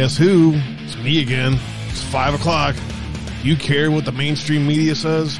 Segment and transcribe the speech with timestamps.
[0.00, 0.54] Guess who?
[0.82, 1.58] It's me again.
[1.88, 2.74] It's five o'clock.
[3.42, 5.38] You care what the mainstream media says?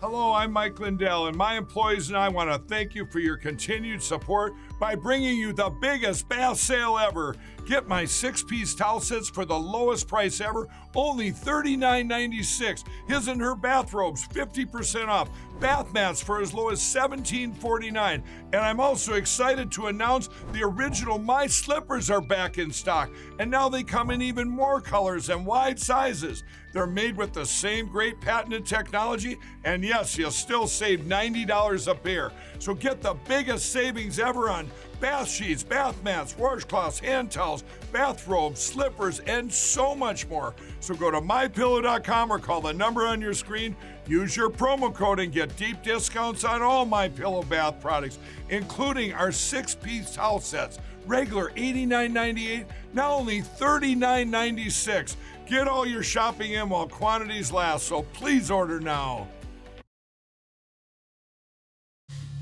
[0.00, 3.36] Hello, I'm Mike Lindell, and my employees and I want to thank you for your
[3.36, 7.34] continued support by bringing you the biggest bath sale ever.
[7.66, 12.84] Get my six piece towel sets for the lowest price ever, only $39.96.
[13.06, 15.30] His and her bathrobes, 50% off.
[15.60, 18.22] Bath mats for as low as $17.49.
[18.52, 23.50] And I'm also excited to announce the original My Slippers are back in stock, and
[23.50, 26.42] now they come in even more colors and wide sizes.
[26.72, 31.94] They're made with the same great patented technology, and yes, you'll still save $90 a
[31.94, 32.32] pair.
[32.58, 34.70] So get the biggest savings ever on
[35.00, 40.54] bath sheets, bath mats, washcloths, hand towels, bathrobes, slippers, and so much more.
[40.86, 43.74] So go to mypillow.com or call the number on your screen.
[44.06, 48.18] Use your promo code and get deep discounts on all my pillow bath products,
[48.50, 50.78] including our six-piece towel sets.
[51.04, 55.16] Regular $89.98, now only $39.96.
[55.46, 59.26] Get all your shopping in while quantities last, so please order now.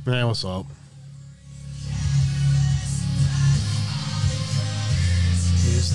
[0.05, 0.67] Man, what's up?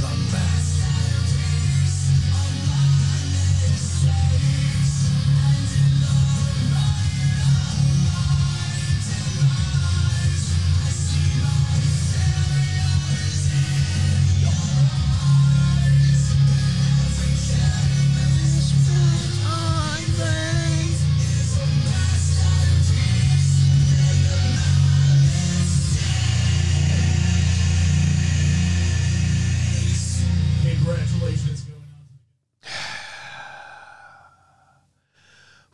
[0.01, 0.68] Congratulations.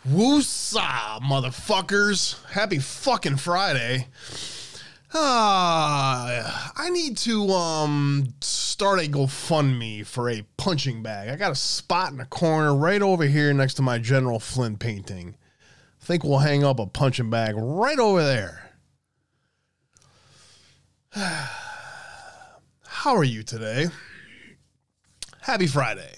[0.08, 2.44] Woosah, motherfuckers.
[2.50, 4.08] Happy fucking Friday.
[5.16, 11.30] Ah, I need to um start a GoFundMe for a punching bag.
[11.30, 14.78] I got a spot in the corner right over here next to my General Flynn
[14.78, 15.38] painting.
[16.02, 18.70] I think we'll hang up a punching bag right over there.
[22.86, 23.88] How are you today?
[25.42, 26.14] Happy Friday.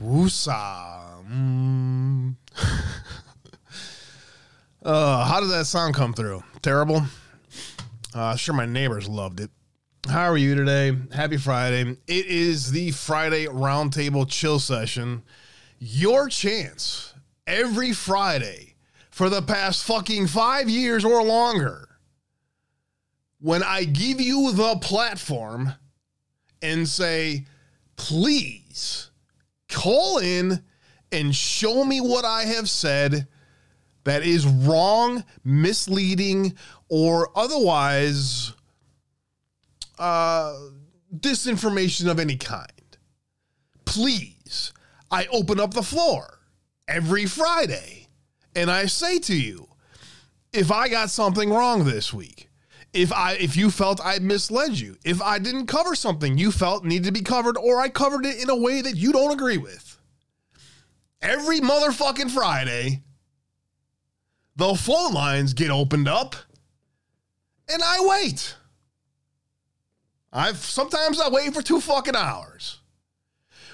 [0.00, 1.26] Woosah.
[1.30, 2.36] Mm.
[4.84, 6.42] uh, how did that sound come through?
[6.62, 7.02] Terrible?
[8.14, 9.50] Uh, sure, my neighbors loved it.
[10.08, 10.96] How are you today?
[11.12, 11.96] Happy Friday.
[12.06, 15.22] It is the Friday Roundtable Chill Session.
[15.78, 17.14] Your chance
[17.46, 18.74] every Friday
[19.10, 21.88] for the past fucking five years or longer.
[23.40, 25.74] When I give you the platform
[26.60, 27.46] and say,
[27.96, 29.10] please
[29.68, 30.62] call in
[31.12, 33.26] and show me what I have said
[34.04, 36.54] that is wrong, misleading,
[36.88, 38.52] or otherwise
[39.98, 40.54] uh,
[41.14, 42.68] disinformation of any kind.
[43.84, 44.72] Please,
[45.10, 46.40] I open up the floor
[46.88, 48.08] every Friday
[48.54, 49.68] and I say to you,
[50.52, 52.50] if I got something wrong this week,
[52.92, 56.84] if I if you felt I misled you, if I didn't cover something you felt
[56.84, 59.56] needed to be covered, or I covered it in a way that you don't agree
[59.56, 59.91] with.
[61.22, 63.04] Every motherfucking Friday,
[64.56, 66.34] the phone lines get opened up,
[67.72, 68.56] and I wait.
[70.32, 72.80] I've sometimes I wait for two fucking hours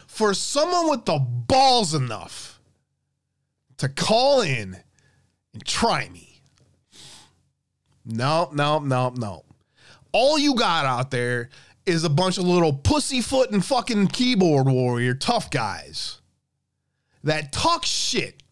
[0.06, 2.60] for someone with the balls enough
[3.78, 4.76] to call in
[5.54, 6.42] and try me.
[8.04, 9.44] No, no, no, no.
[10.12, 11.48] All you got out there
[11.86, 16.17] is a bunch of little pussyfoot and fucking keyboard warrior tough guys
[17.24, 18.42] that talk shit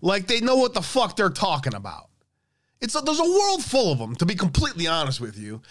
[0.00, 2.08] like they know what the fuck they're talking about.
[2.80, 5.62] It's a, there's a world full of them, to be completely honest with you.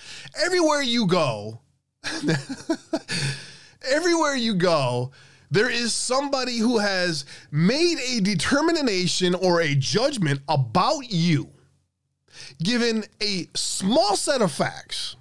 [0.43, 1.61] Everywhere you go,
[3.89, 5.11] everywhere you go,
[5.51, 11.49] there is somebody who has made a determination or a judgment about you,
[12.61, 15.15] given a small set of facts,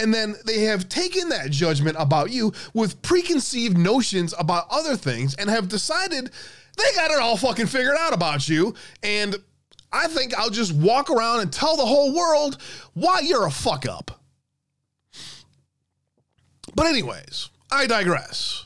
[0.00, 5.34] and then they have taken that judgment about you with preconceived notions about other things
[5.34, 6.30] and have decided
[6.76, 8.74] they got it all fucking figured out about you.
[9.02, 9.36] And
[9.92, 12.58] I think I'll just walk around and tell the whole world
[12.94, 14.20] why you're a fuck up.
[16.74, 18.64] But, anyways, I digress.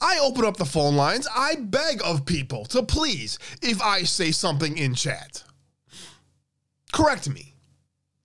[0.00, 1.26] I open up the phone lines.
[1.34, 5.42] I beg of people to please, if I say something in chat,
[6.92, 7.54] correct me.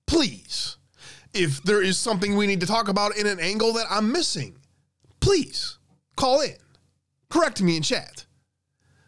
[0.05, 0.77] Please.
[1.33, 4.57] If there is something we need to talk about in an angle that I'm missing,
[5.19, 5.77] please
[6.15, 6.57] call in.
[7.29, 8.25] Correct me in chat.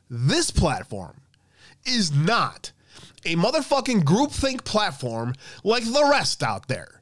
[0.09, 1.21] This platform
[1.85, 2.71] is not
[3.25, 5.33] a motherfucking groupthink platform
[5.63, 7.01] like the rest out there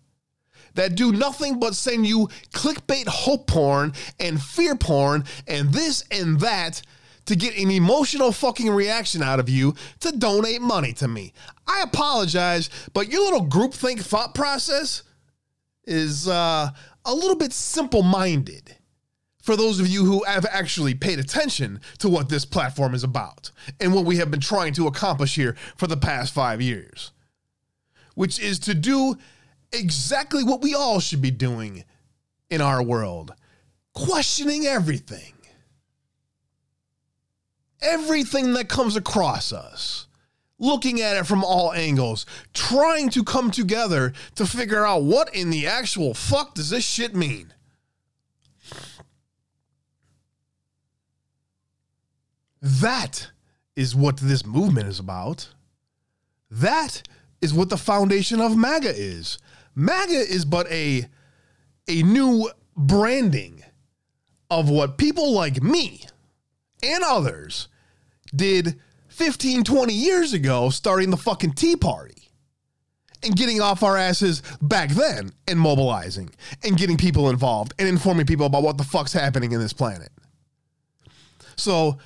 [0.73, 6.39] that do nothing but send you clickbait hope porn and fear porn and this and
[6.39, 6.81] that
[7.25, 11.33] to get an emotional fucking reaction out of you to donate money to me.
[11.68, 15.03] I apologize, but your little groupthink thought process
[15.86, 16.69] is uh,
[17.06, 18.75] a little bit simple minded
[19.42, 23.51] for those of you who have actually paid attention to what this platform is about
[23.80, 27.11] and what we have been trying to accomplish here for the past five years,
[28.14, 29.18] which is to do
[29.73, 31.83] exactly what we all should be doing
[32.50, 33.33] in our world
[33.94, 35.33] questioning everything.
[37.81, 40.07] Everything that comes across us,
[40.61, 45.49] looking at it from all angles, trying to come together to figure out what in
[45.49, 47.53] the actual fuck does this shit mean.
[52.61, 53.31] That
[53.75, 55.49] is what this movement is about.
[56.51, 57.01] That
[57.41, 59.39] is what the foundation of MAGA is.
[59.73, 61.07] MAGA is but a
[61.87, 63.63] a new branding
[64.51, 66.06] of what people like me
[66.83, 67.68] and others
[68.35, 68.80] did
[69.21, 72.28] 15, 20 years ago, starting the fucking Tea Party
[73.21, 76.31] and getting off our asses back then and mobilizing
[76.63, 80.09] and getting people involved and informing people about what the fuck's happening in this planet.
[81.56, 81.99] So,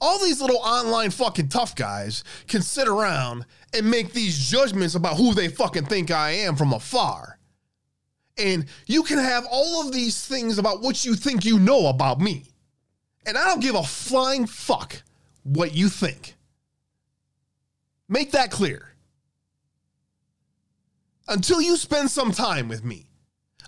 [0.00, 5.16] all these little online fucking tough guys can sit around and make these judgments about
[5.16, 7.40] who they fucking think I am from afar.
[8.38, 12.20] And you can have all of these things about what you think you know about
[12.20, 12.44] me.
[13.26, 15.02] And I don't give a flying fuck
[15.42, 16.36] what you think.
[18.10, 18.88] Make that clear.
[21.28, 23.06] Until you spend some time with me,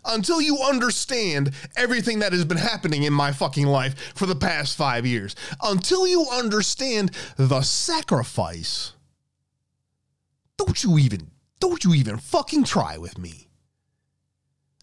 [0.05, 4.77] until you understand everything that has been happening in my fucking life for the past
[4.77, 8.95] five years, until you understand the sacrifice,
[10.59, 11.31] don't you even,
[11.61, 13.47] don't you even fucking try with me.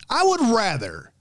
[0.09, 1.11] I would rather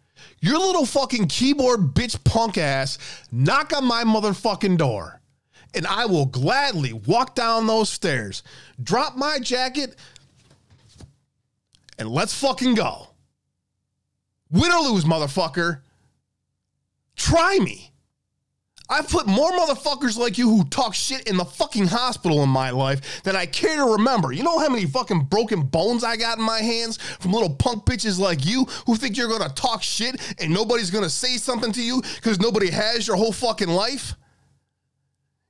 [0.40, 2.99] your little fucking keyboard bitch punk ass
[3.33, 5.18] knock on my motherfucking door
[5.75, 8.43] and I will gladly walk down those stairs,
[8.83, 9.97] drop my jacket,
[11.99, 13.09] and let's fucking go.
[14.51, 15.81] Win or lose, motherfucker.
[17.17, 17.93] Try me.
[18.91, 22.71] I've put more motherfuckers like you who talk shit in the fucking hospital in my
[22.71, 24.33] life than I care to remember.
[24.33, 27.85] You know how many fucking broken bones I got in my hands from little punk
[27.85, 31.83] bitches like you who think you're gonna talk shit and nobody's gonna say something to
[31.83, 34.15] you because nobody has your whole fucking life?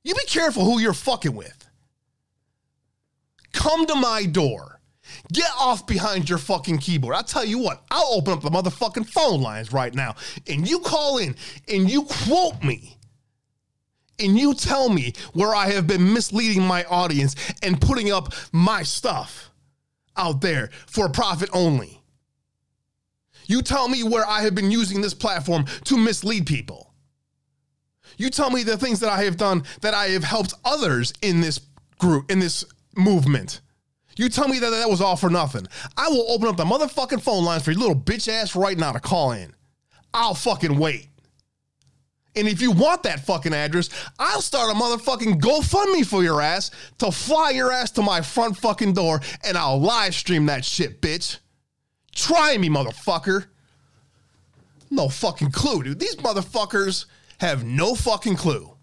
[0.03, 1.69] You be careful who you're fucking with.
[3.51, 4.79] Come to my door.
[5.33, 7.15] Get off behind your fucking keyboard.
[7.15, 10.15] I'll tell you what, I'll open up the motherfucking phone lines right now
[10.47, 11.35] and you call in
[11.67, 12.97] and you quote me
[14.19, 18.83] and you tell me where I have been misleading my audience and putting up my
[18.83, 19.49] stuff
[20.15, 22.01] out there for profit only.
[23.45, 26.88] You tell me where I have been using this platform to mislead people.
[28.19, 31.39] You tell me the things that I have done that I have helped others in
[31.39, 31.61] this
[31.99, 33.61] group, in this movement.
[34.17, 35.65] You tell me that that was all for nothing.
[35.95, 38.91] I will open up the motherfucking phone lines for your little bitch ass right now
[38.91, 39.53] to call in.
[40.13, 41.07] I'll fucking wait.
[42.35, 46.71] And if you want that fucking address, I'll start a motherfucking GoFundMe for your ass
[46.97, 51.01] to fly your ass to my front fucking door and I'll live stream that shit,
[51.01, 51.39] bitch.
[52.13, 53.45] Try me, motherfucker.
[54.91, 55.99] No fucking clue, dude.
[56.01, 57.05] These motherfuckers
[57.39, 58.75] have no fucking clue.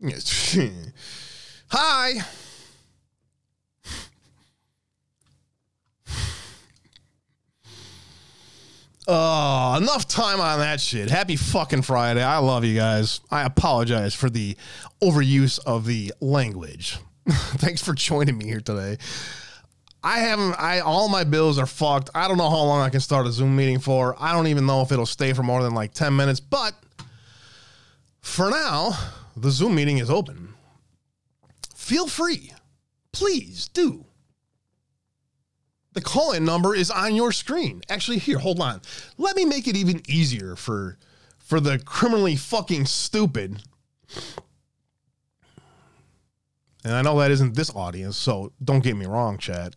[0.00, 0.58] Yes.
[1.68, 2.22] Hi.
[9.08, 11.10] Oh, enough time on that shit.
[11.10, 12.22] Happy fucking Friday.
[12.22, 13.20] I love you guys.
[13.30, 14.56] I apologize for the
[15.02, 16.98] overuse of the language.
[17.28, 18.98] Thanks for joining me here today.
[20.04, 20.54] I haven't.
[20.54, 22.10] I all my bills are fucked.
[22.14, 24.16] I don't know how long I can start a Zoom meeting for.
[24.18, 26.40] I don't even know if it'll stay for more than like ten minutes.
[26.40, 26.74] But
[28.20, 28.92] for now,
[29.36, 30.54] the Zoom meeting is open.
[31.74, 32.52] Feel free,
[33.12, 34.04] please do.
[35.92, 37.82] The call-in number is on your screen.
[37.90, 38.80] Actually, here, hold on.
[39.18, 40.98] Let me make it even easier for
[41.38, 43.62] for the criminally fucking stupid.
[46.84, 49.76] And I know that isn't this audience, so don't get me wrong, chat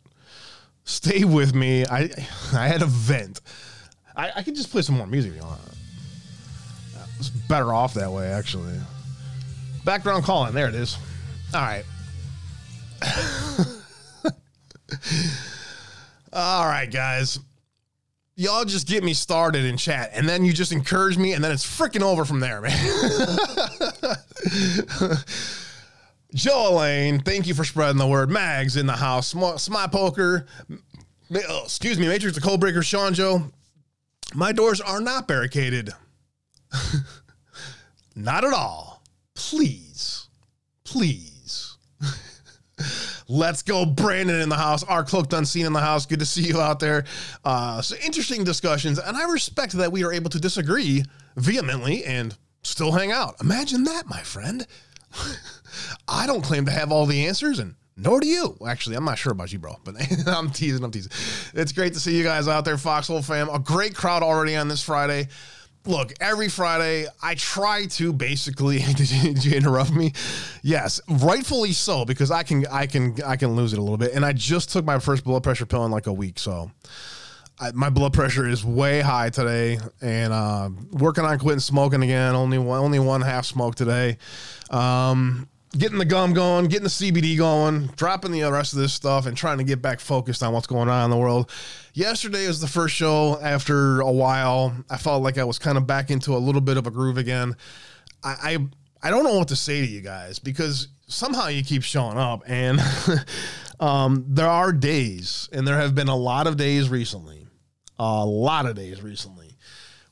[0.86, 1.86] stay with me.
[1.86, 2.10] I
[2.54, 3.42] I had a vent.
[4.16, 5.60] I, I could just play some more music if you want.
[7.20, 8.80] It's better off that way, actually.
[9.84, 10.54] Background calling.
[10.54, 10.98] There it is.
[11.54, 11.84] All right.
[16.34, 17.40] All right, guys.
[18.38, 21.54] Y'all just get me started in chat, and then you just encourage me, and then
[21.54, 22.72] it's freaking over from there, man.
[26.36, 28.30] Joe Elaine, thank you for spreading the word.
[28.30, 29.30] Mags in the house.
[29.30, 30.46] Smart Poker.
[30.70, 33.52] Oh, excuse me, Matrix the Codebreaker, Sean Joe.
[34.34, 35.92] My doors are not barricaded.
[38.18, 39.02] not at all.
[39.34, 40.28] Please.
[40.84, 41.78] Please.
[43.30, 44.84] Let's go, Brandon in the house.
[44.84, 46.06] Our cloaked unseen in the house.
[46.06, 47.06] Good to see you out there.
[47.46, 51.06] Uh, so interesting discussions, and I respect that we are able to disagree
[51.38, 53.36] vehemently and still hang out.
[53.40, 54.68] Imagine that, my friend.
[56.08, 58.58] I don't claim to have all the answers, and nor do you.
[58.68, 59.96] Actually, I'm not sure about you, bro, but
[60.28, 60.84] I'm teasing.
[60.84, 61.12] I'm teasing.
[61.54, 63.50] It's great to see you guys out there, Foxhole fam.
[63.50, 65.28] A great crowd already on this Friday.
[65.86, 68.80] Look, every Friday I try to basically.
[68.96, 70.14] did, you, interrupt me?
[70.64, 74.14] Yes, rightfully so because I can, I can, I can lose it a little bit.
[74.14, 76.72] And I just took my first blood pressure pill in like a week, so
[77.60, 82.36] I, my blood pressure is way high today, and uh, working on quitting smoking again.
[82.36, 84.18] Only one, only one half smoke today.
[84.70, 85.48] Um,
[85.78, 89.38] getting the gum going, getting the CBD going, dropping the rest of this stuff, and
[89.38, 91.50] trying to get back focused on what's going on in the world.
[91.94, 94.76] Yesterday was the first show after a while.
[94.90, 97.18] I felt like I was kind of back into a little bit of a groove
[97.18, 97.56] again.
[98.24, 98.36] I
[99.02, 102.18] I, I don't know what to say to you guys because somehow you keep showing
[102.18, 102.82] up, and
[103.80, 107.45] um, there are days, and there have been a lot of days recently,
[108.00, 109.58] a lot of days recently,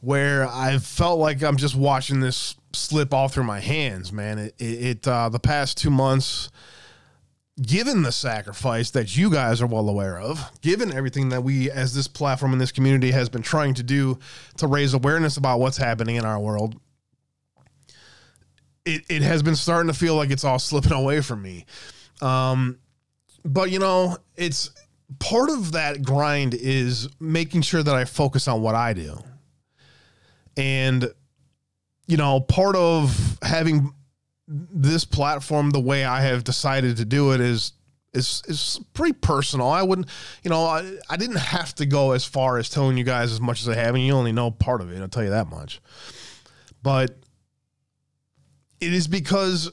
[0.02, 4.40] where I've felt like I'm just watching this slip all through my hands, man.
[4.40, 6.50] It, it, it uh, the past two months,
[7.62, 11.94] given the sacrifice that you guys are well aware of, given everything that we as
[11.94, 14.20] this platform and this community has been trying to do
[14.58, 16.80] to raise awareness about what's happening in our world,
[18.86, 21.66] it, it has been starting to feel like it's all slipping away from me.
[22.22, 22.80] Um,
[23.46, 24.72] but you know, it's
[25.20, 29.18] part of that grind is making sure that I focus on what I do.
[30.58, 31.08] And
[32.08, 33.94] you know, part of having
[34.48, 37.74] this platform the way I have decided to do it is
[38.14, 39.70] is is pretty personal.
[39.70, 40.08] I wouldn't,
[40.44, 43.42] you know, I, I didn't have to go as far as telling you guys as
[43.42, 45.02] much as I have, and you only know part of it.
[45.02, 45.82] I'll tell you that much.
[46.82, 47.16] But
[48.80, 49.72] it is because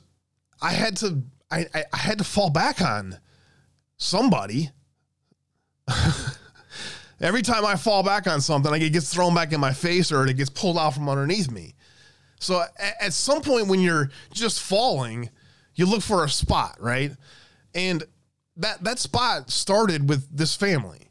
[0.63, 3.19] I had to I, I, I had to fall back on
[3.97, 4.71] somebody.
[7.21, 10.11] Every time I fall back on something, like it gets thrown back in my face
[10.11, 11.75] or it gets pulled out from underneath me.
[12.41, 12.65] So
[13.01, 15.29] at, some point when you're just falling,
[15.75, 17.13] you look for a spot, right?
[17.75, 18.03] And
[18.57, 21.11] that that spot started with this family.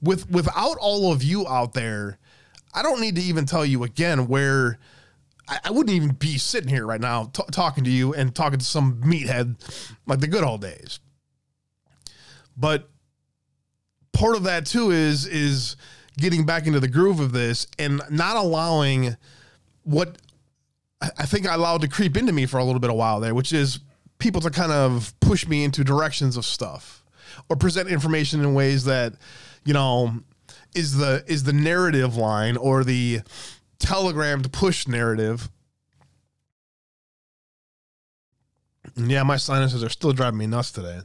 [0.00, 2.18] With without all of you out there,
[2.72, 4.78] I don't need to even tell you again where
[5.48, 8.60] I, I wouldn't even be sitting here right now t- talking to you and talking
[8.60, 9.56] to some meathead
[10.06, 11.00] like the good old days.
[12.56, 12.88] But
[14.12, 15.76] part of that too is is
[16.18, 19.16] getting back into the groove of this and not allowing
[19.84, 20.18] what
[21.00, 23.34] I think I allowed to creep into me for a little bit of while there,
[23.34, 23.80] which is
[24.18, 27.02] people to kind of push me into directions of stuff
[27.48, 29.14] or present information in ways that,
[29.64, 30.12] you know,
[30.74, 33.20] is the is the narrative line or the
[33.78, 35.48] telegrammed push narrative.
[38.96, 41.00] Yeah, my sinuses are still driving me nuts today.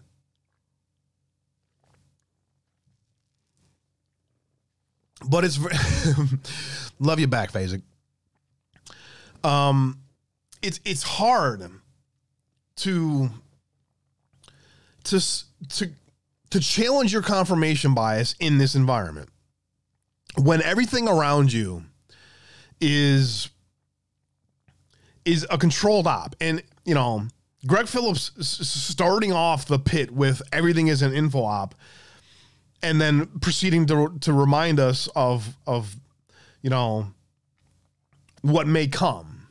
[5.23, 5.59] But it's
[6.99, 7.81] love you back, Phasic.
[9.43, 9.99] Um,
[10.61, 11.69] it's it's hard
[12.77, 13.29] to
[15.05, 15.19] to
[15.69, 15.91] to
[16.49, 19.29] to challenge your confirmation bias in this environment.
[20.37, 21.83] When everything around you
[22.81, 23.49] is
[25.25, 26.35] is a controlled op.
[26.39, 27.27] And you know
[27.65, 31.75] Gregg Phillips starting off the pit with everything is an info op
[32.85, 35.95] and then proceeding to, to remind us of of
[36.61, 37.07] you know
[38.41, 39.47] what may come.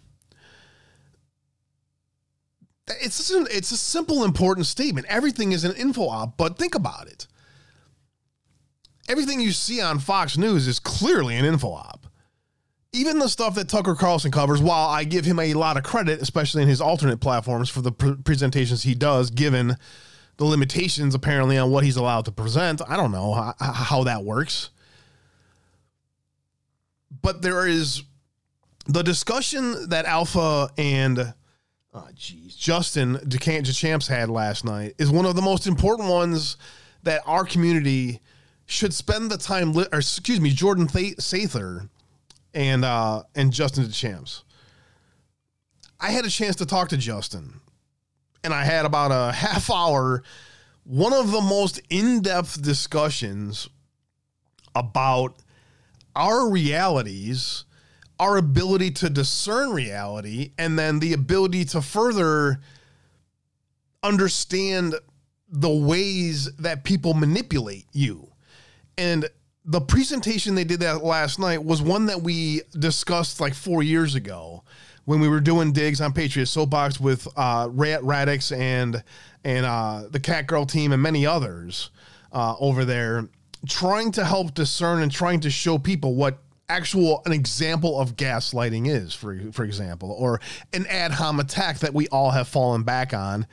[2.86, 5.06] It's a, it's a simple, important statement.
[5.08, 7.26] Everything is an info op, but think about it.
[9.08, 12.06] Everything you see on Fox News is clearly an info op.
[12.92, 16.20] Even the stuff that Tucker Carlson covers, while I give him a lot of credit,
[16.22, 19.76] especially in his alternate platforms for the pr- presentations he does, given
[20.36, 22.80] the limitations apparently on what he's allowed to present.
[22.88, 24.70] I don't know how, how that works.
[27.22, 28.02] But there is
[28.86, 31.34] the discussion that Alpha and
[31.94, 36.56] oh geez, Justin Deschamps had last night is one of the most important ones
[37.02, 38.20] that our community
[38.66, 39.72] should spend the time.
[39.72, 41.88] Li- or excuse me, Jordan Th- Sather
[42.52, 44.44] and uh, and Justin Deschamps.
[46.00, 47.60] I had a chance to talk to Justin,
[48.44, 50.22] and I had about a half hour,
[50.84, 53.68] one of the most in depth discussions
[54.74, 55.36] about
[56.14, 57.64] our realities
[58.20, 62.60] our ability to discern reality and then the ability to further
[64.02, 64.94] understand
[65.48, 68.30] the ways that people manipulate you.
[68.96, 69.28] And
[69.64, 74.14] the presentation they did that last night was one that we discussed like four years
[74.14, 74.62] ago
[75.04, 79.02] when we were doing digs on Patriot Soapbox with uh, Radix and
[79.44, 81.90] and uh, the Cat Girl team and many others
[82.32, 83.28] uh, over there,
[83.68, 86.38] trying to help discern and trying to show people what
[86.68, 90.40] actual an example of gaslighting is for for example or
[90.72, 93.46] an ad hom attack that we all have fallen back on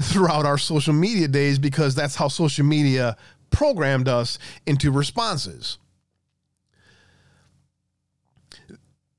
[0.00, 3.18] throughout our social media days because that's how social media
[3.50, 5.76] programmed us into responses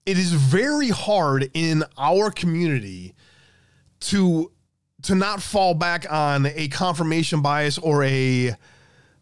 [0.09, 3.13] it is very hard in our community
[3.99, 4.51] to
[5.03, 8.55] to not fall back on a confirmation bias or a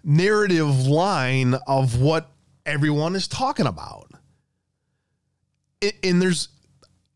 [0.01, 2.31] narrative line of what
[2.65, 4.09] everyone is talking about.
[6.03, 6.47] And there's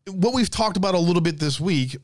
[0.06, 1.96] what we've talked about a little bit this week.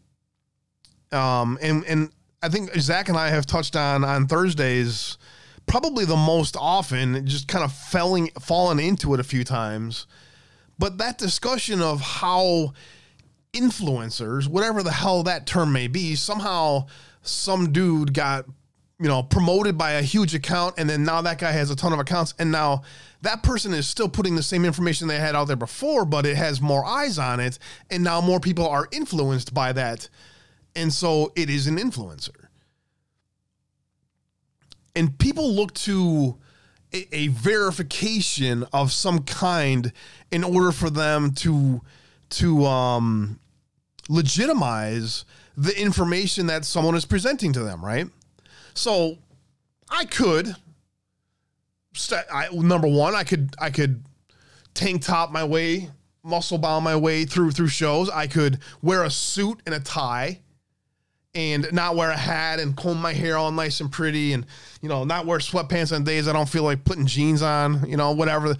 [1.12, 2.10] Um, and, and
[2.42, 5.18] I think Zach and I have touched on on Thursdays
[5.66, 10.06] probably the most often, just kind of falling fallen into it a few times.
[10.78, 12.72] But that discussion of how
[13.52, 16.86] influencers, whatever the hell that term may be, somehow
[17.22, 18.46] some dude got
[19.00, 21.92] you know, promoted by a huge account, and then now that guy has a ton
[21.92, 22.82] of accounts, and now
[23.22, 26.36] that person is still putting the same information they had out there before, but it
[26.36, 27.58] has more eyes on it,
[27.90, 30.08] and now more people are influenced by that,
[30.74, 32.48] and so it is an influencer.
[34.96, 36.36] And people look to
[36.92, 39.92] a, a verification of some kind
[40.30, 41.82] in order for them to
[42.30, 43.38] to um,
[44.08, 45.24] legitimize
[45.56, 48.06] the information that someone is presenting to them, right?
[48.74, 49.18] So
[49.90, 50.54] I could
[51.94, 54.04] st- I, number one, I could I could
[54.74, 55.90] tank top my way,
[56.22, 58.08] muscle bound my way through through shows.
[58.10, 60.40] I could wear a suit and a tie
[61.34, 64.46] and not wear a hat and comb my hair all nice and pretty and
[64.80, 67.96] you know not wear sweatpants on days I don't feel like putting jeans on, you
[67.96, 68.56] know, whatever,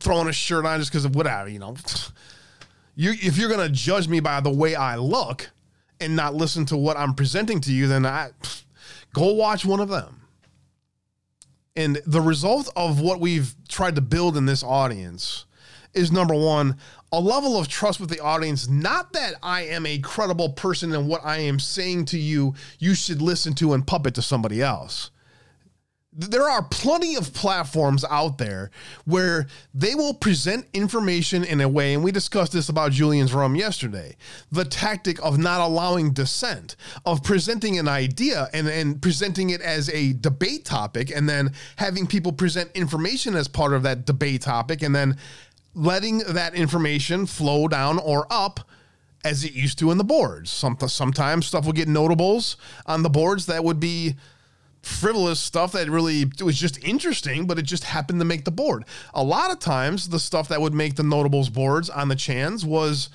[0.00, 1.76] throwing a shirt on just because of whatever, you know.
[2.98, 5.50] You if you're gonna judge me by the way I look
[6.00, 8.30] and not listen to what I'm presenting to you, then I
[9.16, 10.20] Go watch one of them.
[11.74, 15.46] And the result of what we've tried to build in this audience
[15.94, 16.76] is number one,
[17.12, 18.68] a level of trust with the audience.
[18.68, 22.94] Not that I am a credible person and what I am saying to you, you
[22.94, 25.10] should listen to and puppet to somebody else
[26.18, 28.70] there are plenty of platforms out there
[29.04, 33.54] where they will present information in a way, and we discussed this about Julian's Room
[33.54, 34.16] yesterday.
[34.50, 39.90] The tactic of not allowing dissent, of presenting an idea and, and presenting it as
[39.90, 44.82] a debate topic, and then having people present information as part of that debate topic,
[44.82, 45.16] and then
[45.76, 48.60] letting that information flow down or up
[49.24, 50.50] as it used to in the boards.
[50.50, 54.16] Some, sometimes stuff will get notables on the boards that would be
[54.80, 58.84] frivolous stuff that really was just interesting, but it just happened to make the board.
[59.14, 62.64] A lot of times, the stuff that would make the notables boards on the Chans
[62.64, 63.10] was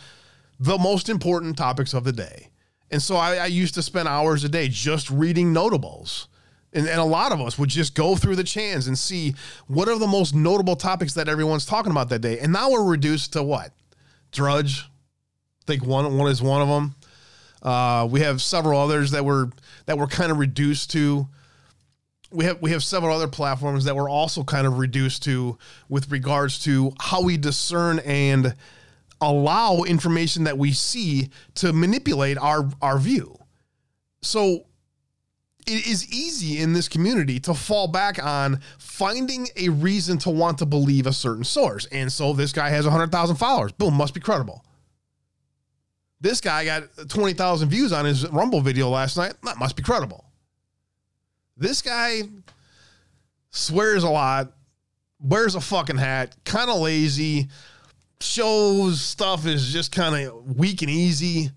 [0.59, 2.49] the most important topics of the day.
[2.91, 6.27] And so I, I used to spend hours a day just reading notables.
[6.73, 9.35] And, and, a lot of us would just go through the chans and see
[9.67, 12.39] what are the most notable topics that everyone's talking about that day.
[12.39, 13.73] And now we're reduced to what?
[14.31, 14.83] Drudge.
[14.83, 16.95] I think one one is one of them.
[17.61, 19.49] Uh, we have several others that were
[19.85, 21.27] that were kind of reduced to
[22.31, 25.57] we have we have several other platforms that we're also kind of reduced to
[25.89, 28.55] with regards to how we discern and
[29.19, 33.37] allow information that we see to manipulate our our view.
[34.21, 34.65] So
[35.67, 40.57] it is easy in this community to fall back on finding a reason to want
[40.59, 41.85] to believe a certain source.
[41.91, 43.71] And so this guy has 100,000 followers.
[43.71, 44.63] Boom, must be credible.
[46.19, 49.33] This guy got 20,000 views on his Rumble video last night.
[49.43, 50.25] That must be credible.
[51.57, 52.23] This guy
[53.49, 54.53] swears a lot,
[55.19, 57.49] wears a fucking hat, kind of lazy,
[58.19, 61.49] shows stuff is just kind of weak and easy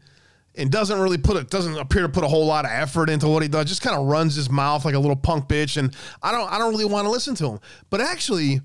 [0.56, 3.28] and doesn't really put it doesn't appear to put a whole lot of effort into
[3.28, 5.94] what he does just kind of runs his mouth like a little punk bitch and
[6.22, 7.60] i don't i don't really want to listen to him.
[7.90, 8.60] But actually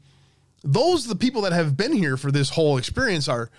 [0.64, 3.50] those the people that have been here for this whole experience are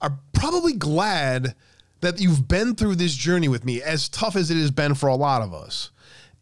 [0.00, 1.54] are probably glad
[2.00, 5.08] that you've been through this journey with me as tough as it has been for
[5.08, 5.90] a lot of us.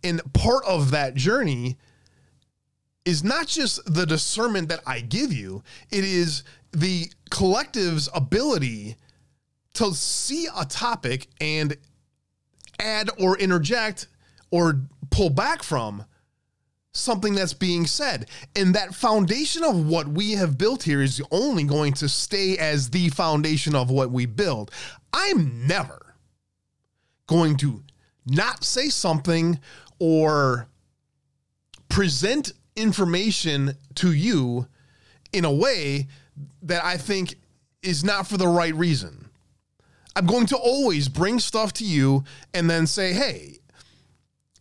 [0.03, 1.77] And part of that journey
[3.05, 8.97] is not just the discernment that I give you, it is the collective's ability
[9.75, 11.77] to see a topic and
[12.79, 14.09] add or interject
[14.51, 16.05] or pull back from
[16.93, 18.29] something that's being said.
[18.55, 22.91] And that foundation of what we have built here is only going to stay as
[22.91, 24.71] the foundation of what we build.
[25.13, 26.15] I'm never
[27.27, 27.83] going to
[28.27, 29.59] not say something
[29.99, 30.69] or
[31.89, 34.67] present information to you
[35.33, 36.09] in a way
[36.63, 37.35] that I think
[37.83, 39.24] is not for the right reason.
[40.17, 43.59] I'm going to always bring stuff to you and then say, hey,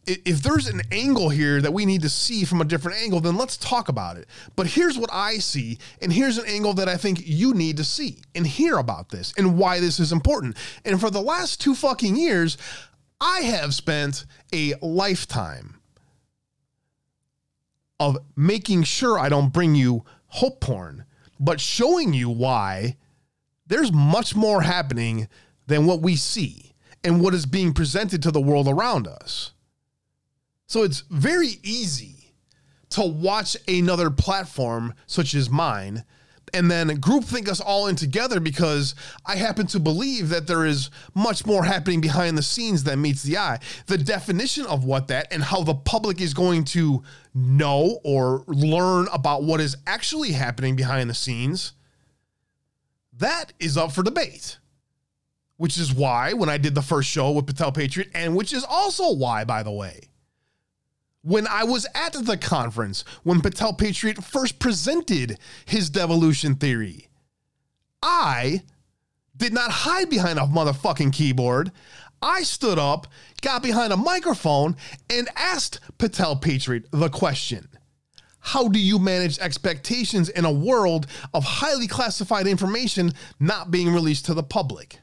[0.06, 3.38] if there's an angle here that we need to see from a different angle, then
[3.38, 4.28] let's talk about it.
[4.56, 7.86] But here's what I see, and here's an angle that I think you need to
[7.86, 10.58] see and hear about this and why this is important.
[10.84, 12.58] And for the last two fucking years,
[13.22, 15.80] I have spent a lifetime
[18.00, 21.06] of making sure I don't bring you hope porn,
[21.39, 22.98] but showing you why
[23.67, 25.28] there's much more happening
[25.67, 26.73] than what we see
[27.04, 29.52] and what is being presented to the world around us.
[30.67, 32.34] So it's very easy
[32.91, 36.04] to watch another platform such as mine
[36.54, 38.93] and then groupthink us all in together because
[39.26, 43.23] I happen to believe that there is much more happening behind the scenes than meets
[43.23, 43.60] the eye.
[43.88, 47.02] The definition of what that and how the public is going to
[47.34, 51.73] know or learn about what is actually happening behind the scenes,
[53.17, 54.58] that is up for debate.
[55.58, 58.65] Which is why when I did the first show with Patel Patriot, and which is
[58.67, 60.10] also why, by the way,
[61.21, 67.08] when I was at the conference when Patel Patriot first presented his devolution theory.
[68.02, 68.63] I
[69.36, 71.71] did not hide behind a motherfucking keyboard.
[72.21, 73.08] I stood up,
[73.41, 74.76] got behind a microphone,
[75.10, 77.69] and asked Patel Patriot the question
[78.46, 84.26] How do you manage expectations in a world of highly classified information not being released
[84.26, 85.00] to the public?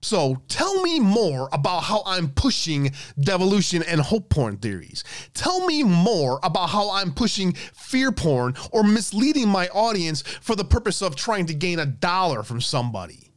[0.00, 5.04] So tell me more about how I'm pushing devolution and hope porn theories.
[5.34, 10.64] Tell me more about how I'm pushing fear porn or misleading my audience for the
[10.64, 13.27] purpose of trying to gain a dollar from somebody.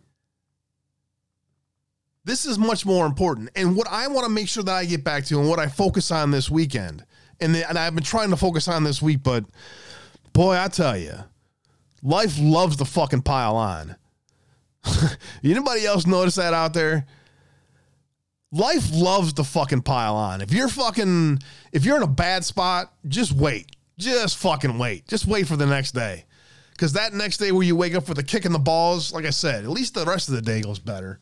[2.24, 3.50] This is much more important.
[3.56, 5.68] And what I want to make sure that I get back to and what I
[5.68, 7.04] focus on this weekend,
[7.40, 9.44] and, and I've been trying to focus on this week, but
[10.34, 11.16] boy, I tell you,
[12.04, 13.96] life loves to fucking pile on.
[15.44, 17.06] Anybody else notice that out there?
[18.52, 20.42] Life loves to fucking pile on.
[20.42, 21.40] If you're fucking,
[21.72, 23.76] if you're in a bad spot, just wait.
[23.98, 25.08] Just fucking wait.
[25.08, 26.26] Just wait for the next day.
[26.72, 29.26] Because that next day where you wake up with a kick in the balls, like
[29.26, 31.20] I said, at least the rest of the day goes better.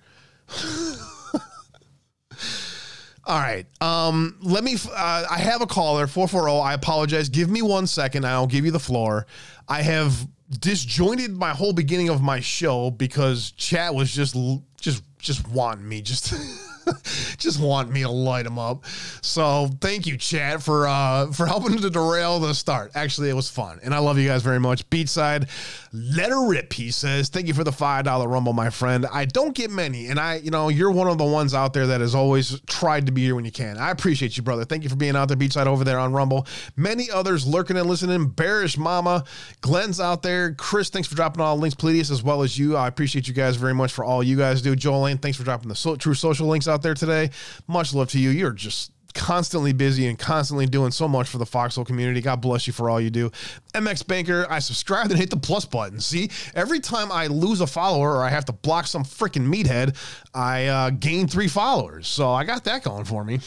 [3.26, 3.68] All right.
[3.82, 4.76] Um, let me.
[4.92, 6.68] Uh, I have a caller, 440.
[6.68, 7.30] I apologize.
[7.30, 8.26] Give me one second.
[8.26, 9.28] I'll give you the floor.
[9.68, 10.28] I have
[10.60, 14.36] disjointed my whole beginning of my show because chat was just
[14.82, 16.34] just just wanting me just
[17.38, 18.86] just want me to light them up.
[19.22, 22.92] So thank you, chat, for uh, for helping to derail the start.
[22.96, 24.90] Actually, it was fun, and I love you guys very much.
[24.90, 25.50] Beatside,
[25.94, 26.74] let her rip.
[26.74, 29.06] He says, "Thank you for the five dollar rumble, my friend.
[29.12, 31.88] I don't get many, and I, you know, you're one of the ones out there
[31.88, 33.78] that has always tried to be here when you can.
[33.78, 34.66] I appreciate you, brother.
[34.66, 36.48] Thank you for being out there, Beatside, over there on Rumble.
[36.76, 38.28] Many others lurking and listening.
[38.28, 39.24] Bearish Mama,
[39.62, 40.54] Glenn's out there.
[40.54, 42.76] Chris, thanks for dropping all the links, please, as well as you.
[42.76, 44.76] I appreciate you guys very much for all you guys do.
[44.76, 47.32] Joel Lane, thanks for dropping the so- Truth Social links out there today.
[47.68, 48.30] Much love to you.
[48.30, 52.22] You're just constantly busy and constantly doing so much for the Foxhole community.
[52.22, 53.32] God bless you for all you do.
[53.74, 56.00] MX Banker, I subscribed and hit the plus button.
[56.00, 59.96] See, every time I lose a follower or I have to block some freaking meathead,
[60.34, 62.08] I uh, gain three followers.
[62.08, 63.40] So I got that going for me.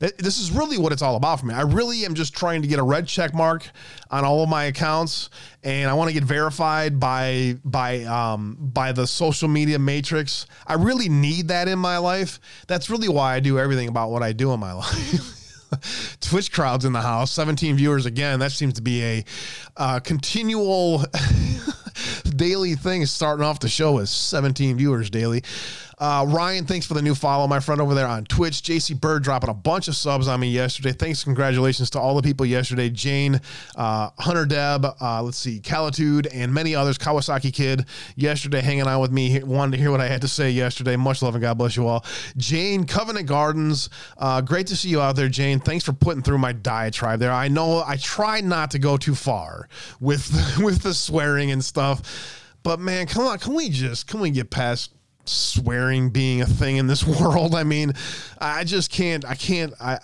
[0.00, 1.54] This is really what it's all about for me.
[1.54, 3.68] I really am just trying to get a red check mark
[4.10, 5.30] on all of my accounts,
[5.62, 10.46] and I want to get verified by by um, by the social media matrix.
[10.66, 12.40] I really need that in my life.
[12.66, 15.37] That's really why I do everything about what I do in my life.
[16.20, 18.40] Twitch crowds in the house, 17 viewers again.
[18.40, 19.24] That seems to be a
[19.76, 21.04] uh, continual
[22.36, 25.42] daily thing starting off the show with 17 viewers daily.
[26.00, 28.62] Uh, Ryan, thanks for the new follow, my friend over there on Twitch.
[28.62, 30.92] JC Bird dropping a bunch of subs on me yesterday.
[30.92, 32.88] Thanks, congratulations to all the people yesterday.
[32.88, 33.40] Jane,
[33.74, 36.98] uh, Hunter Deb, uh, let's see, Calitude, and many others.
[36.98, 40.50] Kawasaki Kid yesterday hanging out with me, wanted to hear what I had to say
[40.50, 40.94] yesterday.
[40.94, 42.04] Much love and God bless you all.
[42.36, 45.58] Jane, Covenant Gardens, uh, great to see you out there, Jane.
[45.58, 47.32] Thanks for putting through my diatribe there.
[47.32, 49.68] I know I try not to go too far
[50.00, 50.30] with
[50.62, 52.44] with the swearing and stuff.
[52.62, 54.92] But man, come on, can we just can we get past
[55.28, 57.54] swearing being a thing in this world.
[57.54, 57.92] I mean,
[58.38, 59.24] I just can't.
[59.24, 59.72] I can't.
[59.80, 59.98] I,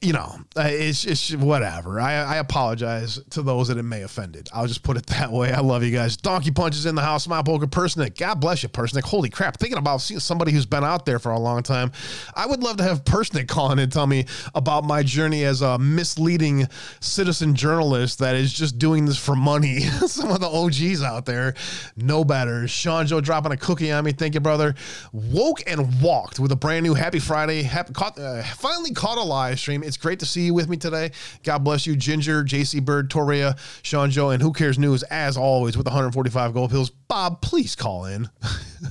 [0.00, 2.00] you know, it's it's whatever.
[2.00, 4.48] I, I apologize to those that it may offended.
[4.52, 5.52] I'll just put it that way.
[5.52, 6.16] I love you guys.
[6.16, 7.26] Donkey punches in the house.
[7.26, 8.16] My poker Persnick.
[8.16, 9.04] God bless you, Persnick.
[9.04, 9.58] Holy crap!
[9.58, 11.90] Thinking about seeing somebody who's been out there for a long time.
[12.34, 15.62] I would love to have Persnick call in and tell me about my journey as
[15.62, 16.68] a misleading
[17.00, 19.80] citizen journalist that is just doing this for money.
[20.06, 21.54] Some of the OGs out there
[21.96, 22.68] know better.
[22.68, 24.12] Sean Joe dropping a cookie on me.
[24.12, 24.74] Thank you, brother.
[25.12, 27.62] Woke and walked with a brand new Happy Friday.
[27.62, 29.77] Happy, caught, uh, finally caught a live stream.
[29.82, 31.12] It's great to see you with me today.
[31.42, 35.76] God bless you, Ginger, JC Bird, Toria, Sean Joe, and Who Cares News, as always,
[35.76, 36.90] with 145 gold pills.
[36.90, 38.28] Bob, please call in.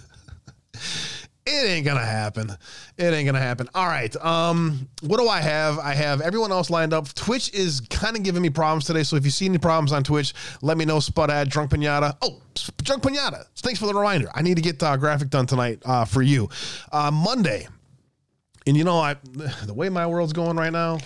[1.48, 2.52] it ain't gonna happen.
[2.98, 3.70] It ain't gonna happen.
[3.74, 4.14] All right.
[4.18, 5.80] Um, what do I have?
[5.80, 7.14] I have everyone else lined up.
[7.14, 9.04] Twitch is kind of giving me problems today.
[9.04, 11.00] So if you see any problems on Twitch, let me know.
[11.00, 12.18] Spud ad, drunk pinata.
[12.22, 12.42] Oh,
[12.84, 13.46] drunk pinata.
[13.58, 14.30] Thanks for the reminder.
[14.34, 16.50] I need to get uh, graphic done tonight uh, for you.
[16.92, 17.68] Uh, Monday.
[18.68, 19.16] And you know, I
[19.66, 21.00] the way my world's going right now,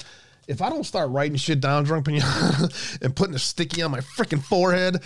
[0.47, 3.99] if I don't start writing shit down, drunk pinata, and putting a sticky on my
[3.99, 5.01] freaking forehead.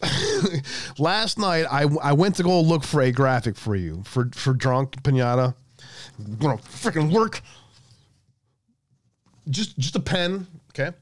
[0.98, 4.54] Last night, I, I went to go look for a graphic for you for for
[4.54, 5.54] drunk pinata.
[6.18, 7.42] I'm gonna freaking work.
[9.50, 10.96] Just just a pen, okay.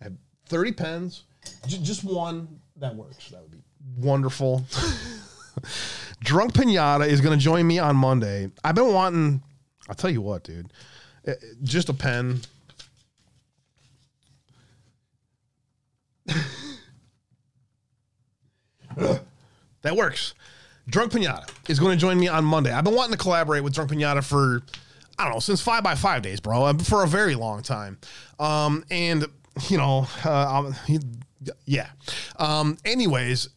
[0.00, 0.12] I have
[0.46, 1.24] thirty pens.
[1.66, 3.30] J- just one that works.
[3.30, 3.62] That would be
[3.96, 4.66] wonderful.
[6.20, 8.50] drunk pinata is gonna join me on Monday.
[8.62, 9.42] I've been wanting
[9.88, 10.72] I'll tell you what, dude.
[11.26, 12.40] Uh, Just a pen.
[19.82, 20.34] that works.
[20.88, 22.72] Drunk Pinata is going to join me on Monday.
[22.72, 24.62] I've been wanting to collaborate with Drunk Pinata for,
[25.18, 27.98] I don't know, since five by five days, bro, uh, for a very long time.
[28.38, 29.26] Um, and,
[29.68, 30.74] you know, uh, um,
[31.66, 31.88] yeah.
[32.36, 33.48] Um, anyways,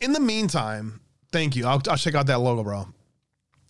[0.00, 1.00] in the meantime,
[1.32, 1.66] thank you.
[1.66, 2.86] I'll, I'll check out that logo, bro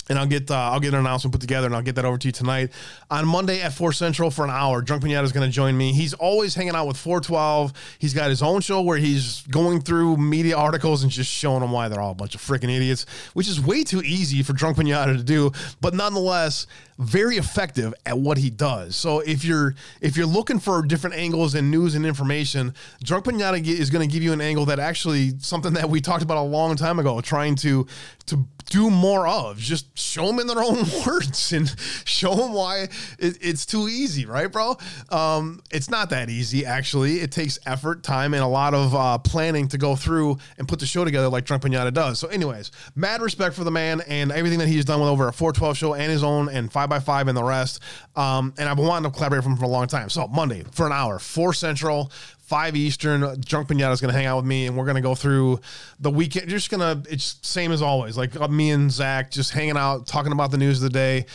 [0.08, 2.18] and I'll get uh, I'll get an announcement put together and I'll get that over
[2.18, 2.70] to you tonight
[3.10, 4.82] on Monday at four central for an hour.
[4.82, 5.92] Drunk Pinata is going to join me.
[5.92, 7.72] He's always hanging out with 412.
[7.98, 11.72] He's got his own show where he's going through media articles and just showing them
[11.72, 14.76] why they're all a bunch of freaking idiots, which is way too easy for Drunk
[14.76, 16.66] Pinata to do, but nonetheless
[16.98, 18.96] very effective at what he does.
[18.96, 23.64] So if you're if you're looking for different angles and news and information, Drunk Pinata
[23.66, 26.42] is going to give you an angle that actually something that we talked about a
[26.42, 27.86] long time ago, trying to
[28.26, 29.58] to do more of.
[29.58, 31.72] Just show them in their own words and
[32.04, 34.76] show them why it, it's too easy, right, bro?
[35.10, 37.20] Um, it's not that easy, actually.
[37.20, 40.80] It takes effort, time, and a lot of uh, planning to go through and put
[40.80, 42.18] the show together like Drunk Pinata does.
[42.18, 45.32] So, anyways, mad respect for the man and everything that he's done with over a
[45.32, 47.80] 412 show and his own and 5x5 and the rest.
[48.14, 50.08] Um, and I've been wanting to collaborate with him for a long time.
[50.08, 52.10] So, Monday for an hour, 4 Central,
[52.46, 53.40] five Eastern.
[53.40, 55.60] Drunk Pinata is going to hang out with me, and we're going to go through
[56.00, 56.48] the weekend.
[56.48, 58.16] Just gonna, it's same as always.
[58.16, 61.26] Like uh, me and Zach just hanging out, talking about the news of the day,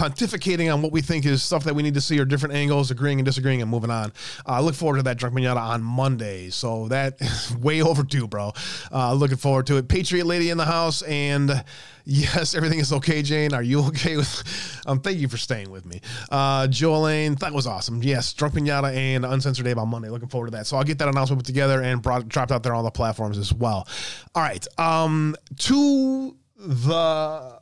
[0.00, 2.90] pontificating on what we think is stuff that we need to see or different angles,
[2.90, 4.10] agreeing and disagreeing, and moving on.
[4.46, 6.48] Uh, I look forward to that Drunk Pinata on Monday.
[6.48, 8.52] So that is way overdue, bro.
[8.90, 9.88] Uh, looking forward to it.
[9.88, 11.62] Patriot lady in the house, and
[12.06, 13.52] yes, everything is okay, Jane.
[13.52, 14.82] Are you okay with?
[14.86, 17.38] Um, thank you for staying with me, uh, Joelaine.
[17.40, 18.02] That was awesome.
[18.02, 20.08] Yes, Drunk Pinata and Uncensored Abe on Monday.
[20.08, 20.66] Looking forward to that.
[20.66, 23.36] So I'll get that announcement put together and brought, dropped out there on the platforms
[23.36, 23.86] as well.
[24.34, 27.60] All right, um, to the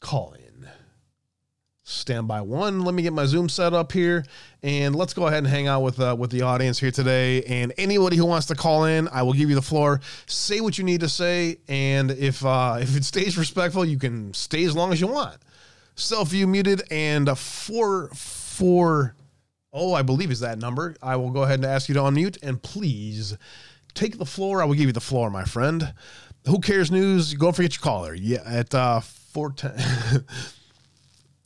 [0.00, 0.47] call in
[1.88, 2.82] standby one.
[2.82, 4.24] Let me get my Zoom set up here,
[4.62, 7.42] and let's go ahead and hang out with uh, with the audience here today.
[7.44, 10.00] And anybody who wants to call in, I will give you the floor.
[10.26, 14.32] Say what you need to say, and if uh, if it stays respectful, you can
[14.34, 15.38] stay as long as you want.
[15.94, 19.14] Self view muted and four four.
[19.72, 20.96] Oh, I believe is that number.
[21.02, 23.36] I will go ahead and ask you to unmute, and please
[23.94, 24.62] take the floor.
[24.62, 25.94] I will give you the floor, my friend.
[26.46, 27.34] Who cares news?
[27.34, 28.14] Go for get your caller.
[28.14, 29.74] Yeah, at uh, four ten.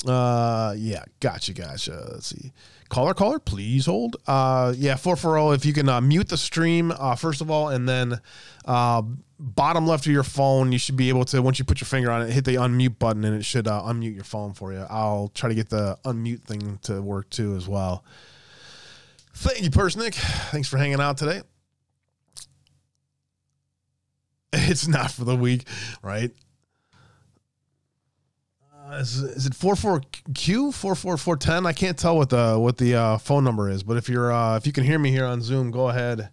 [0.06, 2.08] Uh, yeah, gotcha, gotcha.
[2.12, 2.52] Let's see.
[2.88, 4.16] Caller, caller, please hold.
[4.26, 5.52] Uh, yeah, four four zero.
[5.52, 8.20] If you can uh, mute the stream, uh, first of all, and then
[8.64, 9.02] uh,
[9.38, 12.10] bottom left of your phone, you should be able to once you put your finger
[12.10, 14.84] on it, hit the unmute button, and it should uh, unmute your phone for you.
[14.90, 18.04] I'll try to get the unmute thing to work too as well.
[19.34, 20.14] Thank you, Persnick.
[20.50, 21.42] Thanks for hanging out today.
[24.52, 25.66] it's not for the week,
[26.02, 26.30] right?
[28.92, 30.02] Is, is it four four
[30.34, 31.64] Q four four four ten?
[31.66, 34.56] I can't tell what the what the uh, phone number is, but if you're uh,
[34.56, 36.28] if you can hear me here on Zoom, go ahead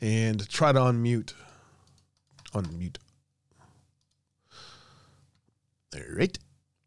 [0.00, 1.34] and try to unmute.
[2.54, 2.96] Unmute.
[5.94, 6.38] All right.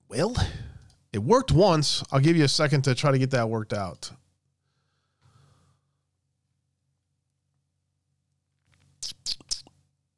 [0.10, 0.36] Well,
[1.14, 2.04] it worked once.
[2.12, 4.12] I'll give you a second to try to get that worked out.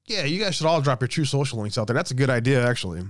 [0.05, 1.93] Yeah, you guys should all drop your Truth Social links out there.
[1.93, 3.03] That's a good idea, actually.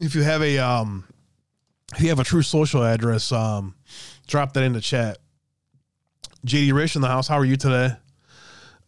[0.00, 1.04] If you have a um,
[1.94, 3.74] if you have a Truth Social address, um,
[4.26, 5.18] drop that in the chat.
[6.46, 7.26] JD Rich in the house.
[7.26, 7.96] How are you today?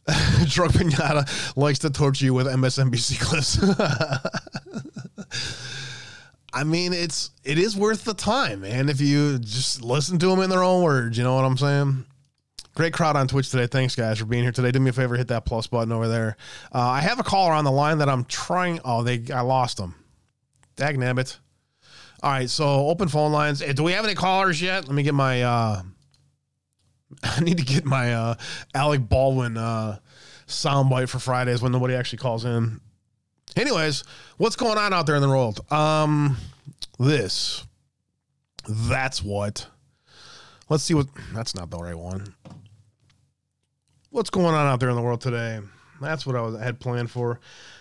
[0.47, 3.59] Drunk Pinata likes to torture you with MSNBC clips.
[6.53, 8.89] I mean, it's it is worth the time, man.
[8.89, 12.05] If you just listen to them in their own words, you know what I'm saying.
[12.75, 13.67] Great crowd on Twitch today.
[13.67, 14.71] Thanks, guys, for being here today.
[14.71, 16.37] Do me a favor, hit that plus button over there.
[16.73, 18.81] Uh, I have a caller on the line that I'm trying.
[18.85, 19.95] Oh, they I lost them.
[20.81, 21.37] Dag nabbit.
[22.23, 23.61] All right, so open phone lines.
[23.61, 24.89] Hey, do we have any callers yet?
[24.89, 25.43] Let me get my.
[25.43, 25.83] Uh,
[27.23, 28.35] I need to get my uh,
[28.73, 29.99] Alec Baldwin uh,
[30.47, 32.81] soundbite for Fridays when nobody actually calls in.
[33.57, 34.05] Anyways,
[34.39, 35.61] what's going on out there in the world?
[35.71, 36.39] Um,
[36.99, 37.67] this.
[38.67, 39.67] That's what.
[40.71, 41.09] Let's see what.
[41.35, 42.35] That's not the right one.
[44.09, 45.61] What's going on out there in the world today?
[46.01, 47.39] That's what I was had planned for.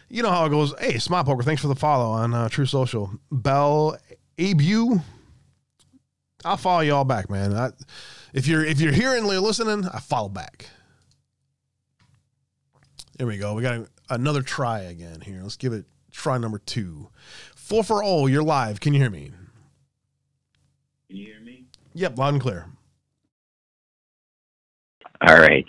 [0.10, 0.74] You know how it goes.
[0.80, 3.12] Hey, Smart Poker, thanks for the follow on uh, Truth Social.
[3.32, 3.96] Bell
[4.40, 5.00] Abu.
[6.44, 7.54] I'll follow you all back, man.
[7.54, 7.72] I,
[8.34, 10.68] if you're if you're hearing or listening, I follow back.
[13.18, 13.54] There we go.
[13.54, 15.42] We got another try again here.
[15.44, 17.10] Let's give it try number two.
[17.56, 18.28] Four for all.
[18.28, 18.80] You're live.
[18.80, 19.32] Can you hear me?
[21.08, 21.66] Can you hear me?
[21.94, 22.66] Yep, loud and clear.
[25.22, 25.66] All right.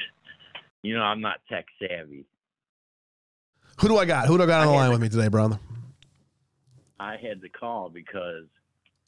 [0.82, 2.24] You know, I'm not tech savvy.
[3.80, 4.26] Who do I got?
[4.26, 5.58] Who do I got on the line had- with me today, brother?
[6.98, 8.44] I had to call because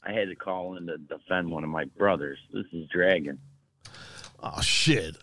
[0.01, 2.39] I had to call in to defend one of my brothers.
[2.51, 3.39] This is Dragon.
[4.41, 5.15] Oh shit.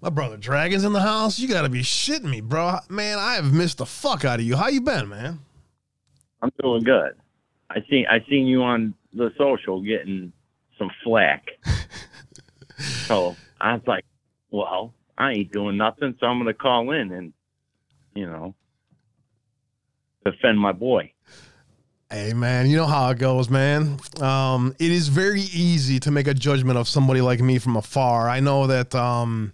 [0.00, 1.38] My brother Dragon's in the house.
[1.38, 2.78] You gotta be shitting me, bro.
[2.88, 4.56] Man, I have missed the fuck out of you.
[4.56, 5.40] How you been, man?
[6.40, 7.12] I'm doing good.
[7.68, 10.32] I seen I seen you on the social getting
[10.78, 11.50] some flack.
[12.78, 14.06] so I was like,
[14.50, 17.34] well, I ain't doing nothing, so I'm gonna call in and
[18.14, 18.54] you know
[20.24, 21.12] defend my boy.
[22.10, 23.98] Hey man, you know how it goes, man.
[24.20, 28.28] Um, it is very easy to make a judgment of somebody like me from afar.
[28.28, 29.52] I know that um,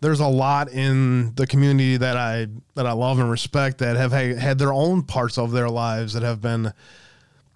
[0.00, 2.46] there's a lot in the community that I
[2.76, 6.14] that I love and respect that have had, had their own parts of their lives
[6.14, 6.72] that have been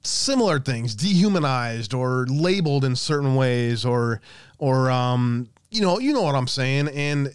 [0.03, 4.21] similar things, dehumanized or labeled in certain ways, or
[4.59, 7.35] or um, you know, you know what I'm saying, and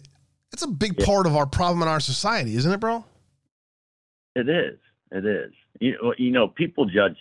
[0.52, 1.04] it's a big Yeah.
[1.04, 3.04] part of our problem in our society, isn't it, bro?
[4.36, 4.78] It is.
[5.10, 5.52] It is.
[5.80, 7.16] You, you know, people judge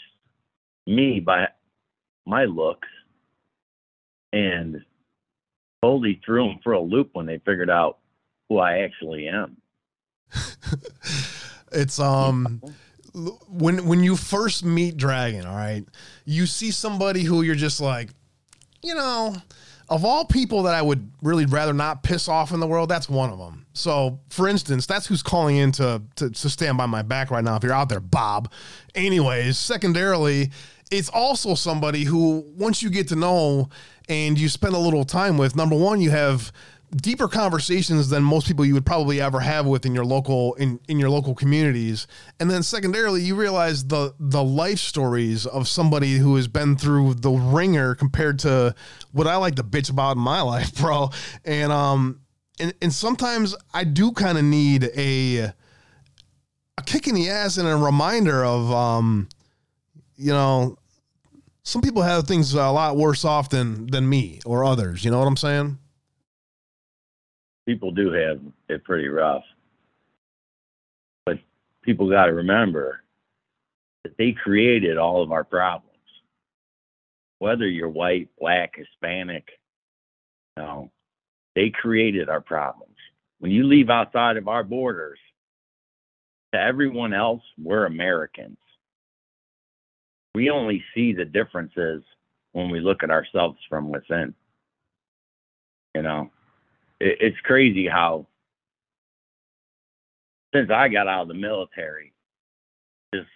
[0.86, 1.48] me by
[2.26, 2.88] my looks
[4.34, 4.84] and
[5.82, 8.00] totally threw them for a loop when they figured out
[8.50, 9.58] who I actually am.
[11.72, 12.62] It's um
[13.50, 15.86] when when you first meet Dragon, all right,
[16.26, 18.10] you see somebody who you're just like,
[18.82, 19.36] you know,
[19.90, 23.08] of all people that I would really rather not piss off in the world, that's
[23.08, 23.66] one of them.
[23.74, 27.44] So, for instance, that's who's calling in to, to, to stand by my back right
[27.44, 27.56] now.
[27.56, 28.52] If you're out there, Bob.
[28.96, 30.52] Anyways, secondarily,
[30.92, 33.70] it's also somebody who, once you get to know
[34.10, 36.52] and you spend a little time with, number one, you have
[36.96, 40.80] deeper conversations than most people you would probably ever have with in your local in,
[40.88, 42.08] in your local communities.
[42.40, 47.16] And then secondarily you realize the the life stories of somebody who has been through
[47.16, 48.74] the ringer compared to
[49.12, 51.10] what I like to bitch about in my life bro.
[51.44, 52.22] And um
[52.60, 55.52] and, and sometimes I do kind of need a
[56.78, 59.28] a kick in the ass and a reminder of um
[60.16, 60.78] you know
[61.64, 65.20] some people have things a lot worse off than than me or others you know
[65.20, 65.80] what I'm saying
[67.68, 68.39] People do have
[68.70, 69.43] it pretty rough.
[71.26, 71.38] But
[71.84, 73.03] people got to remember
[74.03, 75.84] that they created all of our problems.
[77.39, 79.49] Whether you're white, black, Hispanic,
[80.55, 80.91] you know,
[81.55, 82.95] they created our problems.
[83.39, 85.20] When you leave outside of our borders,
[86.53, 88.57] to everyone else, we're Americans.
[90.34, 92.03] We only see the differences
[92.53, 94.34] when we look at ourselves from within.
[95.93, 96.32] You know,
[97.00, 98.28] it, it's crazy how,
[100.54, 102.14] since I got out of the military,
[103.14, 103.28] just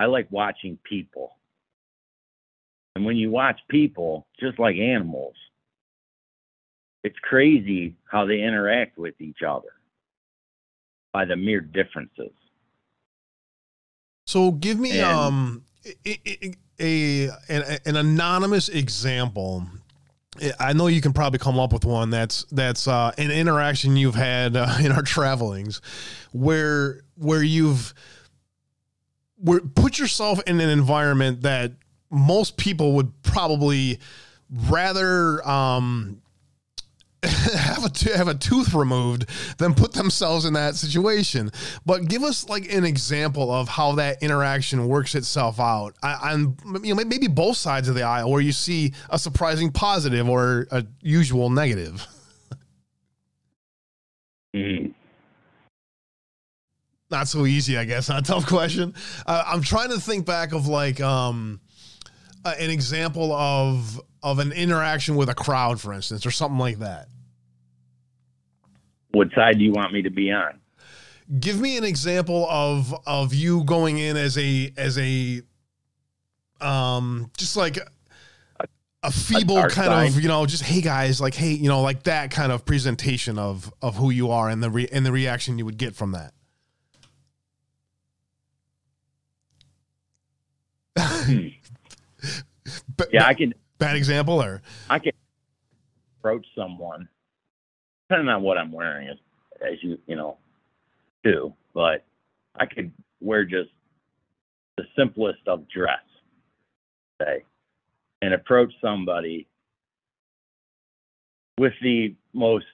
[0.00, 1.36] I like watching people.
[2.94, 5.34] And when you watch people, just like animals,
[7.04, 9.68] it's crazy how they interact with each other.
[11.12, 12.32] by the mere differences.
[14.26, 15.62] So give me And- um
[16.04, 19.66] a, a, a an, an anonymous example.
[20.58, 24.14] I know you can probably come up with one that's that's uh, an interaction you've
[24.14, 25.80] had uh, in our travelings,
[26.32, 27.94] where where you've
[29.38, 31.72] where put yourself in an environment that
[32.10, 33.98] most people would probably
[34.50, 36.22] rather um,
[37.56, 39.26] have a t- have a tooth removed
[39.58, 41.50] than put themselves in that situation.
[41.84, 45.94] But give us like an example of how that interaction works itself out.
[46.02, 49.70] I, am you know maybe both sides of the aisle where you see a surprising
[49.72, 52.06] positive or a usual negative.
[54.54, 54.94] Mhm.
[57.10, 58.08] Not so easy, I guess.
[58.08, 58.94] Not a tough question.
[59.26, 61.60] Uh, I'm trying to think back of like um,
[62.44, 66.78] uh, an example of of an interaction with a crowd, for instance, or something like
[66.78, 67.08] that.
[69.16, 70.60] What side do you want me to be on?
[71.40, 75.42] give me an example of of you going in as a as a
[76.60, 78.66] um just like a,
[79.02, 80.08] a feeble dark kind side?
[80.10, 83.38] of you know just hey guys like hey you know like that kind of presentation
[83.38, 86.12] of of who you are and the re- and the reaction you would get from
[86.12, 86.32] that
[92.96, 95.12] Ba- Yeah, I can bad example or I can
[96.20, 97.08] approach someone,
[98.08, 99.16] depending on what I'm wearing, as,
[99.60, 100.38] as you you know,
[101.24, 101.52] do.
[101.74, 102.04] But
[102.54, 103.70] I could wear just
[104.76, 106.02] the simplest of dress,
[107.20, 107.44] say,
[108.22, 109.46] and approach somebody
[111.58, 112.66] with the most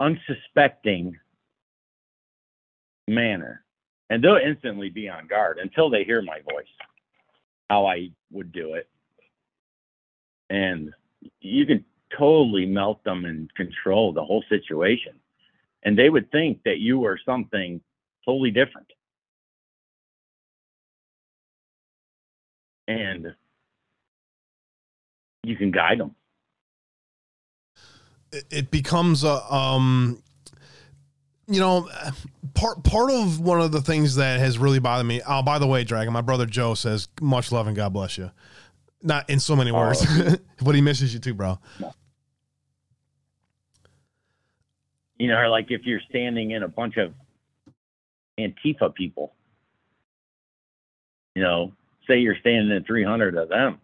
[0.00, 1.16] unsuspecting
[3.08, 3.64] manner,
[4.10, 6.66] and they'll instantly be on guard until they hear my voice,
[7.70, 8.88] how I would do it
[10.50, 10.92] and
[11.40, 11.84] you can
[12.18, 15.12] totally melt them and control the whole situation.
[15.82, 17.80] And they would think that you were something
[18.24, 18.88] totally different.
[22.88, 23.34] And
[25.42, 26.14] you can guide them.
[28.50, 30.22] it- becomes a um
[31.46, 31.88] you know
[32.54, 35.66] part part of one of the things that has really bothered me oh by the
[35.66, 38.30] way dragon my brother joe says much love and god bless you
[39.02, 40.04] not in so many words
[40.62, 41.58] but he misses you too bro
[45.18, 47.14] You know, like if you're standing in a bunch of
[48.38, 49.34] Antifa people,
[51.34, 51.72] you know,
[52.06, 53.78] say you're standing in 300 of them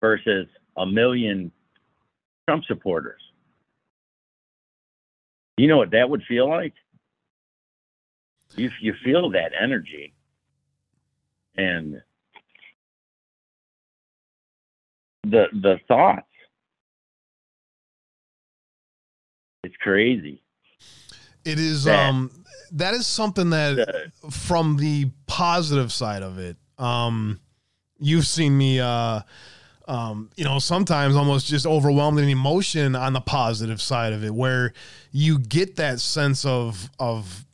[0.00, 1.50] versus a million
[2.48, 3.20] Trump supporters.
[5.56, 6.74] You know what that would feel like?
[8.54, 10.12] You you feel that energy,
[11.56, 12.02] and
[15.24, 16.26] the the thoughts.
[19.66, 20.40] It's crazy.
[21.44, 22.30] it is That- um
[22.72, 27.38] that is something that The- from the positive side of it um
[27.98, 29.20] you've seen me uh
[29.88, 34.34] um, you know, sometimes almost just overwhelmed in emotion on the positive side of it,
[34.34, 34.72] where
[35.12, 37.46] you get that sense of of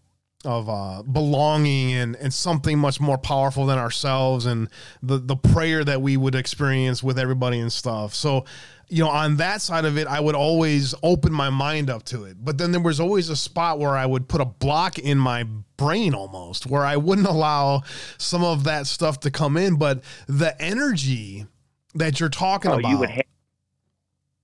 [0.42, 4.68] of uh, belonging and and something much more powerful than ourselves, and
[5.02, 8.14] the the prayer that we would experience with everybody and stuff.
[8.14, 8.46] So,
[8.88, 12.24] you know, on that side of it, I would always open my mind up to
[12.24, 12.36] it.
[12.44, 15.44] But then there was always a spot where I would put a block in my
[15.76, 17.82] brain almost, where I wouldn't allow
[18.18, 19.76] some of that stuff to come in.
[19.76, 21.46] But the energy
[21.94, 23.24] that you're talking Oh, about, you would have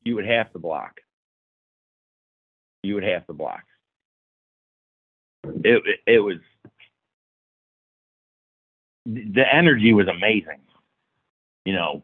[0.05, 1.01] you would have to block.
[2.83, 3.65] You would have to block.
[5.45, 6.39] It it, it was
[9.05, 10.61] the energy was amazing,
[11.65, 12.03] you know,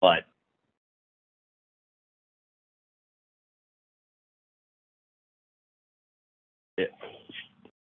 [0.00, 0.24] but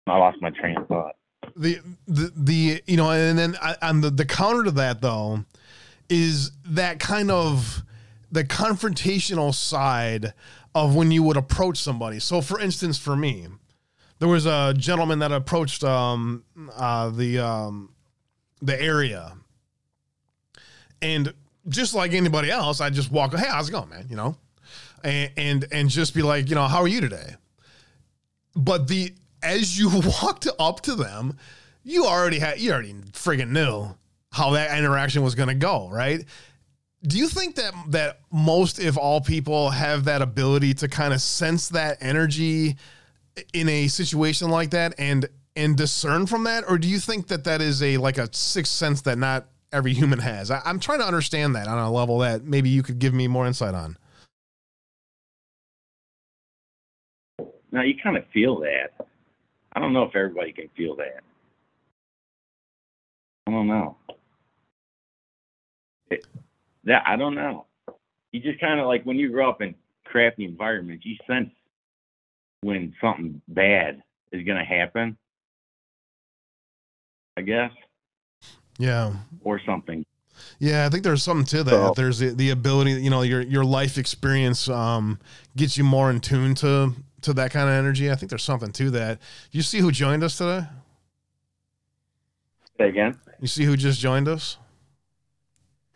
[0.09, 1.15] I lost my train of thought.
[1.55, 5.43] the the the you know and then on the the counter to that though
[6.09, 7.83] is that kind of
[8.31, 10.33] the confrontational side
[10.75, 12.19] of when you would approach somebody.
[12.19, 13.47] So for instance for me
[14.19, 16.43] there was a gentleman that approached um
[16.75, 17.93] uh the um
[18.61, 19.33] the area.
[21.01, 21.33] And
[21.67, 24.05] just like anybody else i just walk hey how's it going man?
[24.09, 24.37] You know?
[25.03, 27.35] And and and just be like you know how are you today?
[28.55, 29.13] But the
[29.43, 29.89] as you
[30.21, 31.37] walked up to them,
[31.83, 33.95] you already had you already friggin' knew
[34.31, 36.25] how that interaction was gonna go, right?
[37.03, 41.21] Do you think that that most, if all people, have that ability to kind of
[41.21, 42.75] sense that energy
[43.53, 47.43] in a situation like that and and discern from that, or do you think that
[47.45, 50.51] that is a like a sixth sense that not every human has?
[50.51, 53.27] I, I'm trying to understand that on a level that maybe you could give me
[53.27, 53.97] more insight on.
[57.71, 59.07] Now you kind of feel that.
[59.77, 61.21] I don't know if everybody can feel that.
[63.45, 63.95] I don't know.
[66.09, 66.25] It,
[66.85, 67.67] that I don't know.
[68.31, 71.51] You just kind of like when you grow up in crappy environments, you sense
[72.61, 74.01] when something bad
[74.31, 75.15] is going to happen.
[77.37, 77.71] I guess,
[78.79, 79.13] Yeah.
[79.43, 80.03] or something.
[80.57, 81.69] Yeah, I think there's something to that.
[81.69, 85.19] So- there's the, the ability, you know, your your life experience um,
[85.55, 86.93] gets you more in tune to
[87.27, 88.09] to that kind of energy.
[88.09, 89.19] I think there's something to that.
[89.51, 90.65] You see who joined us today?
[92.77, 93.19] Say again?
[93.41, 94.57] You see who just joined us?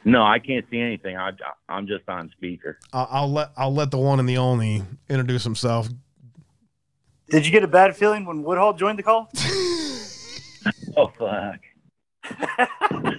[0.04, 1.16] No, I can't see anything.
[1.16, 1.32] I,
[1.70, 2.80] I'm just on speaker.
[2.92, 5.88] I'll, I'll let I'll let the one and the only introduce himself.
[7.30, 9.32] Did you get a bad feeling when Woodhull joined the call?
[10.96, 11.60] Oh fuck!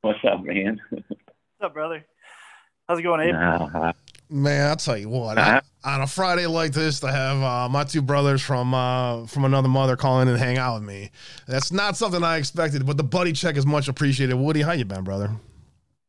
[0.00, 0.80] What's up, man?
[0.88, 1.04] What's
[1.60, 2.06] up, brother?
[2.88, 3.34] How's it going, Abe?
[3.34, 3.92] Nah,
[4.30, 5.38] Man, I'll tell you what.
[5.38, 5.60] Uh-huh.
[5.84, 9.68] on a Friday like this, to have uh, my two brothers from uh, from another
[9.68, 11.10] mother call in and hang out with me,
[11.46, 12.84] that's not something I expected.
[12.84, 14.34] But the buddy check is much appreciated.
[14.34, 15.30] Woody, how you been, brother?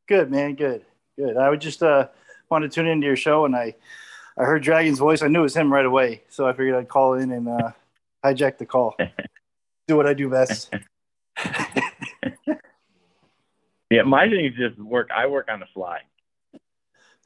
[0.08, 0.56] Good, man.
[0.56, 0.84] Good,
[1.18, 1.38] good.
[1.38, 2.08] I would just uh,
[2.50, 3.76] wanted to tune into your show, and I,
[4.38, 5.22] I heard Dragon's voice.
[5.22, 7.72] I knew it was him right away, so I figured I'd call in and uh,
[8.24, 8.98] hijack the call.
[9.88, 10.74] do what I do best.
[13.90, 15.10] yeah, my thing is just work.
[15.16, 16.00] I work on the fly.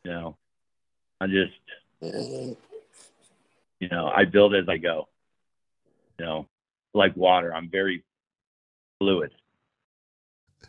[0.03, 0.37] You know,
[1.22, 1.53] I just,
[3.80, 5.07] you know, I build as I go.
[6.20, 6.47] You know,
[6.93, 7.53] like water.
[7.53, 8.03] I'm very
[8.99, 9.32] fluid.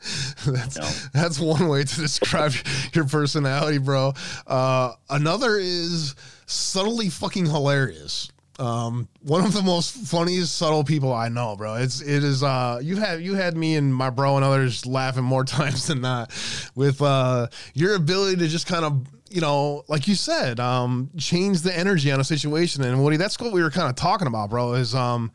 [0.47, 2.53] that's that's one way to describe
[2.92, 4.12] your personality, bro.
[4.47, 6.14] Uh, another is
[6.47, 8.30] subtly fucking hilarious.
[8.59, 11.74] Um, one of the most funniest subtle people I know, bro.
[11.74, 15.24] It's it is uh you have you had me and my bro and others laughing
[15.24, 16.30] more times than not
[16.74, 21.62] with uh your ability to just kind of you know, like you said, um, change
[21.62, 22.82] the energy on a situation.
[22.82, 24.74] And Woody, that's what we were kind of talking about, bro.
[24.74, 25.32] Is um,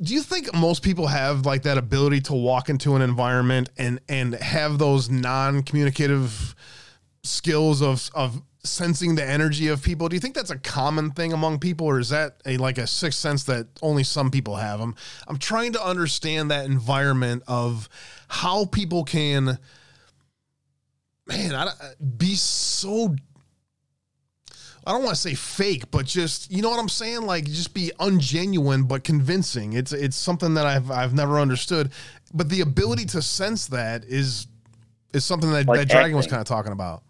[0.00, 4.00] do you think most people have like that ability to walk into an environment and
[4.08, 6.54] and have those non-communicative
[7.22, 11.32] skills of of sensing the energy of people do you think that's a common thing
[11.32, 14.80] among people or is that a like a sixth sense that only some people have
[14.80, 14.94] i'm
[15.26, 17.88] i'm trying to understand that environment of
[18.28, 19.58] how people can
[21.28, 21.72] man I,
[22.16, 23.14] be so
[24.88, 27.74] I don't want to say fake, but just you know what I'm saying, like just
[27.74, 29.74] be ungenuine but convincing.
[29.74, 31.90] It's it's something that I've I've never understood,
[32.32, 34.46] but the ability to sense that is
[35.12, 37.02] is something that, Like that Dragon was kind of talking about.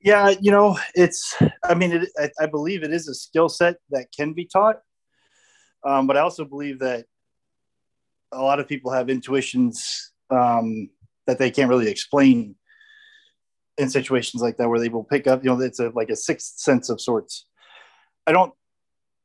[0.00, 1.36] Yeah, you know, it's.
[1.62, 4.80] I mean, it, I, I believe it is a skill set that can be taught,
[5.84, 7.04] um, but I also believe that
[8.32, 10.88] a lot of people have intuitions um,
[11.26, 12.56] that they can't really explain
[13.78, 15.44] in situations like that, where they will pick up.
[15.44, 17.46] You know, it's a like a sixth sense of sorts.
[18.26, 18.52] I don't,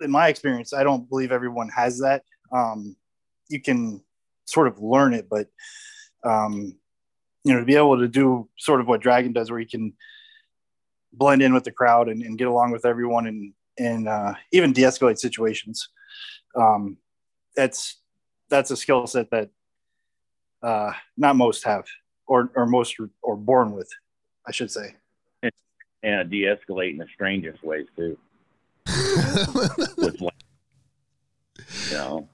[0.02, 2.24] in my experience, I don't believe everyone has that.
[2.52, 2.96] Um,
[3.50, 4.04] you can
[4.46, 5.48] sort of learn it, but
[6.24, 6.78] um,
[7.44, 9.94] you know, to be able to do sort of what Dragon does, where he can
[11.14, 14.74] blend in with the crowd and, and get along with everyone and and uh, even
[14.74, 15.90] de-escalate situations.
[16.56, 16.98] Um,
[17.56, 18.02] that's
[18.50, 19.50] that's a skill set that
[20.62, 21.86] uh, not most have,
[22.28, 23.90] or or most or born with,
[24.48, 24.96] I should say.
[26.04, 28.18] and de-escalate in the strangest ways too.
[29.98, 32.30] With you know,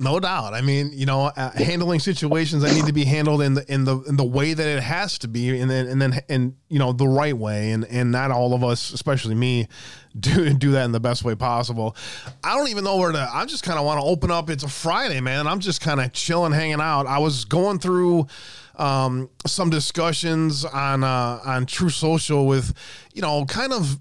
[0.00, 0.54] No doubt.
[0.54, 3.82] I mean, you know, uh, handling situations that need to be handled in the in
[3.82, 6.78] the in the way that it has to be, and then and then and you
[6.78, 9.66] know the right way, and and not all of us, especially me,
[10.20, 11.96] do do that in the best way possible.
[12.44, 13.30] I don't even know where to.
[13.32, 14.48] I just kind of want to open up.
[14.50, 15.48] It's a Friday, man.
[15.48, 17.08] I'm just kind of chilling, hanging out.
[17.08, 18.28] I was going through
[18.76, 22.72] um, some discussions on uh, on Truth Social with,
[23.14, 23.98] you know, kind of.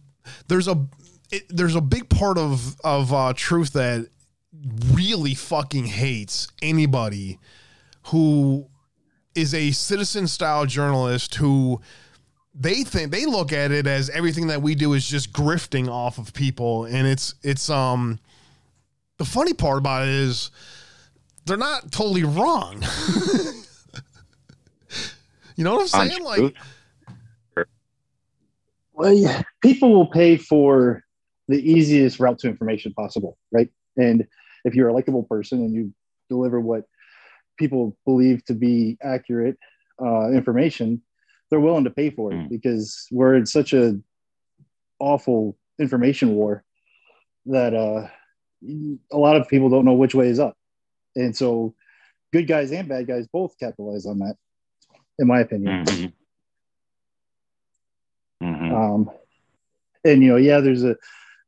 [0.48, 0.86] There's a
[1.32, 4.10] it, there's a big part of of uh, truth that
[4.92, 7.40] really fucking hates anybody
[8.08, 8.68] who
[9.36, 11.80] is a citizen style journalist who
[12.54, 16.18] they think they look at it as everything that we do is just grifting off
[16.18, 18.20] of people and it's it's um
[19.18, 20.50] the funny part about it is
[21.46, 22.82] they're not totally wrong
[25.56, 26.56] you know what i'm on saying like.
[28.98, 31.04] Well, yeah, people will pay for
[31.48, 33.70] the easiest route to information possible, right?
[33.96, 34.28] And
[34.68, 35.94] if you're a likable person and you
[36.30, 36.84] deliver what
[37.58, 39.58] people believe to be accurate
[40.06, 41.02] uh, information,
[41.50, 42.50] they're willing to pay for it Mm.
[42.50, 44.00] because we're in such a
[45.00, 46.64] awful information war
[47.46, 48.08] that uh,
[49.12, 50.56] a lot of people don't know which way is up,
[51.16, 51.74] and so
[52.34, 54.36] good guys and bad guys both capitalize on that,
[55.20, 55.86] in my opinion.
[55.86, 56.14] Mhm.
[58.44, 58.72] Mhm.
[58.72, 59.12] Um,
[60.04, 60.96] and you know, yeah, there's a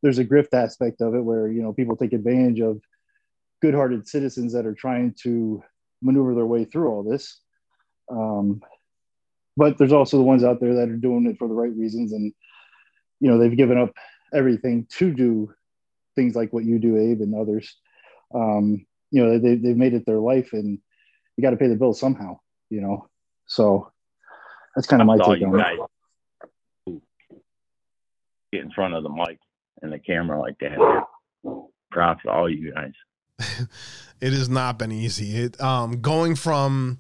[0.01, 2.81] there's a grift aspect of it where you know people take advantage of
[3.61, 5.63] good-hearted citizens that are trying to
[6.01, 7.39] maneuver their way through all this.
[8.09, 8.61] Um,
[9.57, 12.13] but there's also the ones out there that are doing it for the right reasons,
[12.13, 12.33] and
[13.19, 13.93] you know they've given up
[14.33, 15.53] everything to do
[16.15, 17.75] things like what you do, Abe, and others.
[18.33, 20.79] Um, you know, they, they've made it their life, and
[21.35, 22.39] you got to pay the bill somehow.
[22.69, 23.09] You know,
[23.47, 23.91] so
[24.75, 27.01] that's kind of my take on it.
[28.51, 29.39] Get in front of the mic
[29.81, 31.05] and the camera like that.
[31.91, 32.93] Props to all you guys.
[34.21, 35.37] it has not been easy.
[35.37, 36.99] It um, going from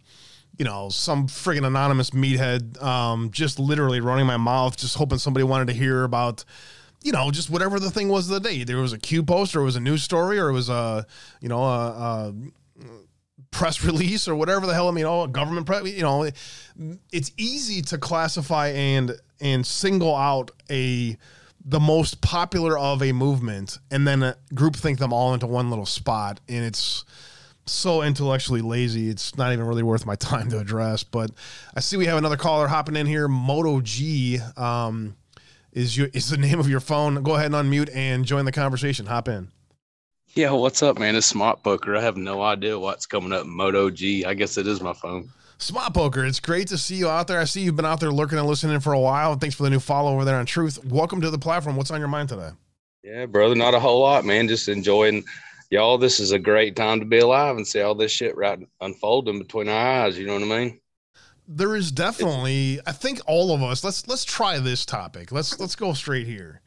[0.57, 5.43] you know some friggin' anonymous meathead um, just literally running my mouth, just hoping somebody
[5.43, 6.43] wanted to hear about
[7.01, 8.63] you know, just whatever the thing was of the day.
[8.63, 11.05] There was a Q post, or it was a news story, or it was a,
[11.39, 12.33] you know, a, a
[13.51, 14.89] press release, or whatever the hell.
[14.89, 15.85] I mean, oh, a government press.
[15.85, 16.29] You know,
[17.11, 21.17] it's easy to classify and and single out a
[21.63, 25.69] the most popular of a movement and then a group think them all into one
[25.69, 27.03] little spot and it's
[27.65, 31.29] so intellectually lazy it's not even really worth my time to address but
[31.75, 35.15] i see we have another caller hopping in here moto g um,
[35.71, 37.21] is your is the name of your phone.
[37.23, 39.05] Go ahead and unmute and join the conversation.
[39.05, 39.49] Hop in.
[40.35, 41.15] Yeah what's up man?
[41.15, 44.25] It's smart poker i have no idea what's coming up moto g.
[44.25, 45.29] I guess it is my phone
[45.61, 47.37] Smart Poker, it's great to see you out there.
[47.37, 49.35] I see you've been out there lurking and listening for a while.
[49.35, 50.85] Thanks for the new follow over there on Truth.
[50.85, 51.75] Welcome to the platform.
[51.75, 52.51] What's on your mind today?
[53.03, 54.47] Yeah, brother, not a whole lot, man.
[54.47, 55.25] Just enjoying
[55.69, 55.97] y'all.
[55.97, 59.37] This is a great time to be alive and see all this shit right unfolding
[59.37, 60.17] between our eyes.
[60.17, 60.79] You know what I mean?
[61.45, 62.75] There is definitely.
[62.75, 63.83] It's, I think all of us.
[63.83, 65.29] Let's let's try this topic.
[65.29, 66.61] Let's let's go straight here.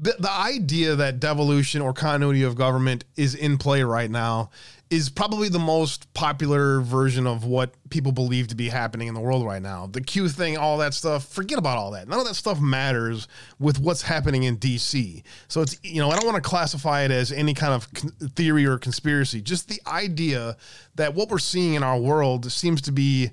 [0.00, 4.50] The, the idea that devolution or continuity of government is in play right now
[4.90, 9.20] is probably the most popular version of what people believe to be happening in the
[9.20, 9.86] world right now.
[9.86, 12.08] The Q thing, all that stuff, forget about all that.
[12.08, 13.28] None of that stuff matters
[13.58, 15.22] with what's happening in DC.
[15.48, 17.84] So it's, you know, I don't want to classify it as any kind of
[18.32, 19.42] theory or conspiracy.
[19.42, 20.56] Just the idea
[20.94, 23.30] that what we're seeing in our world seems to be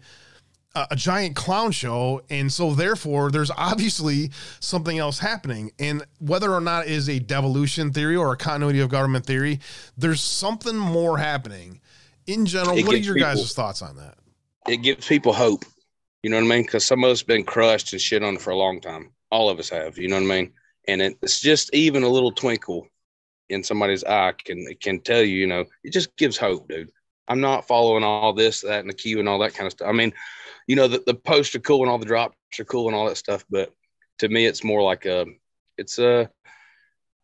[0.76, 5.72] a, giant clown show, and so therefore there's obviously something else happening.
[5.80, 9.60] And whether or not it is a devolution theory or a continuity of government theory,
[9.98, 11.82] there's something more happening.
[12.28, 14.16] In general, it what are your people, guys' thoughts on that?
[14.68, 15.64] It gives people hope.
[16.24, 16.64] You know what I mean?
[16.64, 19.12] Because some of us been crushed and shit on for a long time.
[19.30, 19.98] All of us have.
[19.98, 20.52] You know what I mean?
[20.88, 22.88] And it's just even a little twinkle
[23.50, 25.38] in somebody's eye can can tell you.
[25.38, 26.92] You know, it just gives hope, dude.
[27.28, 29.88] I'm not following all this, that, and the queue and all that kind of stuff.
[29.88, 30.14] I mean,
[30.68, 33.07] you know, the, the posts are cool and all the drops are cool and all
[33.07, 33.45] that stuff.
[33.49, 33.74] But
[34.20, 35.26] to me, it's more like a,
[35.78, 36.30] it's a,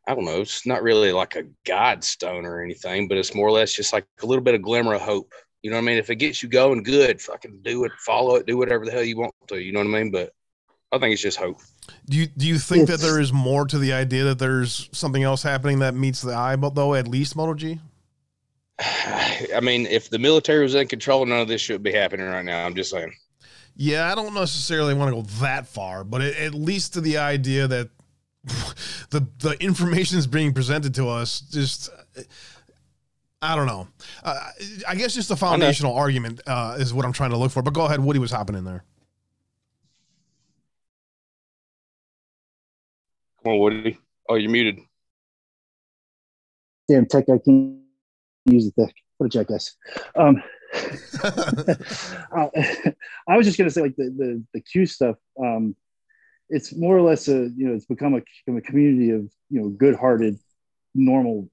[0.08, 3.48] I don't know, it's not really like a God stone or anything, but it's more
[3.48, 5.34] or less just like a little bit of glimmer of hope.
[5.62, 5.98] You know what I mean?
[5.98, 9.04] If it gets you going, good, fucking do it, follow it, do whatever the hell
[9.04, 9.62] you want to.
[9.62, 10.12] You know what I mean?
[10.12, 10.34] But
[10.92, 11.62] I think it's just hope.
[12.10, 14.90] Do you do you think it's, that there is more to the idea that there's
[14.92, 17.80] something else happening that meets the eye, but though at least Moto G?
[18.80, 22.46] I mean, if the military was in control, none of this should be happening right
[22.46, 22.66] now.
[22.66, 23.14] I'm just saying.
[23.82, 27.18] Yeah, I don't necessarily want to go that far, but it, at least to the
[27.18, 27.90] idea that
[29.10, 31.90] the the information is being presented to us just
[33.42, 33.88] I don't know.
[34.24, 34.40] Uh,
[34.88, 37.64] I guess just a foundational argument uh, is what I'm trying to look for.
[37.64, 38.84] But go ahead, Woody was hopping in there.
[43.44, 43.98] Come on, Woody.
[44.30, 44.78] Oh, you're muted.
[46.88, 47.80] Damn tech, I can't
[48.46, 48.94] use the tech.
[49.18, 49.76] What a jackass.
[50.16, 50.44] Um,
[51.24, 52.48] uh,
[53.28, 55.18] I was just gonna say like the the, the Q stuff.
[55.40, 55.76] Um,
[56.50, 59.70] it's more or less a you know it's become a, a community of you know
[59.70, 60.38] good-hearted,
[60.94, 61.50] normal,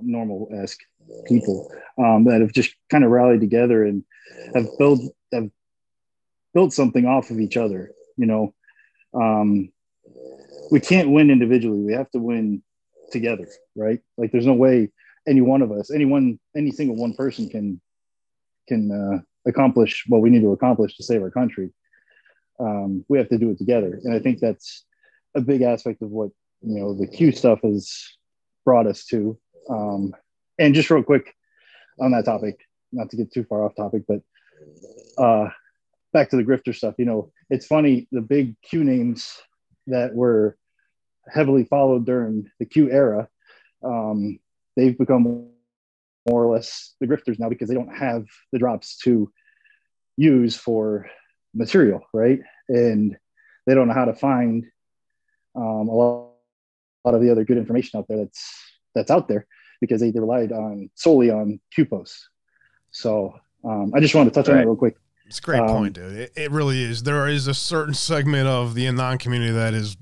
[0.00, 0.80] normal esque
[1.26, 4.04] people um, that have just kind of rallied together and
[4.54, 5.00] have built
[5.32, 5.50] have
[6.52, 7.92] built something off of each other.
[8.16, 8.54] You know,
[9.14, 9.70] um,
[10.70, 11.80] we can't win individually.
[11.80, 12.62] We have to win
[13.10, 14.00] together, right?
[14.16, 14.90] Like there's no way
[15.26, 17.80] any one of us, any one, any single one person can
[18.66, 21.70] can uh, accomplish what we need to accomplish to save our country.
[22.60, 24.84] Um, we have to do it together, and I think that's
[25.34, 26.30] a big aspect of what
[26.62, 27.92] you know the Q stuff has
[28.64, 29.38] brought us to.
[29.68, 30.14] Um,
[30.58, 31.34] and just real quick
[32.00, 32.60] on that topic,
[32.92, 34.20] not to get too far off topic, but
[35.18, 35.48] uh,
[36.12, 36.94] back to the grifter stuff.
[36.98, 39.36] You know, it's funny the big Q names
[39.86, 40.56] that were
[41.28, 43.28] heavily followed during the Q era.
[43.82, 44.38] Um,
[44.76, 45.48] they've become
[46.28, 49.30] more or less the grifters now because they don't have the drops to
[50.16, 51.06] use for
[51.54, 52.40] material, right?
[52.68, 53.16] And
[53.66, 54.64] they don't know how to find
[55.54, 56.32] um, a, lot,
[57.04, 58.62] a lot of the other good information out there that's
[58.94, 59.46] that's out there
[59.80, 62.28] because they, they relied on solely on Q posts.
[62.90, 64.54] So um, I just wanted to touch right.
[64.54, 64.96] on that real quick.
[65.26, 66.12] It's a great um, point, dude.
[66.12, 67.02] It, it really is.
[67.02, 69.96] There is a certain segment of the anon community that is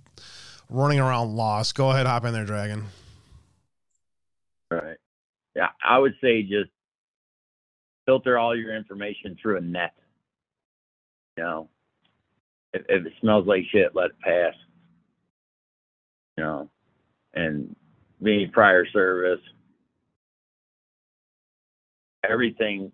[0.69, 1.75] running around lost.
[1.75, 2.87] Go ahead, hop in there, Dragon.
[5.85, 6.71] I would say just
[8.07, 9.95] filter all your information through a net.
[11.37, 11.69] You know,
[12.73, 14.55] if, if it smells like shit, let it pass.
[16.37, 16.71] You know,
[17.35, 17.77] and
[18.23, 19.41] being prior service,
[22.29, 22.91] everything.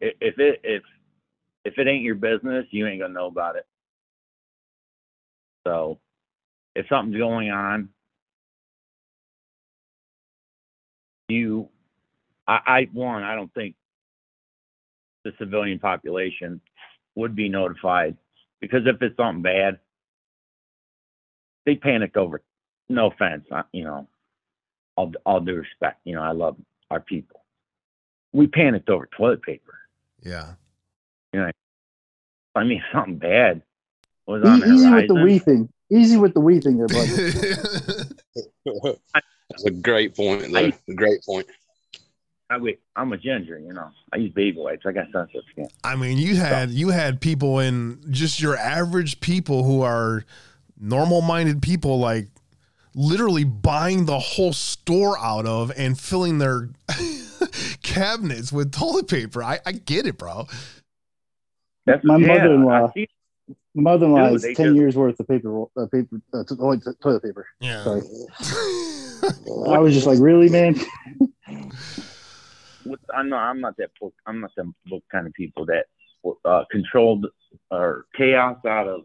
[0.00, 0.82] If it if
[1.64, 3.66] if it ain't your business, you ain't gonna know about it.
[5.66, 5.98] So,
[6.74, 7.88] if something's going on,
[11.28, 11.68] you,
[12.46, 13.74] I, I one, I don't think
[15.24, 16.60] the civilian population
[17.14, 18.16] would be notified
[18.60, 19.78] because if it's something bad,
[21.64, 22.42] they panicked over.
[22.88, 24.06] No offense, I, you know,
[24.96, 26.56] all all due respect, you know, I love
[26.90, 27.42] our people.
[28.32, 29.78] We panicked over toilet paper.
[30.22, 30.54] Yeah.
[32.54, 33.62] I mean, something bad
[34.26, 35.22] was on E- the easy with the horizon.
[35.22, 35.68] we thing.
[35.90, 37.08] Easy with the we thing there, bud.
[39.50, 40.52] That's a great point.
[40.52, 40.58] Though.
[40.58, 41.46] I- a great point.
[42.50, 43.90] I, wait, I'm a ginger, you know.
[44.12, 44.84] I use baby wipes.
[44.86, 45.66] I got sensitive skin.
[45.82, 50.24] I mean, you had you had people in just your average people who are
[50.78, 52.28] normal minded people, like
[52.94, 56.68] literally buying the whole store out of and filling their
[57.82, 59.42] cabinets with toilet paper.
[59.42, 60.46] I, I get it, bro.
[61.86, 62.92] That's My yeah, mother-in-law.
[62.96, 63.06] I
[63.74, 67.46] Mother-in-law is ten just- years worth of paper, uh, paper, uh, to- oh, toilet paper.
[67.60, 67.82] Yeah.
[67.82, 68.02] Sorry,
[69.68, 70.76] I was just like, really, man?
[72.84, 73.42] what- I'm not.
[73.48, 74.14] I'm not that book.
[74.26, 75.86] I'm not the book kind of people that
[76.44, 77.26] uh, controlled
[77.70, 79.02] or chaos out of.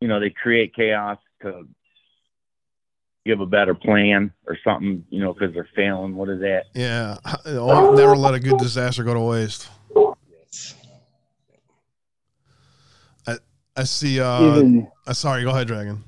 [0.00, 1.66] You know, they create chaos to
[3.24, 5.04] give a better plan or something.
[5.10, 6.14] You know, because they're failing.
[6.14, 6.64] What is that?
[6.74, 7.18] yeah.
[7.46, 9.68] Oh, never let a good disaster go to waste.
[10.30, 10.74] Yes.
[13.76, 16.04] I see uh, Even uh sorry, go ahead, Dragon.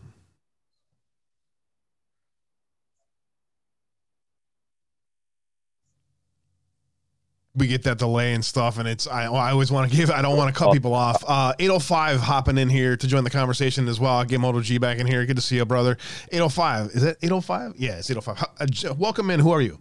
[7.57, 10.23] We get that delay and stuff, and it's I, I always want to give I
[10.23, 11.25] don't want to cut people off.
[11.27, 14.23] Uh, 805 hopping in here to join the conversation as well.
[14.25, 15.25] Get Moto G back in here.
[15.27, 15.97] Good to see you, brother.
[16.33, 17.75] 805 is that 805?
[17.77, 18.91] Yeah, it's 805.
[18.91, 19.41] Uh, welcome in.
[19.41, 19.81] Who are you?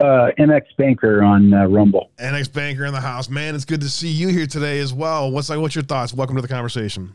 [0.00, 2.10] uh, MX Banker on uh, Rumble.
[2.18, 3.54] NX Banker in the house, man.
[3.54, 5.30] It's good to see you here today as well.
[5.30, 5.60] What's like?
[5.60, 6.14] What's your thoughts?
[6.14, 7.14] Welcome to the conversation.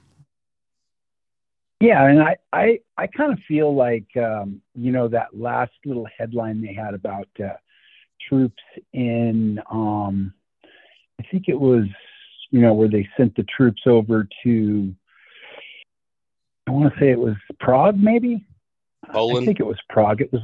[1.80, 6.08] Yeah, and I I, I kind of feel like um, you know that last little
[6.18, 7.54] headline they had about uh,
[8.30, 8.64] troops
[8.94, 10.34] in um,
[11.20, 11.86] I think it was
[12.52, 14.94] you know where they sent the troops over to
[16.68, 18.46] I want to say it was Prague maybe
[19.12, 19.44] Poland.
[19.44, 20.22] I think it was Prague.
[20.22, 20.42] It was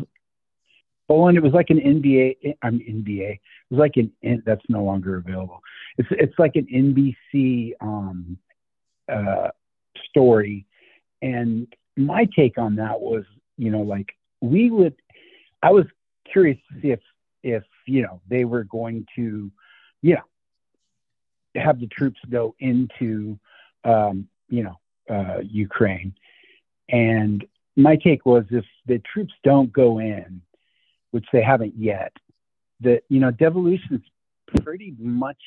[1.08, 1.38] Poland.
[1.38, 2.56] It was like an NBA.
[2.62, 3.32] I'm NBA.
[3.34, 5.62] It was like an that's no longer available.
[5.98, 8.38] It's it's like an NBC um,
[9.12, 9.50] uh,
[10.10, 10.66] story,
[11.22, 11.68] and
[11.98, 13.24] my take on that was,
[13.58, 14.08] you know, like
[14.42, 14.96] we would.
[15.64, 15.86] I was
[16.32, 17.00] curious to see if
[17.44, 19.52] if you know they were going to,
[20.02, 23.38] you know, have the troops go into,
[23.84, 24.80] um, you know,
[25.10, 26.14] uh, Ukraine,
[26.90, 30.42] and my take was if the troops don't go in,
[31.12, 32.14] which they haven't yet,
[32.82, 35.42] that you know devolution is pretty much,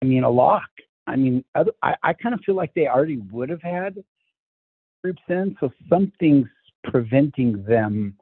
[0.00, 0.68] I mean, a lock.
[1.06, 4.02] I mean, other, I, I kind of feel like they already would have had
[5.02, 6.48] troops in, so something's
[6.84, 8.16] preventing them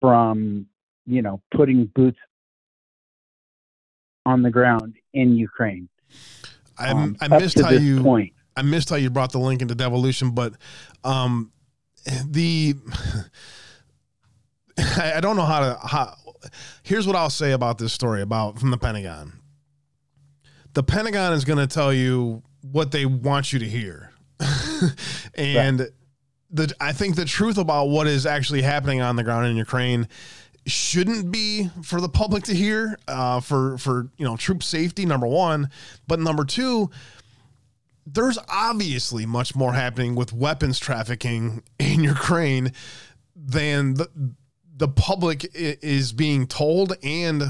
[0.00, 0.66] from,
[1.06, 2.18] you know, putting boots
[4.26, 5.88] on the ground in Ukraine.
[6.78, 8.32] I, um, I missed how you point.
[8.56, 10.54] I missed how you brought the link into devolution, but
[11.04, 11.52] um,
[12.26, 12.74] the
[14.78, 16.14] I, I don't know how to how.
[16.82, 19.40] Here's what I'll say about this story about from the Pentagon.
[20.74, 24.12] The Pentagon is going to tell you what they want you to hear,
[25.34, 25.90] and
[26.50, 30.08] the I think the truth about what is actually happening on the ground in Ukraine
[30.66, 35.26] shouldn't be for the public to hear uh, for for you know troop safety number
[35.26, 35.70] one,
[36.06, 36.90] but number two
[38.10, 42.72] there's obviously much more happening with weapons trafficking in Ukraine
[43.36, 44.08] than the,
[44.76, 47.42] the public is being told and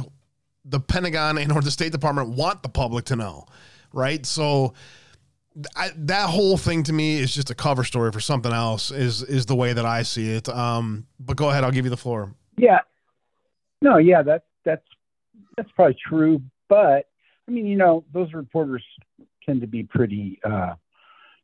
[0.65, 3.47] the Pentagon and or the State Department want the public to know,
[3.93, 4.27] right?
[4.27, 4.75] So
[5.77, 9.23] I, that whole thing to me is just a cover story for something else is
[9.23, 10.49] is the way that I see it.
[10.49, 12.35] Um, but go ahead, I'll give you the floor.
[12.57, 12.81] Yeah.
[13.83, 14.85] No, yeah, that's that's
[15.57, 16.43] that's probably true.
[16.69, 17.09] But
[17.47, 18.85] I mean, you know, those reporters
[19.45, 20.75] tend to be pretty uh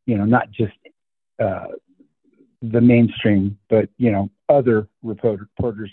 [0.07, 0.75] you know, not just
[1.43, 1.67] uh
[2.63, 5.91] the mainstream, but you know, other reporter, reporters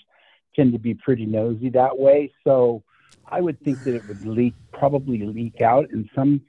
[0.55, 2.31] tend to be pretty nosy that way.
[2.43, 2.83] So
[3.27, 6.41] I would think that it would leak probably leak out in some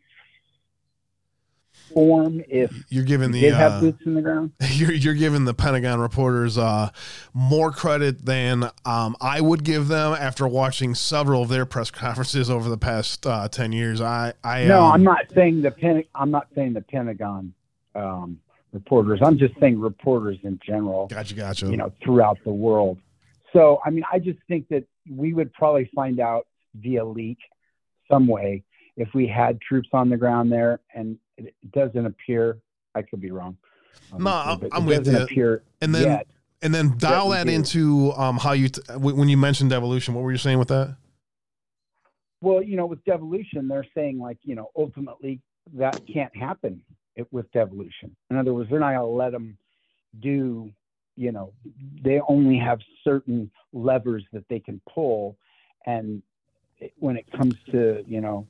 [1.93, 4.53] form if you're giving the did have uh, boots in the ground.
[4.71, 6.91] you're you're giving the Pentagon reporters uh,
[7.35, 12.51] more credit than um, I would give them after watching several of their press conferences
[12.51, 14.01] over the past uh, ten years.
[14.01, 17.53] I I No, um, I'm not saying the Pen- I'm not saying the Pentagon
[17.95, 18.41] um,
[18.73, 19.21] reporters.
[19.23, 21.07] I'm just saying reporters in general.
[21.09, 21.67] Gotcha, gotcha.
[21.67, 22.99] You know, throughout the world.
[23.53, 27.39] So, I mean, I just think that we would probably find out via leak
[28.11, 28.65] some way
[28.97, 32.59] if we had troops on the ground there, and it doesn't appear.
[32.95, 33.57] I could be wrong.
[34.19, 35.25] No, I'm- I'm it with doesn't you.
[35.25, 36.27] appear and then yet.
[36.63, 40.15] and then dial that into um, how you t- when when you mentioned evolution.
[40.15, 40.97] What were you saying with that?
[42.41, 45.41] Well, you know, with devolution, they're saying like, you know, ultimately
[45.75, 46.83] that can't happen
[47.17, 48.15] it- with devolution.
[48.31, 49.57] In other words, they're not going to let them
[50.21, 50.71] do,
[51.17, 51.53] you know,
[52.03, 55.37] they only have certain levers that they can pull,
[55.87, 56.23] and
[56.99, 58.47] when it comes to, you know,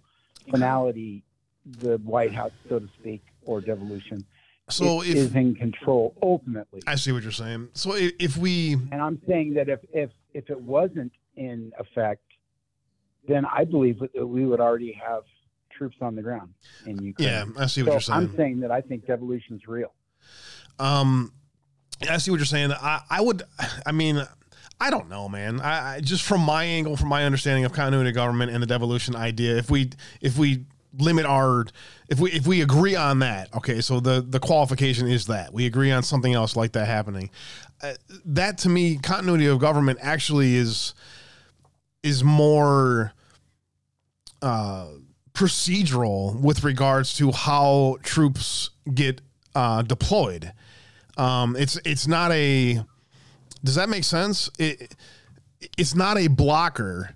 [0.51, 1.23] finality,
[1.65, 4.25] the White House, so to speak, or devolution,
[4.69, 6.83] So it if- is in control ultimately.
[6.87, 7.69] I see what you're saying.
[7.75, 12.23] So if, if we And I'm saying that if if if it wasn't in effect,
[13.29, 15.23] then I believe that we would already have
[15.71, 16.53] troops on the ground
[16.87, 17.29] in Ukraine.
[17.29, 18.19] Yeah, I see what So you're saying.
[18.19, 19.93] I'm saying that I think devolution's real.
[20.79, 21.33] Um,
[22.09, 22.73] I see what you're saying.
[22.73, 23.43] I, I would,
[23.87, 24.23] I mean,
[24.81, 25.61] I don't know, man.
[25.61, 28.67] I, I just from my angle, from my understanding of continuity of government and the
[28.67, 29.91] devolution idea, if we
[30.21, 30.65] if we
[30.99, 31.67] limit our
[32.09, 35.67] if we if we agree on that, okay, so the the qualification is that we
[35.67, 37.31] agree on something else like that happening.
[37.83, 40.95] Uh, that to me, continuity of government actually is
[42.03, 43.13] is more
[44.43, 44.89] uh,
[45.35, 49.21] procedural with regards to how troops get
[49.55, 50.53] uh, deployed.
[51.17, 52.85] Um, it's it's not a.
[53.65, 54.51] Does that make sense?
[54.59, 54.95] It
[55.79, 57.15] it's not a blocker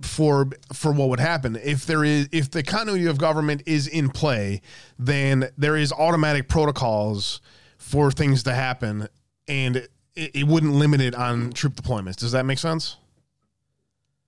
[0.00, 4.10] for for what would happen if there is if the continuity of government is in
[4.10, 4.60] play,
[4.98, 7.40] then there is automatic protocols
[7.78, 9.08] for things to happen,
[9.48, 9.90] and it,
[10.34, 12.16] it wouldn't limit it on troop deployments.
[12.16, 12.96] Does that make sense?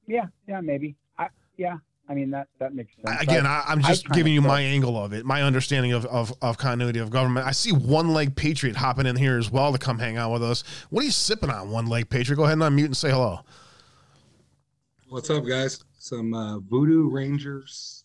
[0.06, 0.94] Yeah, yeah, maybe.
[1.18, 1.78] I, yeah,
[2.08, 3.22] I mean that that makes sense.
[3.22, 6.58] Again, I- I'm just giving you my angle of it, my understanding of, of, of
[6.58, 7.46] continuity of government.
[7.46, 10.42] I see one leg patriot hopping in here as well to come hang out with
[10.42, 10.62] us.
[10.90, 12.36] What are you sipping on, one leg patriot?
[12.36, 13.40] Go ahead and unmute and say hello.
[15.16, 15.82] What's up, guys?
[15.98, 18.04] Some uh, Voodoo Rangers.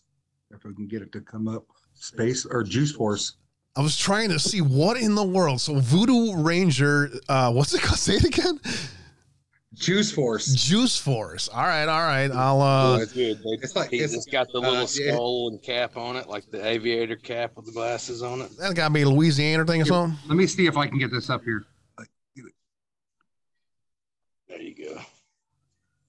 [0.50, 3.36] If I can get it to come up, Space or Juice Force.
[3.76, 5.60] I was trying to see what in the world.
[5.60, 7.98] So Voodoo Ranger, uh, what's it called?
[7.98, 8.58] Say it again.
[9.74, 10.54] Juice Force.
[10.54, 11.50] Juice Force.
[11.50, 12.30] All right, all right.
[12.30, 13.36] I'll uh it's good.
[13.40, 15.12] They, It's like- he's it's- it's got the little uh, yeah.
[15.12, 18.56] skull and cap on it, like the aviator cap with the glasses on it.
[18.56, 20.18] that gotta be a Louisiana thing or something.
[20.30, 21.66] Let me see if I can get this up here.
[24.48, 25.02] There you go.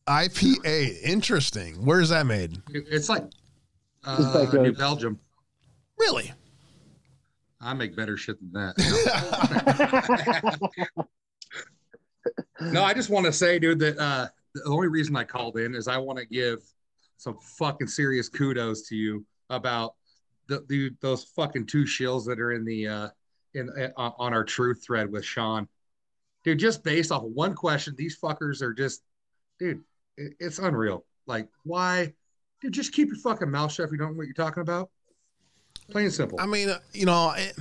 [0.07, 1.01] IPA.
[1.03, 1.75] Interesting.
[1.85, 2.61] Where is that made?
[2.69, 3.35] It's like It's
[4.05, 5.19] uh, like New Belgium.
[5.97, 6.33] Really?
[7.61, 8.75] I make better shit than that.
[12.61, 15.73] no, I just want to say, dude, that uh, the only reason I called in
[15.73, 16.59] is I want to give
[17.17, 19.95] some fucking serious kudos to you about
[20.47, 23.09] the, the those fucking two shills that are in the uh,
[23.53, 25.67] in uh, on our truth thread with Sean.
[26.43, 29.01] Dude, just based off of one question, these fuckers are just,
[29.59, 29.83] dude, it,
[30.17, 31.05] it's unreal.
[31.25, 32.13] Like, why?
[32.61, 34.89] Dude, just keep your fucking mouth shut if you don't know what you're talking about.
[35.91, 36.39] Plain and simple.
[36.39, 37.51] I mean, uh, you know, I,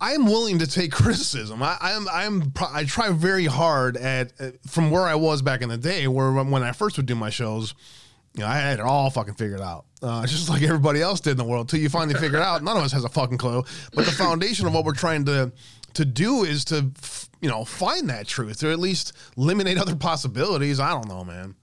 [0.00, 1.62] I'm willing to take criticism.
[1.62, 5.68] I, I'm, I'm, I try very hard at uh, from where I was back in
[5.68, 7.74] the day, where when when I first would do my shows,
[8.34, 11.32] you know, I had it all fucking figured out, uh, just like everybody else did
[11.32, 11.68] in the world.
[11.68, 13.64] Till you finally figure it out, none of us has a fucking clue.
[13.94, 15.52] But the foundation of what we're trying to
[15.94, 19.96] to do is to, f- you know, find that truth, or at least eliminate other
[19.96, 20.78] possibilities.
[20.78, 21.54] I don't know, man.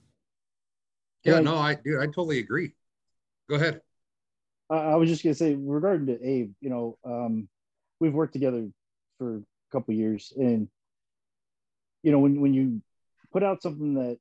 [1.23, 2.73] Yeah, no, I dude, I totally agree.
[3.49, 3.81] Go ahead.
[4.69, 7.47] I I was just gonna say, regarding to Abe, you know, um,
[7.99, 8.67] we've worked together
[9.17, 10.67] for a couple years, and
[12.01, 12.81] you know, when when you
[13.31, 14.17] put out something that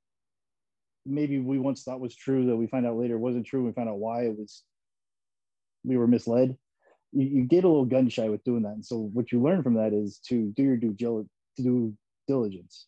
[1.05, 3.89] maybe we once thought was true, that we find out later wasn't true, we find
[3.89, 4.63] out why it was,
[5.85, 6.57] we were misled.
[7.13, 9.63] You, you get a little gun shy with doing that, and so what you learn
[9.63, 11.95] from that is to do your due do
[12.29, 12.87] diligence,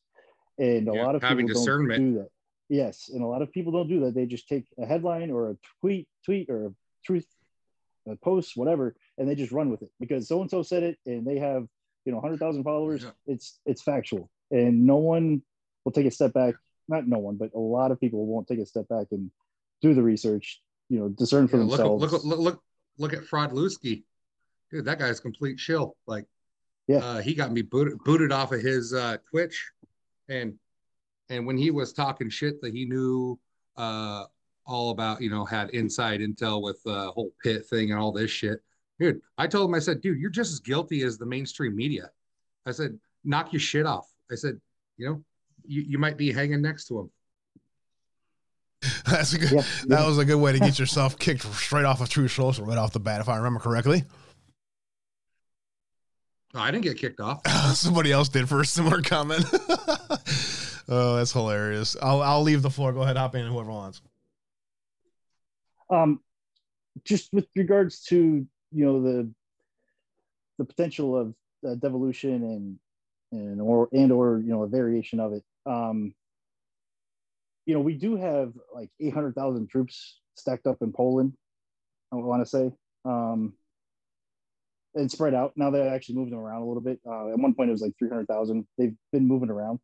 [0.59, 1.99] and a Yeah, lot of having people discernment.
[1.99, 2.29] don't do that.
[2.69, 4.15] Yes, and a lot of people don't do that.
[4.15, 6.71] They just take a headline or a tweet, tweet or a
[7.05, 7.27] truth
[8.07, 10.99] a post, whatever, and they just run with it because so and so said it,
[11.07, 11.67] and they have
[12.05, 13.03] you know hundred thousand followers.
[13.03, 13.11] Yeah.
[13.27, 15.43] It's it's factual, and no one
[15.85, 16.55] will take a step back.
[16.89, 19.31] Not no one, but a lot of people won't take a step back and
[19.81, 20.61] do the research.
[20.91, 22.12] You know, discern for Yeah, look, themselves.
[22.12, 22.62] look, look, look,
[22.99, 24.05] look at Fraudlewski.
[24.71, 25.97] Dude, that guy's complete shill.
[26.07, 26.27] Like,
[26.89, 26.99] Yeah.
[26.99, 29.71] uh, he got me booted, booted off of his uh, Twitch,
[30.29, 30.59] and
[31.29, 33.39] and when he was talking shit that he knew
[33.77, 34.25] uh,
[34.66, 38.31] all about, you know, had inside intel with the whole pit thing and all this
[38.31, 38.61] shit.
[38.99, 39.20] dude.
[39.39, 42.11] I told him, I said, dude, you're just as guilty as the mainstream media.
[42.66, 44.09] I said, knock your shit off.
[44.31, 44.61] I said,
[44.97, 45.25] you know,
[45.66, 47.11] you, you might be hanging next to him.
[49.07, 49.53] That's a good.
[49.53, 52.66] Yeah, that was a good way to get yourself kicked straight off of Truth Social
[52.66, 54.05] right off the bat, if I remember correctly.
[56.53, 57.47] No, I didn't get kicked off.
[57.75, 59.45] Somebody else did for a similar comment.
[60.89, 61.97] Oh, that's hilarious.
[62.03, 62.93] I'll I'll leave the floor.
[62.93, 64.03] Go ahead, hop in, whoever wants.
[65.91, 66.20] um,
[67.05, 69.30] just with regards to you know the
[70.59, 71.35] the potential of
[71.68, 72.78] uh, devolution and
[73.32, 76.14] and or and or you know a variation of it um
[77.66, 81.32] you know we do have like 800,000 troops stacked up in Poland
[82.12, 82.72] I want to say
[83.05, 83.55] um
[84.95, 87.55] and spread out now they actually moved them around a little bit uh, at one
[87.55, 89.80] point it was like 300,000 they've been moving around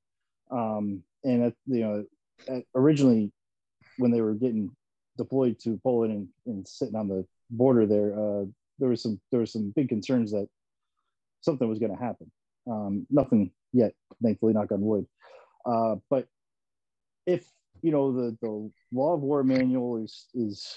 [0.51, 3.33] um and you know originally
[3.99, 4.71] when they were getting
[5.17, 8.45] deployed to Poland and, and sitting on the border there, uh,
[8.79, 10.49] there was some there was some big concerns that
[11.43, 12.31] something was going to happen.
[12.67, 13.93] Um, nothing yet,
[14.23, 15.07] thankfully, knock on wood.
[15.67, 16.27] Uh, but
[17.27, 17.45] if
[17.83, 20.75] you know the the law of war manual is is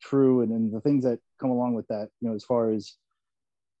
[0.00, 2.94] true, and then the things that come along with that, you know, as far as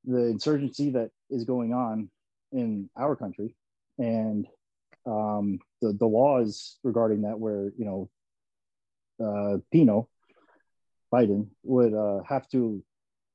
[0.04, 2.10] the insurgency that is going on
[2.52, 3.54] in our country,
[3.98, 4.46] and
[5.06, 8.10] um, the the laws regarding that, where you know
[9.24, 10.08] uh, Pino,
[11.12, 12.82] Biden, would uh, have to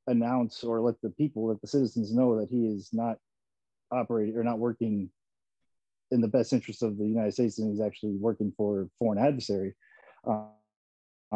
[0.07, 3.17] announce or let the people, let the citizens know that he is not
[3.91, 5.09] operating or not working
[6.11, 9.19] in the best interest of the United States and he's actually working for a foreign
[9.19, 9.73] adversary.
[10.27, 10.49] Um,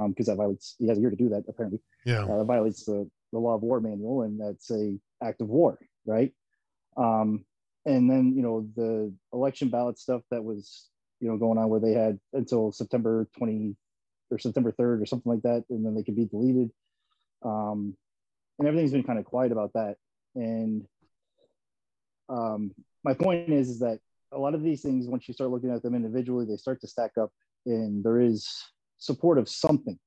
[0.09, 1.81] because that violates, he has a year to do that apparently.
[2.05, 2.23] Yeah.
[2.23, 5.77] Uh, that violates the, the law of war manual and that's a act of war,
[6.05, 6.31] right?
[6.95, 7.43] Um,
[7.85, 11.79] and then, you know, the election ballot stuff that was, you know, going on where
[11.79, 13.75] they had until September 20,
[14.31, 16.69] or September 3rd or something like that, and then they could be deleted.
[17.43, 17.95] Um,
[18.57, 19.95] and everything's been kind of quiet about that.
[20.35, 20.85] And
[22.27, 22.71] um,
[23.03, 23.99] my point is, is that
[24.31, 26.87] a lot of these things, once you start looking at them individually, they start to
[26.87, 27.31] stack up,
[27.65, 28.47] and there is
[28.97, 29.97] support of something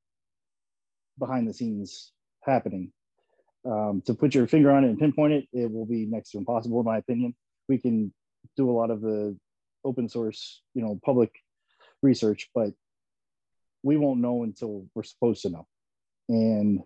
[1.19, 2.13] behind the scenes
[2.43, 2.93] happening.
[3.65, 6.39] Um, to put your finger on it and pinpoint it, it will be next to
[6.39, 7.35] impossible, in my opinion.
[7.73, 8.13] We can
[8.55, 9.35] do a lot of the
[9.83, 11.31] open source, you know, public
[12.03, 12.73] research, but
[13.83, 15.67] we won't know until we're supposed to know.
[16.29, 16.81] And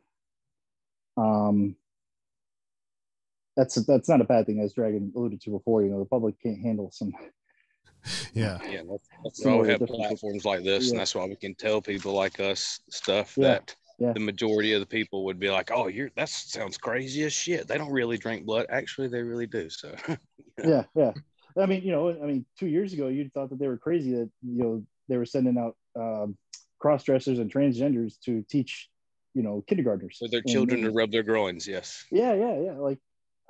[1.17, 1.75] um,
[3.57, 5.83] that's that's not a bad thing, as Dragon alluded to before.
[5.83, 7.13] You know, the public can't handle some.
[8.33, 8.59] Yeah.
[8.71, 10.91] Yeah, that's, that's Some we the have platforms like this, Yeah.
[10.91, 14.13] and that's why we can tell people like us stuff Yeah, that yeah.
[14.13, 17.67] the majority of the people would be like, "Oh, you're that sounds crazy as shit."
[17.69, 18.67] They don't really drink blood.
[18.69, 19.69] Actually, they really do.
[19.71, 19.95] So,
[20.65, 21.13] yeah, yeah.
[21.59, 24.13] I mean, you know, I mean, two years ago, you thought that they were crazy
[24.13, 26.37] that you know they were sending out um,
[26.79, 28.89] cross dressers and transgenders to teach,
[29.35, 31.67] you know, kindergartners for their And- children to rub their groins.
[31.67, 32.05] Yes.
[32.11, 32.73] Yeah, yeah, yeah.
[32.73, 32.99] Like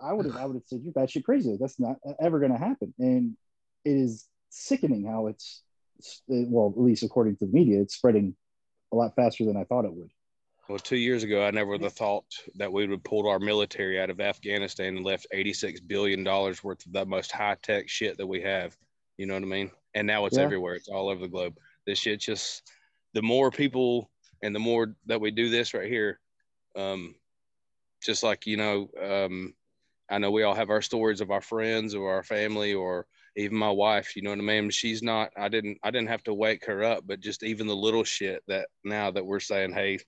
[0.00, 1.56] I would have, I would have said you're batshit crazy.
[1.60, 2.94] That's not ever going to happen.
[2.98, 3.36] And
[3.84, 5.62] it is sickening how it's-
[6.28, 8.36] well, at least according to the media, it's spreading
[8.92, 10.10] a lot faster than I thought it would.
[10.68, 12.24] Well, two years ago, I never would have thought
[12.56, 16.64] that we would have pulled our military out of Afghanistan and left $86 billion worth
[16.64, 18.76] of the most high tech shit that we have.
[19.16, 19.70] You know what I mean?
[19.94, 20.42] And now it's Yeah.
[20.42, 21.56] everywhere, it's all over the globe.
[21.86, 22.68] This shit just,
[23.14, 24.10] the more people
[24.42, 26.18] and the more that we do this right here,
[26.74, 27.14] um,
[28.02, 29.54] just like, you know, um,
[30.10, 33.06] I know we all have our stories of our friends or our family or
[33.36, 34.70] even my wife, you know what I mean?
[34.70, 37.76] She's not, I didn't, I didn't have to wake her up, but just even the
[37.76, 39.98] little shit that now that we're saying, Hey,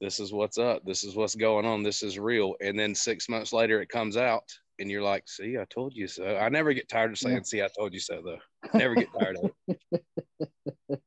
[0.00, 0.84] this is what's up.
[0.84, 1.82] This is what's going on.
[1.82, 2.54] This is real.
[2.60, 4.44] And then six months later, it comes out,
[4.78, 7.42] and you're like, "See, I told you so." I never get tired of saying, Yeah.
[7.42, 8.38] "See, I told you so," though.
[8.78, 9.80] Never get tired of it.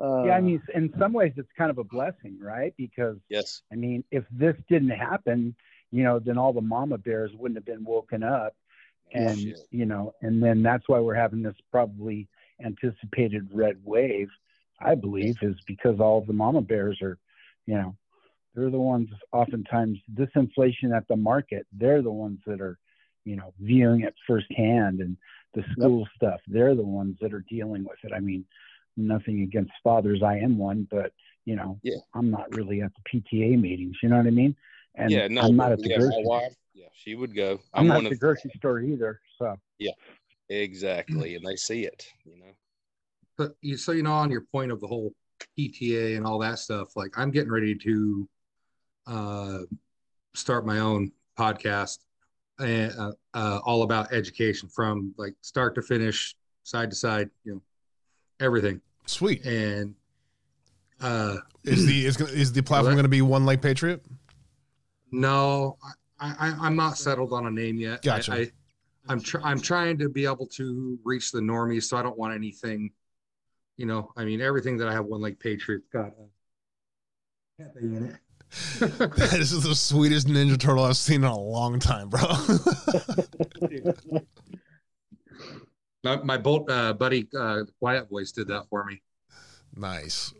[0.00, 2.72] Uh, yeah, I mean, in some ways, it's kind of a blessing, right?
[2.78, 3.62] Because Yes.
[3.72, 5.56] I mean, if this didn't happen,
[5.90, 8.54] you know, then all the mama bears wouldn't have been woken up,
[9.12, 9.58] and Shit.
[9.72, 12.28] you know, and then that's why we're having this probably
[12.64, 14.28] anticipated red wave.
[14.80, 17.18] I believe is because all the mama bears are,
[17.68, 17.94] you know,
[18.54, 21.66] they're the ones oftentimes this inflation at the market.
[21.70, 22.78] They're the ones that are,
[23.26, 25.18] you know, viewing it firsthand, and
[25.54, 26.40] the school stuff.
[26.48, 28.12] They're the ones that are dealing with it.
[28.14, 28.46] I mean,
[28.96, 30.22] nothing against fathers.
[30.22, 31.12] I am one, but
[31.44, 31.98] you know, Yeah.
[32.14, 33.96] I'm not really at the PTA meetings.
[34.02, 34.56] You know what I mean?
[34.94, 36.24] And yeah, no, I'm not at the yeah, my grocery.
[36.24, 37.60] wife, yeah, she would go.
[37.74, 39.20] I'm, I'm, not one at the of grocery store either.
[39.38, 39.92] So yeah
[40.48, 42.06] exactly, and they see it.
[42.24, 42.52] You know,
[43.36, 45.12] But you, so you know, on your point of the whole
[45.58, 48.28] PTA and all that stuff, like I'm getting ready to
[49.06, 49.58] uh,
[50.34, 51.98] start my own podcast,
[52.58, 57.54] and uh, uh, all about education from like start to finish, side to side, you
[57.54, 57.62] know,
[58.40, 58.80] everything.
[59.06, 59.44] Sweet.
[59.44, 59.94] And
[61.00, 64.04] uh, Is the is, is the platform going to be One Leg Patriot?
[65.10, 65.78] No,
[66.20, 68.02] I, I, I'm not settled on a name yet.
[68.02, 68.32] Gotcha.
[68.32, 68.50] I, I,
[69.08, 72.34] I'm tr- I'm trying to be able to reach the normies, so I don't want
[72.34, 72.90] anything.
[73.78, 78.04] You know, I mean, everything that I have One Leg Patriot's got a Pepe in
[78.06, 78.16] it.
[79.16, 82.20] this is the sweetest Ninja Turtle I've seen in a long time, bro.
[86.04, 89.02] My, my bolt uh, buddy, uh, Quiet Voice, did that for me.
[89.74, 90.32] nice.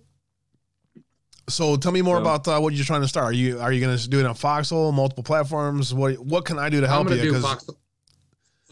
[1.49, 3.24] So tell me more So- about uh, what you're trying to start.
[3.26, 5.95] Are you are you going to do it on Foxhole, multiple platforms?
[5.95, 7.32] What what can I do to I'm help gonna you?
[7.32, 7.66] do 'Cause- Fox,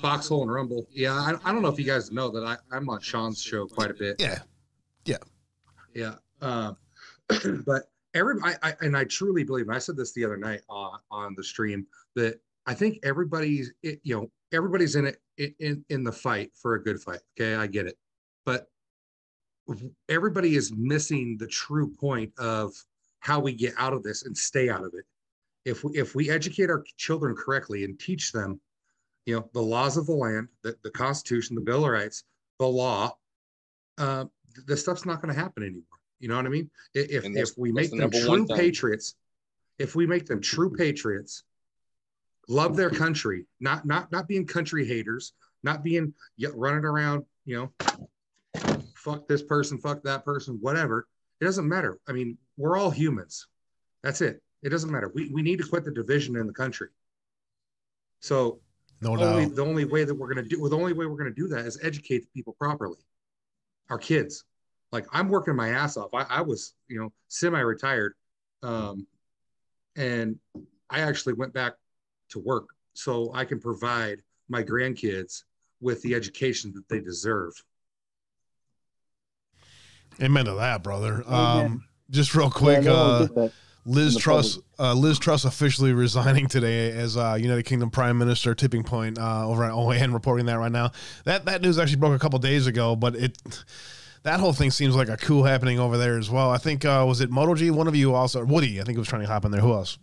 [0.01, 0.87] Foxhole and Rumble.
[0.93, 3.67] Yeah, I, I don't know if you guys know that I, I'm on Sean's show
[3.67, 4.21] quite a bit.
[4.21, 4.41] yeah,
[5.07, 5.17] yeah.
[5.95, 6.15] Yeah.
[6.43, 6.77] Um,
[7.67, 7.85] but
[8.15, 10.99] every I, I and I truly believe, and I said this the other night on
[11.11, 15.21] on the stream that I think everybody's it, you know everybody's in it
[15.59, 17.21] in in the fight for a good fight.
[17.39, 17.97] Okay, I get it,
[18.45, 18.69] but
[20.09, 22.73] everybody is missing the true point of
[23.21, 25.05] how we get out of this and stay out of it.
[25.65, 28.61] If we if we educate our children correctly and teach them,
[29.25, 32.25] you know, the laws of the land, the, the Constitution, the Bill of Rights,
[32.59, 33.17] the law,
[33.99, 34.27] uh,
[34.67, 35.83] the stuff's not going to happen anymore.
[36.19, 36.71] You know what I mean?
[36.95, 39.15] If if we make the them true patriots,
[39.79, 41.45] if we make them true patriots,
[42.49, 45.33] love their country, not not not being country haters,
[45.63, 47.91] not being yeah, running around, you know,
[48.95, 51.07] fuck this person, fuck that person, whatever.
[51.41, 51.99] It doesn't matter.
[52.09, 53.47] I mean, we're all humans.
[54.03, 54.43] That's it.
[54.63, 55.11] It doesn't matter.
[55.15, 56.89] We we need to quit the division in the country.
[58.21, 58.61] So
[59.03, 59.57] no only, doubt.
[59.57, 61.41] the only way that we're going to do well, the only way we're going to
[61.41, 62.97] do that is educate the people properly
[63.91, 64.45] our kids
[64.93, 68.15] like i'm working my ass off i, I was you know semi-retired
[68.63, 69.07] um,
[69.97, 70.39] and
[70.91, 71.75] i actually went back
[72.31, 75.43] to work so i can provide my grandkids
[75.81, 77.53] with the education that they deserve
[80.21, 81.23] Amen to that, brother.
[81.27, 81.67] Amen.
[81.67, 83.53] Um, just real quick, Yeah, no, uh, get that.
[83.87, 88.55] Liz Truss, uh, Liz Truss officially resigning today as uh, United Kingdom Prime Minister.
[88.55, 90.91] Tipping point uh, over at OAN reporting that right now.
[91.25, 93.39] That that news actually broke a couple days ago, but it
[94.25, 96.51] that whole thing seems like a coup happening over there as well.
[96.51, 97.71] I think uh, was it MotoG?
[97.71, 98.81] One of you also Woody.
[98.81, 99.61] I think was trying to hop in there.
[99.61, 99.99] Who else?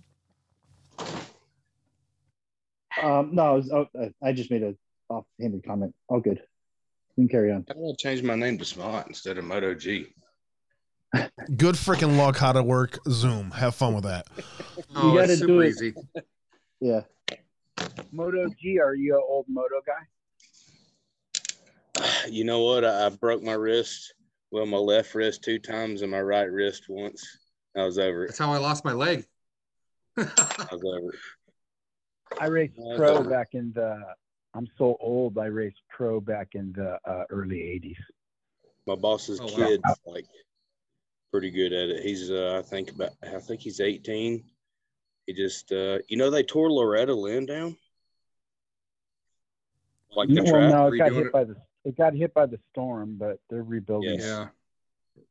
[3.02, 4.76] Um, no, I, was, oh, I- I just made a
[5.10, 5.94] offhanded comment.
[6.08, 6.42] All good.
[7.18, 7.66] We can carry on.
[7.70, 10.08] I want to change my name to Smart instead of Moto G.
[11.58, 12.38] Good freaking luck.
[12.38, 13.52] How to work Zoom.
[13.52, 14.28] Have fun with that.
[14.96, 15.70] oh gotta it's do it.
[15.70, 15.94] easy
[16.80, 17.02] Yeah.
[18.12, 20.08] Moto G, are you an old moto guy?
[22.30, 22.84] You know what?
[22.86, 24.14] I, I broke my wrist.
[24.52, 27.26] Well, my left wrist two times and my right wrist once.
[27.78, 28.28] I was over it.
[28.28, 29.26] that's how i lost my leg
[30.18, 30.24] I
[30.72, 31.20] was over it.
[32.40, 34.00] I raced Uh, pro don't- back in the.
[34.56, 35.38] I'm so old.
[35.40, 37.98] I raced pro back in the uh, early '80s.
[38.86, 39.56] My boss's Oh, wow.
[39.56, 40.26] kid's like
[41.34, 42.04] pretty good at it.
[42.04, 44.44] He's uh, I think about I think he's 18.
[45.26, 47.76] He just uh, you know they tore Loretta Lynn down.
[50.16, 50.72] Like the well, track.
[50.72, 51.32] no, it got hit it.
[51.34, 51.56] by the
[51.86, 54.20] it got hit by the storm, but they're rebuilding.
[54.20, 54.24] Yes.
[54.24, 54.48] yeah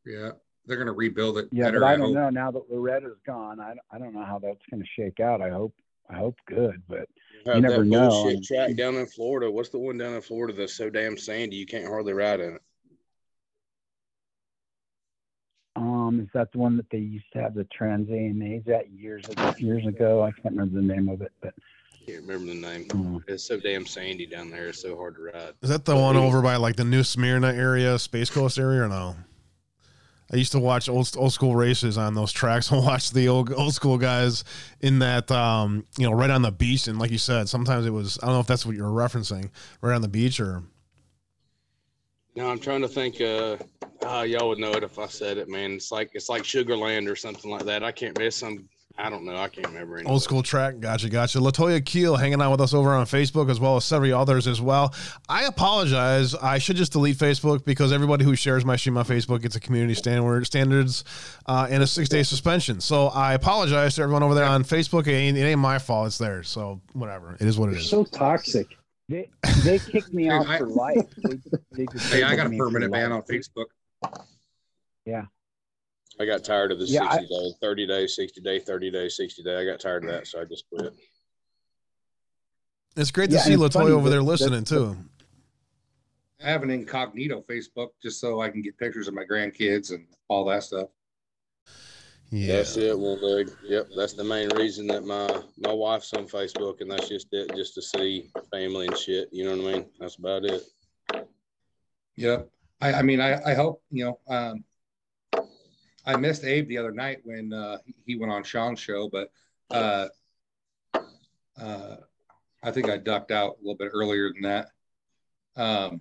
[0.04, 0.30] yeah
[0.66, 2.14] they're going to rebuild it Yeah, better but I I don't hope.
[2.14, 3.58] know now that Loretta's gone.
[3.60, 5.40] I, I don't know how that's going to shake out.
[5.40, 5.74] I hope
[6.10, 7.08] I hope good, but
[7.46, 8.08] Have you never know.
[8.08, 9.50] bullshit track down in Florida.
[9.50, 12.54] What's the one down in Florida that's so damn sandy you can't hardly ride in
[12.54, 12.62] it?
[16.20, 19.54] Is that the one that they used to have the Trans AMAs at years ago?
[19.58, 21.54] Years ago, I can't remember the name of it, but
[22.06, 22.86] Can't remember the name.
[22.92, 24.68] um, It's so damn sandy down there.
[24.68, 25.54] It's so hard to ride.
[25.62, 28.88] Is that the one over by like the New Smyrna area, Space Coast area, or
[28.88, 29.16] no?
[30.32, 33.52] I used to watch old old school races on those tracks and watch the old
[33.52, 34.44] old school guys
[34.80, 37.90] in that um you know right on the beach and like you said sometimes it
[37.90, 39.50] was I don't know if that's what you're referencing
[39.82, 40.62] right on the beach or
[42.34, 43.20] No, I'm trying to think.
[43.20, 43.58] Uh,
[44.04, 45.72] ah, y'all would know it if I said it, man.
[45.72, 47.82] It's like it's like Sugarland or something like that.
[47.82, 48.18] I can't.
[48.18, 48.68] miss some.
[48.98, 49.36] I don't know.
[49.36, 49.96] I can't remember.
[49.96, 50.12] anyway.
[50.12, 50.78] old school track.
[50.78, 51.38] Gotcha, gotcha.
[51.38, 54.60] Latoya Keel hanging out with us over on Facebook as well as several others as
[54.60, 54.94] well.
[55.28, 56.34] I apologize.
[56.34, 59.60] I should just delete Facebook because everybody who shares my stream on Facebook gets a
[59.60, 61.04] community standard standards
[61.46, 62.80] uh, and a six day suspension.
[62.80, 65.06] So I apologize to everyone over there on Facebook.
[65.06, 66.08] It ain't, it ain't my fault.
[66.08, 66.48] It's theirs.
[66.48, 67.36] So whatever.
[67.40, 67.90] It is what it You're is.
[67.90, 68.68] so toxic.
[69.12, 69.28] They
[69.64, 70.96] they kicked me Hey, off I- for life.
[71.22, 71.38] They,
[71.72, 73.66] they hey i got a disabled me for permanent ban on facebook
[75.04, 75.26] Yeah,
[76.18, 79.08] I got tired of the Yeah, I- 60 day, 30 day, 60 day, 30 day,
[79.08, 79.56] 60 day.
[79.56, 80.92] I got tired of that, so I just quit.
[82.96, 84.96] It's great to Yeah, see and Latoya over that- there that- listening too.
[86.44, 90.06] I have an incognito Facebook just so I can get pictures of my grandkids and
[90.28, 90.88] all that stuff.
[92.34, 92.56] Yeah.
[92.56, 93.50] That's it, one leg.
[93.62, 95.28] Yep, that's the main reason that my
[95.58, 99.28] my wife's on Facebook, and that's just it, just to see family and shit.
[99.30, 99.86] You know what I mean?
[100.00, 100.62] That's about it.
[102.16, 102.48] Yep.
[102.80, 104.64] I, I mean, I, I hope, you know, um,
[106.06, 109.30] I missed Abe the other night when uh, he went on Sean's show, but
[109.70, 110.08] uh,
[111.60, 111.96] Uh,
[112.62, 114.68] I think I ducked out a little bit earlier than that.
[115.56, 116.00] Um,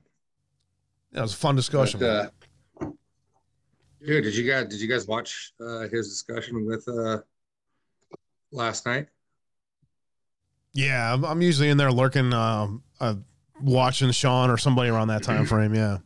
[1.12, 2.00] That was a fun discussion.
[2.00, 2.30] but, uh,
[4.06, 7.20] dude, did you guys did you guys watch uh, his discussion with uh,
[8.52, 9.08] last night?
[10.74, 13.16] yeah, I'm, I'm usually in there lurking, um, uh,
[13.62, 15.74] watching Sean or somebody around that time frame.
[15.74, 15.98] Yeah.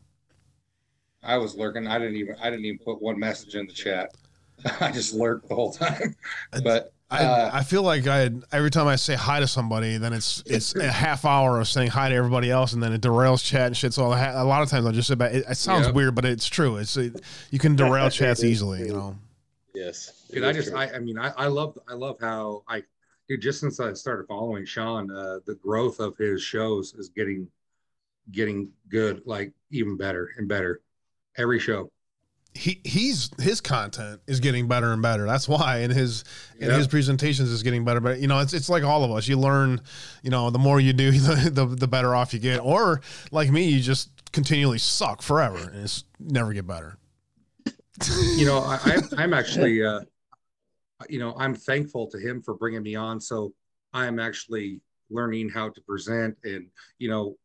[1.23, 1.87] I was lurking.
[1.87, 4.11] I didn't even I didn't even put one message in the chat.
[4.79, 6.15] I just lurked the whole time.
[6.63, 10.11] But I, uh, I feel like I every time I say hi to somebody, then
[10.11, 13.43] it's it's a half hour of saying hi to everybody else, and then it derails
[13.45, 13.93] chat and shit.
[13.93, 15.33] So a a lot of times I'll just sit back.
[15.33, 15.95] It, it sounds Yep.
[15.95, 16.77] weird, but it's true.
[16.77, 17.21] It's it,
[17.51, 18.87] you can derail chats easily.
[18.87, 19.15] You know.
[19.75, 20.25] Yes.
[20.31, 22.81] dude, I just I, I mean I, I love I love how I
[23.29, 27.47] dude just since I started following Sean, uh, the growth of his shows is getting
[28.31, 30.81] getting good, like even better and better
[31.37, 31.91] every show.
[32.55, 35.25] He he's his content is getting better and better.
[35.25, 36.23] That's why, and his
[36.59, 36.77] and Yeah.
[36.77, 37.99] his presentations is getting better.
[37.99, 39.27] But you know, it's it's like all of us.
[39.27, 39.81] You learn,
[40.23, 42.59] you know, the more you do, the the, the better off you get.
[42.59, 43.01] Or
[43.31, 46.97] like me, you just continually suck forever and it's never get better.
[48.35, 50.01] you know I, I'm, I'm actually uh
[51.09, 53.53] you know i'm thankful to him for bringing me on so
[53.93, 56.67] i'm actually learning how to present and
[56.99, 57.37] you know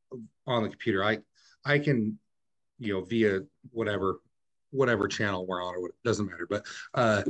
[0.49, 1.19] on the computer i
[1.65, 2.19] i can
[2.81, 4.19] you know via whatever
[4.71, 6.65] whatever channel we're on or what doesn't matter but
[6.95, 7.23] uh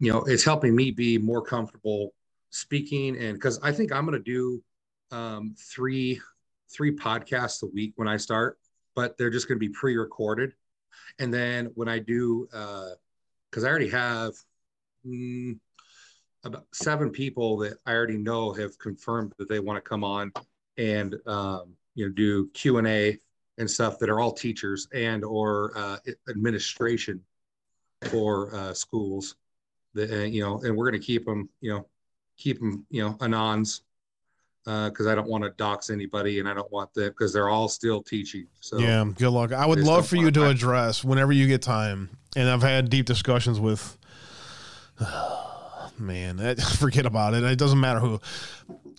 [0.00, 2.12] you know it's helping me be more comfortable
[2.50, 3.16] speaking.
[3.16, 4.62] And because i think i'm going to do
[5.10, 6.20] um three
[6.72, 8.58] three podcasts a week when i start
[8.94, 10.52] but they're just going to be pre-recorded.
[11.18, 12.90] And then when I do, uh
[13.50, 14.32] because I already have
[15.06, 15.56] mm,
[16.42, 20.32] about seven people that I already know have confirmed that they want to come on
[20.76, 22.78] and um, you know do Q
[23.58, 25.96] and stuff that are all teachers and or uh,
[26.28, 27.20] administration
[28.10, 29.36] for uh, schools.
[29.94, 31.86] That uh, you know, and we're going to keep them, you know,
[32.36, 33.82] keep them, you know, anons
[34.64, 37.68] because I don't want to dox anybody and I don't want them because they're all
[37.68, 38.46] still teaching.
[38.60, 39.52] So yeah, good luck.
[39.52, 42.10] I would love for you to address whenever you get time.
[42.34, 43.98] And I've had deep discussions with.
[45.96, 47.44] Man, that, forget about it.
[47.44, 48.20] It doesn't matter who.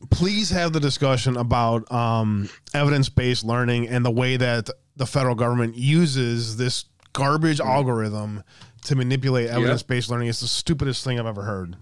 [0.09, 5.75] Please have the discussion about um, evidence-based learning and the way that the federal government
[5.75, 8.43] uses this garbage algorithm
[8.83, 10.27] to manipulate evidence-based learning.
[10.27, 11.75] It's the stupidest thing I've ever heard.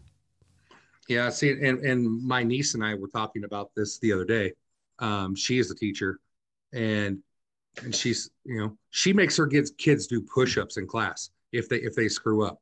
[1.10, 4.54] Yeah, see, and and my niece and I were talking about this the other day.
[5.00, 6.20] Um, she is a teacher,
[6.72, 7.20] and
[7.84, 11.78] and she's you know she makes her kids kids do push-ups in class if they
[11.78, 12.62] if they screw up.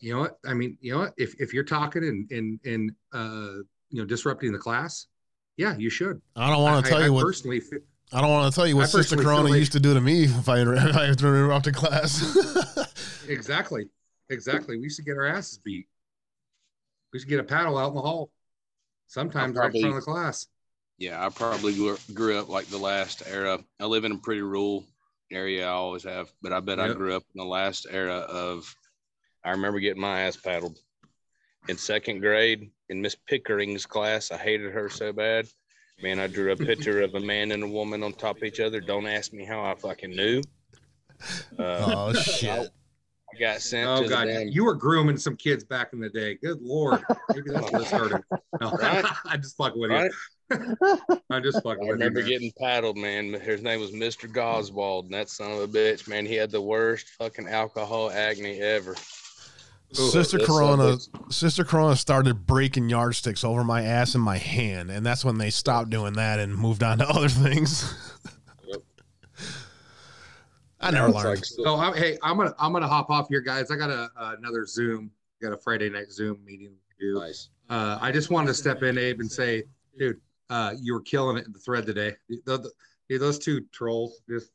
[0.00, 0.76] You know what I mean?
[0.80, 1.14] You know what?
[1.16, 3.62] If if you're talking and and and uh,
[3.94, 5.06] you know disrupting the class,
[5.56, 6.20] yeah, you should.
[6.34, 7.24] I don't want to tell I you what.
[7.24, 7.60] personally.
[7.60, 7.78] fe-
[8.12, 10.24] I don't want to tell you what Sister Corona like- used to do to me
[10.24, 12.36] if I if I interrupted class.
[13.26, 13.88] Exactly,
[14.28, 14.76] exactly.
[14.76, 15.86] We used to get our asses beat.
[17.10, 18.30] We used to get a paddle out in the hall.
[19.06, 20.46] Sometimes right in front of the class.
[20.98, 23.60] Yeah, I probably grew, grew up like the last era.
[23.80, 24.84] I live in a pretty rural
[25.32, 25.64] area.
[25.66, 28.74] I always have, but I bet I grew up in the last era of.
[29.42, 30.78] I remember getting my ass paddled
[31.68, 34.30] in second grade in Miss Pickering's class.
[34.30, 35.46] I hated her so bad.
[36.02, 38.60] Man, I drew a picture of a man and a woman on top of each
[38.60, 38.80] other.
[38.80, 40.42] Don't ask me how I fucking knew.
[41.58, 41.62] Uh,
[42.08, 42.68] oh shit!
[43.32, 46.00] I got sent Oh to god, the damn you were grooming some kids back in
[46.00, 46.34] the day.
[46.34, 47.02] Good lord,
[47.32, 48.22] maybe that's where it started.
[48.60, 49.04] No, Right.
[49.24, 50.10] I'm just fucking with Right?
[50.50, 50.98] you.
[51.30, 51.92] I'm just fucking I with you.
[51.92, 52.28] remember man.
[52.28, 53.32] getting paddled, man.
[53.32, 54.28] His name was Mr.
[54.30, 58.60] Goswald, and that son of a bitch, man, he had the worst fucking alcohol agony
[58.60, 58.94] ever.
[59.94, 64.90] Sister This Corona, of Sister Corona started breaking yardsticks over my ass and my hand,
[64.90, 67.94] and that's when they stopped doing that and moved on to other things.
[70.80, 71.28] I never It's learned.
[71.36, 73.70] like- So I'm, hey, I'm gonna I'm gonna hop off here, guys.
[73.70, 75.10] I got a uh, another Zoom,
[75.40, 77.18] got a Friday night Zoom meeting to do.
[77.20, 77.48] nice.
[77.70, 79.62] Uh, I just wanted to step in, Abe, and say,
[79.98, 82.14] dude, uh, you were killing it in the thread today.
[82.28, 82.58] The, the,
[83.08, 84.50] the- those two trolls, just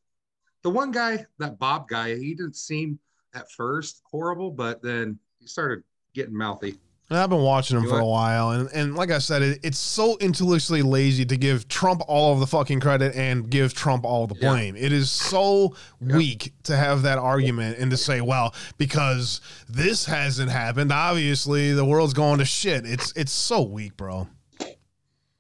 [0.64, 3.00] the one guy, that Bob guy, he didn't seem
[3.34, 5.84] at first horrible, but then he started
[6.14, 6.78] getting mouthy.
[7.10, 9.60] And I've been watching him You for a while, and, and like I said, it,
[9.64, 14.06] it's so intellectually lazy to give Trump all of the fucking credit and give Trump
[14.06, 14.52] all the Yeah.
[14.52, 14.76] blame.
[14.76, 20.52] It is so weak to have that argument and to say, well, because this hasn't
[20.52, 22.86] happened, obviously the world's going to shit.
[22.86, 24.28] It's it's so weak, bro.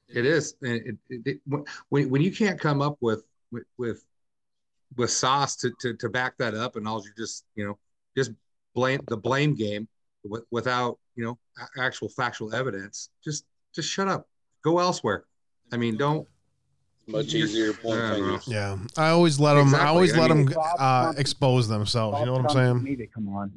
[0.08, 0.56] It is.
[0.64, 1.40] It, it,
[1.90, 4.04] when when you can't come up with with with,
[4.98, 7.78] with sauce to, to to back that up, and all you just you know
[8.18, 8.32] just
[8.74, 9.88] blame the blame game
[10.24, 14.28] with, without you know a- actual factual evidence, just just shut up.
[14.64, 15.26] Go elsewhere.
[15.72, 16.28] I mean, don't.
[17.08, 18.38] Much easier point I don't know.
[18.38, 18.48] fingers.
[18.48, 19.74] Yeah, I always let them.
[19.74, 22.20] I always I let mean, them uh, Trump- expose themselves.
[22.20, 22.72] You know what I'm Bob saying?
[22.74, 23.52] Trump need to come on.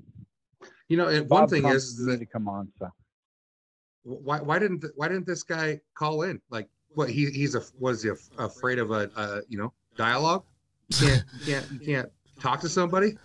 [0.89, 2.69] You know, and one thing Trump is that to come on.
[2.79, 2.89] So
[4.05, 6.41] why why didn't why didn't this guy call in?
[6.51, 10.45] Like, what he he's a was he af- afraid of a, a you know dialogue?
[10.89, 12.09] You can't you can't you can't
[12.41, 13.17] talk to somebody.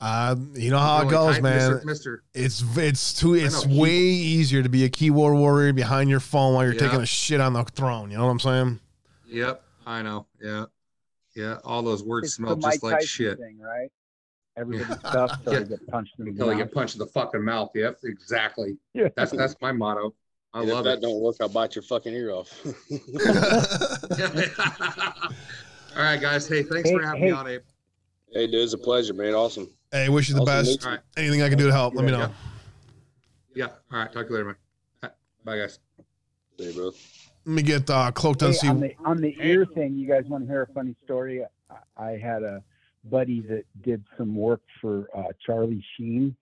[0.00, 1.80] Uh, you know how it goes, man.
[1.84, 2.18] Mr.
[2.34, 6.54] It's it's too it's know, way easier to be a keyboard warrior behind your phone
[6.54, 6.80] while you're Yeah.
[6.80, 8.10] taking a shit on the throne.
[8.10, 8.80] You know what I'm saying?
[9.28, 10.26] Yep, I know.
[10.42, 10.66] Yeah,
[11.34, 11.58] yeah.
[11.64, 13.38] All those words It's smell the just Mike like Tyson shit.
[13.38, 13.90] Thing, right?
[14.56, 15.58] Everybody's stuff so Yeah.
[15.60, 16.64] they get punched in the Until they mouth.
[16.66, 17.70] get punched in the fucking mouth.
[17.74, 18.76] Yep, exactly.
[18.92, 19.08] Yeah.
[19.16, 20.14] That's that's my motto.
[20.52, 21.02] I And if love that it.
[21.02, 22.50] don't work, I'll bite your fucking ear off.
[25.96, 26.46] All right, guys.
[26.48, 27.26] Hey, thanks Hey, for having hey.
[27.26, 27.62] me on, Abe.
[28.32, 29.34] hey, dude, it's a pleasure, man.
[29.34, 29.68] Awesome.
[29.94, 30.70] Hey, wish you the Awesome best.
[30.70, 31.00] meeting All right.
[31.16, 32.18] Anything I can do to help, let me know.
[32.18, 32.28] Yeah.
[33.54, 33.66] Yeah.
[33.92, 34.12] All right.
[34.12, 34.56] Talk to you later,
[35.02, 35.12] man.
[35.44, 35.78] Bye, guys.
[36.58, 36.86] Hey, bro.
[36.86, 36.96] Let
[37.46, 38.66] me get uh, cloaked Hey, and see.
[38.66, 41.44] on the on the ear thing, you guys want to hear a funny story?
[41.70, 41.76] I,
[42.08, 42.64] I had a
[43.04, 46.34] buddy that did some work for uh, Charlie Sheen,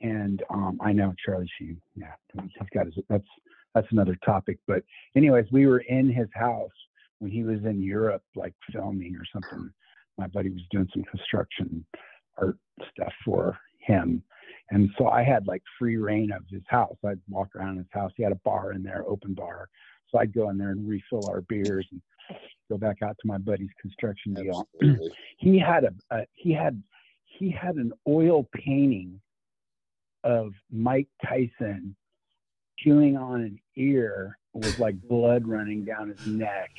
[0.00, 1.80] and um, I know Charlie Sheen.
[1.94, 2.94] Yeah, he's got his.
[3.08, 3.28] That's
[3.72, 4.58] that's another topic.
[4.66, 4.82] But
[5.14, 6.72] anyways, we were in his house
[7.20, 9.70] when he was in Europe, like filming or something.
[10.18, 11.86] My buddy was doing some construction
[12.40, 12.56] art
[12.92, 14.22] stuff for him.
[14.70, 16.96] And so I had like free reign of his house.
[17.04, 18.12] I'd walk around his house.
[18.16, 19.68] He had a bar in there, open bar.
[20.10, 22.00] So I'd go in there and refill our beers and
[22.68, 24.66] go back out to my buddy's construction deal.
[24.76, 25.10] Absolutely.
[25.38, 26.82] he had a, a he had
[27.24, 29.20] he had an oil painting
[30.24, 31.96] of Mike Tyson
[32.78, 36.70] chewing on an ear with like blood running down his neck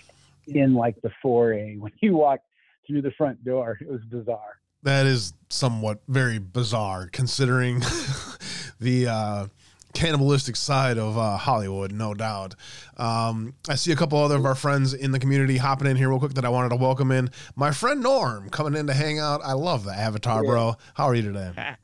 [0.48, 2.46] in like the foyer when he walked
[2.88, 3.78] through the front door.
[3.82, 4.61] It was bizarre.
[4.84, 7.80] That is somewhat very bizarre considering
[8.80, 9.48] the uh,
[9.94, 12.56] cannibalistic side of uh, Hollywood, no doubt.
[12.98, 16.10] Um, I see a couple other of our friends in the community hopping in here
[16.10, 17.30] real quick that I wanted to welcome in.
[17.56, 19.41] My friend Norm coming in to hang out.
[19.44, 20.76] I love the avatar, bro.
[20.94, 21.52] How are you today?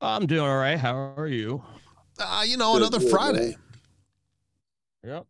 [0.00, 0.78] I'm doing all right.
[0.78, 1.62] How are you?
[2.18, 3.56] Uh, you know, Good, another good, Friday.
[5.04, 5.26] Yep.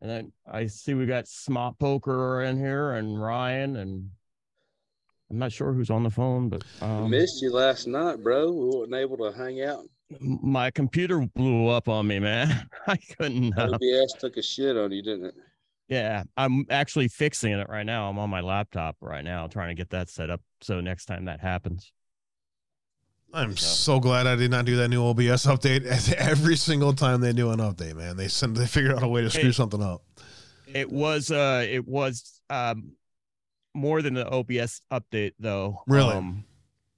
[0.00, 4.10] And then I see we got Smart Poker in here and Ryan and
[5.30, 8.52] I'm not sure who's on the phone, but um, Missed you last night, bro.
[8.52, 9.84] We weren't able to hang out.
[10.20, 12.68] my computer blew up on me, man.
[12.86, 13.58] I couldn't.
[13.58, 15.34] Uh, OBS took a shit on you, didn't it?
[15.88, 18.08] yeah, I'm actually fixing it right now.
[18.08, 21.24] I'm on my laptop right now, trying to get that set up so next time
[21.26, 21.90] that happens.
[23.32, 26.12] I'm so glad I did not do that new OBS update.
[26.18, 29.22] Every single time they do an update, man, they send they figured out a way
[29.22, 29.52] to screw Hey.
[29.52, 30.02] something up.
[30.72, 32.92] It was uh it was um
[33.74, 35.82] more than the OBS update though.
[35.86, 36.14] Really?
[36.14, 36.44] Um,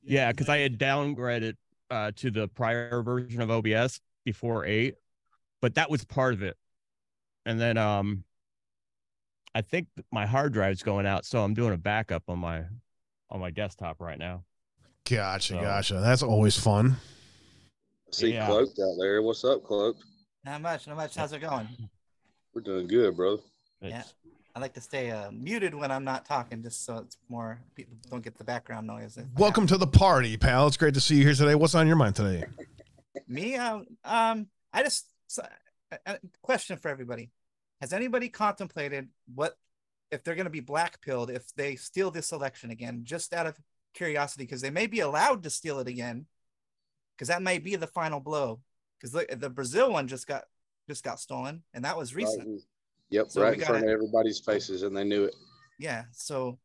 [0.03, 1.57] yeah, because I had downgraded
[1.90, 4.97] uh to the prior version of OBS before eight,
[5.62, 6.57] but that was part of it.
[7.44, 8.24] And then um
[9.55, 12.65] I think my hard drive's going out, so I'm doing a backup on my
[13.31, 14.44] on my desktop right now.
[15.09, 15.94] Gotcha, So- gotcha.
[16.01, 16.97] That's always fun.
[18.12, 18.47] See Yeah.
[18.47, 19.23] Cloaked out there.
[19.23, 20.03] What's up, Cloaked?
[20.44, 21.15] Not much, not much.
[21.16, 21.66] How's it going?
[22.55, 23.40] We're doing good, bro.
[23.81, 24.15] Yeah, It's-
[24.57, 27.95] I like to stay uh, muted when I'm not talking, just so it's more people
[28.11, 29.19] don't get the background noise.
[29.19, 30.66] if I Welcome to the party, pal.
[30.66, 31.55] It's great to see you here today.
[31.55, 32.43] What's on your mind today?
[33.28, 33.57] me.
[33.57, 35.47] Um, um, I just so,
[35.93, 37.33] a, a question for everybody:
[37.83, 39.59] Has anybody contemplated what
[40.11, 43.47] if they're going to be black pilled if they steal this election again, just out
[43.47, 43.61] of
[43.93, 46.24] curiosity, because they may be allowed to steal it again,
[47.15, 48.61] because that may be the final blow.
[48.99, 50.45] Because the, the Brazil one just got
[50.89, 52.39] just got stolen, and that was recent.
[52.39, 52.62] Right in-
[53.11, 55.35] Yep, So right in front gotta- of everybody's faces, and they knew it.
[55.78, 56.59] yeah so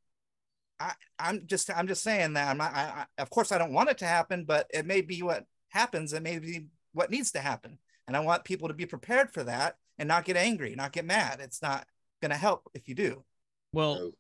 [0.80, 3.74] i i'm just i'm just saying that i'm not I, I of course i don't
[3.74, 7.32] want it to happen but it may be what happens it may be what needs
[7.34, 7.78] to happen.
[8.08, 11.06] And i want people to be prepared for that and not get angry not get
[11.06, 11.40] mad.
[11.42, 11.86] It's not
[12.22, 13.24] going to help if you do.
[13.74, 14.12] Well, So,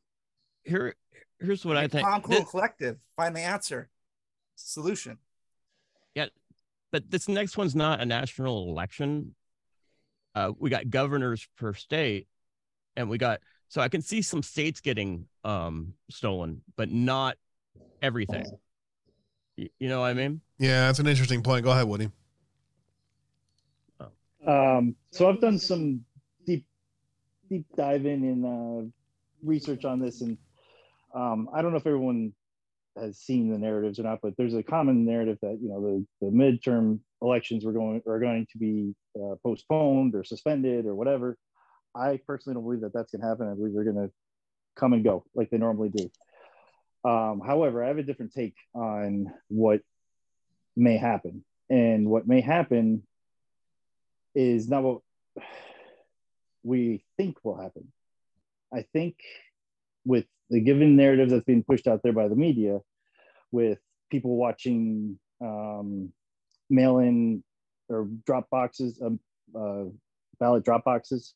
[0.63, 0.95] here
[1.39, 2.07] here's what I think.
[2.07, 2.97] calm cool Thi- and collective.
[3.17, 3.89] Find the answer.
[4.55, 5.17] Solution.
[6.15, 6.27] Yeah,
[6.91, 9.35] but this next one's not a national election.
[10.33, 12.27] Uh, we got governors per state,
[12.95, 17.37] and we got so I can see some states getting um stolen, but not
[18.01, 18.45] everything.
[19.55, 20.41] You, you know what I mean?
[20.59, 21.63] Yeah, that's an interesting point.
[21.63, 22.09] Go ahead, Woody.
[24.45, 26.03] Um, so I've done some
[26.45, 26.65] deep,
[27.49, 28.89] deep diving in uh,
[29.47, 30.37] research on this, and
[31.13, 32.33] um, I don't know if everyone
[32.97, 35.81] has seen the narratives or not, but there's a common narrative that you know
[36.19, 40.95] the, the midterm elections were going are going to be uh, postponed or suspended or
[40.95, 41.37] whatever.
[41.95, 43.49] I personally don't believe that that's going to happen.
[43.49, 44.11] I believe they're going to
[44.75, 46.09] come and go like they normally do.
[47.03, 49.81] Um, however, I have a different take on what
[50.75, 53.03] may happen, and what may happen
[54.33, 55.01] is not what
[56.63, 57.91] we think will happen.
[58.73, 59.15] I think
[60.05, 62.79] with the given narrative that's being pushed out there by the media,
[63.51, 63.79] with
[64.09, 66.13] people watching um,
[66.71, 67.43] mail in
[67.89, 69.19] or drop boxes, um,
[69.55, 69.83] uh,
[70.39, 71.33] ballot drop boxes,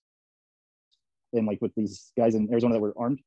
[1.34, 3.20] and like with these guys in Arizona that were armed,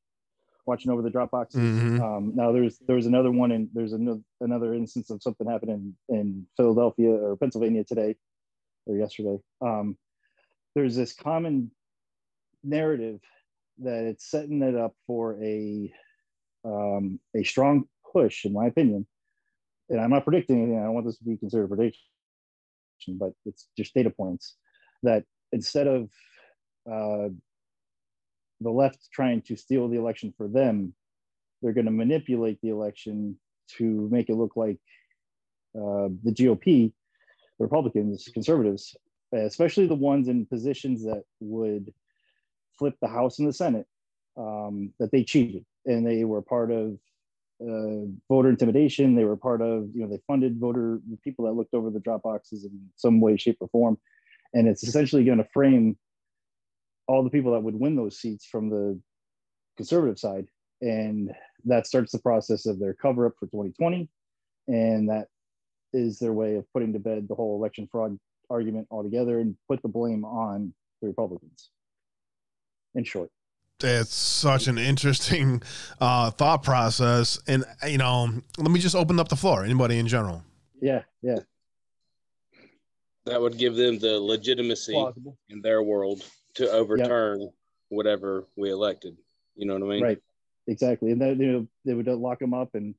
[0.65, 1.61] watching over the drop boxes.
[1.61, 2.01] Mhm.
[2.01, 6.47] Um, now there's there's another one, and there's another another instance of something happening in
[6.57, 8.15] Philadelphia or Pennsylvania today
[8.87, 9.37] or yesterday.
[9.61, 9.97] Um,
[10.75, 11.71] there's this common
[12.63, 13.21] narrative
[13.77, 15.93] that it's setting it up for a
[16.65, 19.07] um, a strong push, in my opinion.
[19.89, 20.79] And I'm not predicting anything.
[20.79, 22.01] I don't want this to be considered a prediction,
[23.09, 24.55] but it's just data points
[25.03, 26.09] that instead of
[26.89, 27.29] uh,
[28.61, 30.93] the left trying to steal the election for them,
[31.61, 33.37] they're going to manipulate the election
[33.77, 34.77] to make it look like
[35.75, 38.95] uh, the GOP, the Republicans, conservatives,
[39.33, 41.93] especially the ones in positions that would
[42.77, 43.85] flip the House and the Senate,
[44.37, 46.97] um, that they cheated and they were part of
[47.61, 49.15] uh, voter intimidation.
[49.15, 52.23] They were part of, you know, they funded voter people that looked over the drop
[52.23, 53.97] boxes in some way, shape, or form.
[54.53, 55.97] And it's essentially going to frame
[57.07, 58.99] all the people that would win those seats from the
[59.77, 60.47] conservative side.
[60.81, 61.31] And
[61.65, 64.09] that starts the process of their cover up for 2020.
[64.67, 65.27] And that
[65.91, 68.17] is their way of putting to bed the whole election fraud
[68.49, 71.69] argument altogether and put the blame on the Republicans.
[72.95, 73.29] In short.
[73.81, 75.61] It's such an interesting
[76.01, 79.63] uh, thought process, and you know, let me just open up the floor.
[79.63, 80.43] Anybody in general?
[80.81, 81.39] Yeah, yeah.
[83.25, 85.37] That would give them the legitimacy Plausible.
[85.49, 86.23] in their world
[86.55, 87.49] to overturn
[87.89, 89.17] whatever we elected.
[89.55, 90.03] You know what I mean?
[90.03, 90.19] Right.
[90.67, 91.11] Exactly.
[91.11, 92.95] And then you know they would lock them up and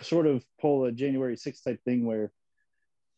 [0.00, 2.32] sort of pull a January 6th type thing where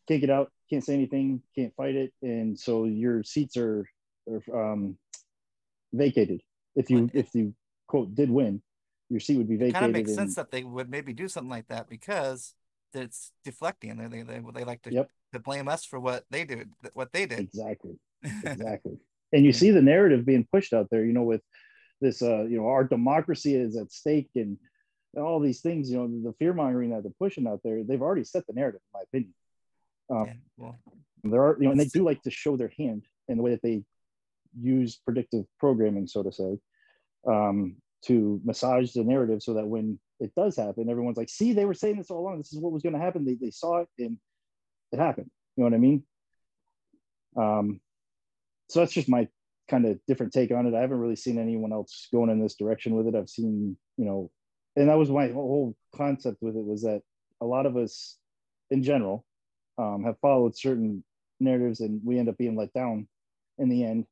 [0.09, 3.89] can't get out, can't say anything, can't fight it, and so your seats are,
[4.28, 4.97] are um,
[5.93, 6.40] vacated.
[6.76, 7.55] If you if you
[7.86, 8.62] quote did win,
[9.10, 9.74] your seat would be vacated.
[9.74, 12.55] kind of makes and- sense that they would maybe do something like that because
[12.92, 13.96] it's deflecting.
[13.96, 15.10] They they they, they like to, Yep.
[15.32, 16.70] to blame us for what they did.
[16.94, 17.40] What they did.
[17.40, 17.98] Exactly.
[18.44, 18.98] Exactly.
[19.32, 21.42] and you see the narrative being pushed out there, you know, with
[22.01, 24.56] this, uh, you know, our democracy is at stake and
[25.16, 28.24] all these things, you know, the fear mongering that they're pushing out there, they've already
[28.24, 29.34] set the narrative, in my opinion.
[30.10, 30.76] Um, well,
[31.22, 33.51] there are, you know, and they do like to show their hand in the way
[33.52, 33.84] that they
[34.60, 36.59] use predictive programming, so to say,
[37.26, 37.76] um,
[38.06, 41.74] to massage the narrative so that when it does happen, everyone's like, see, they were
[41.74, 42.39] saying this all along.
[42.39, 43.24] This is what was going to happen.
[43.24, 44.18] They, they saw it and
[44.93, 45.31] it happened.
[45.56, 46.02] You know what I mean?
[47.36, 47.81] Um,
[48.68, 49.28] so that's just my
[49.68, 50.74] kind of different take on it.
[50.74, 53.14] I haven't really seen anyone else going in this direction with it.
[53.14, 54.31] I've seen, you know,
[54.76, 57.02] and that was my whole concept with it was that
[57.40, 58.18] a lot of us
[58.70, 59.24] in general
[59.78, 61.05] um, have followed certain
[61.40, 63.06] narratives and we end up being let down
[63.59, 64.06] in the end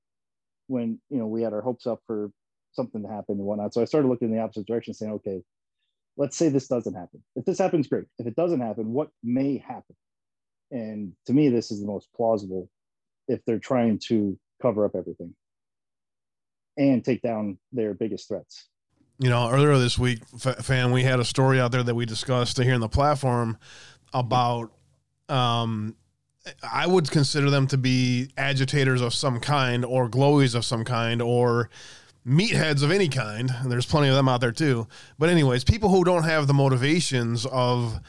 [0.73, 2.31] when, you know, we had our hopes up for
[2.73, 3.75] something to happen and whatnot.
[3.75, 5.43] So I started looking in the opposite direction saying, okay,
[6.17, 7.23] let's say this doesn't happen.
[7.37, 8.07] If this happens, great.
[8.19, 9.95] If it doesn't happen, what may happen?
[10.71, 12.71] And to me, this is the most plausible
[13.29, 15.35] if they're trying to cover up everything
[16.79, 18.69] and take down their biggest threats.
[19.19, 22.07] You know, earlier this week, f- fan, we had a story out there that we
[22.07, 23.59] discussed here in the platform
[24.15, 24.73] about.
[25.29, 25.97] Um,
[26.63, 31.23] I would consider them to be agitators of some kind, or glowies of some kind,
[31.23, 31.71] or
[32.27, 33.51] meatheads of any kind.
[33.61, 34.87] And there's plenty of them out there too.
[35.19, 38.01] But anyways, people who don't have the motivations of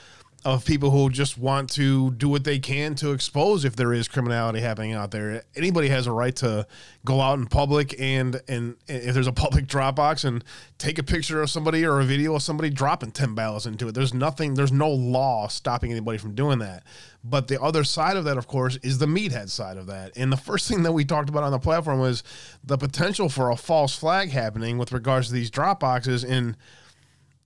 [0.45, 4.09] of people who just want to do what they can to expose if there is
[4.09, 5.43] criminality happening out there.
[5.55, 6.67] Anybody has a right to
[7.05, 10.43] go out in public and and if there's a public Dropbox and
[10.77, 13.93] take a picture of somebody or a video of somebody dropping 10 ballots into it.
[13.93, 16.83] There's nothing there's no law stopping anybody from doing that.
[17.23, 20.11] But the other side of that of course is the meathead side of that.
[20.17, 22.21] And the first thing that we talked about on the platform was
[22.65, 26.57] the potential for a false flag happening with regards to these Dropboxes and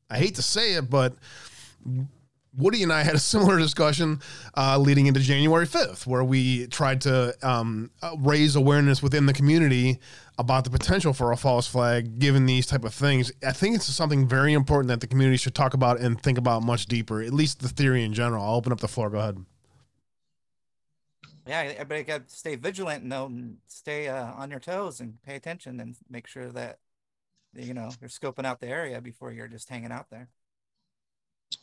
[0.09, 1.13] I hate to say it but
[2.57, 4.19] Woody and I had a similar discussion
[4.55, 9.33] uh, leading into January 5th, where we tried to um, uh, raise awareness within the
[9.33, 9.99] community
[10.39, 13.31] about the potential for a false flag given these type of things.
[13.45, 16.63] I think it's something very important that the community should talk about and think about
[16.63, 18.43] much deeper, at least the theory in general.
[18.43, 19.09] I'll open up the floor.
[19.09, 19.45] Go ahead.
[21.47, 25.79] Yeah, everybody got to stay vigilant and stay uh, on your toes and pay attention
[25.79, 26.79] and make sure that
[27.55, 30.27] you know you're scoping out the area before you're just hanging out there.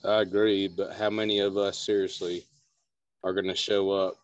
[0.04, 2.44] I agree, but how many of us seriously
[3.22, 4.16] are going to show up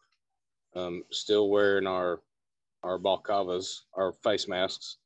[0.76, 2.20] um, still wearing our
[2.82, 4.96] our balaclavas, our face masks,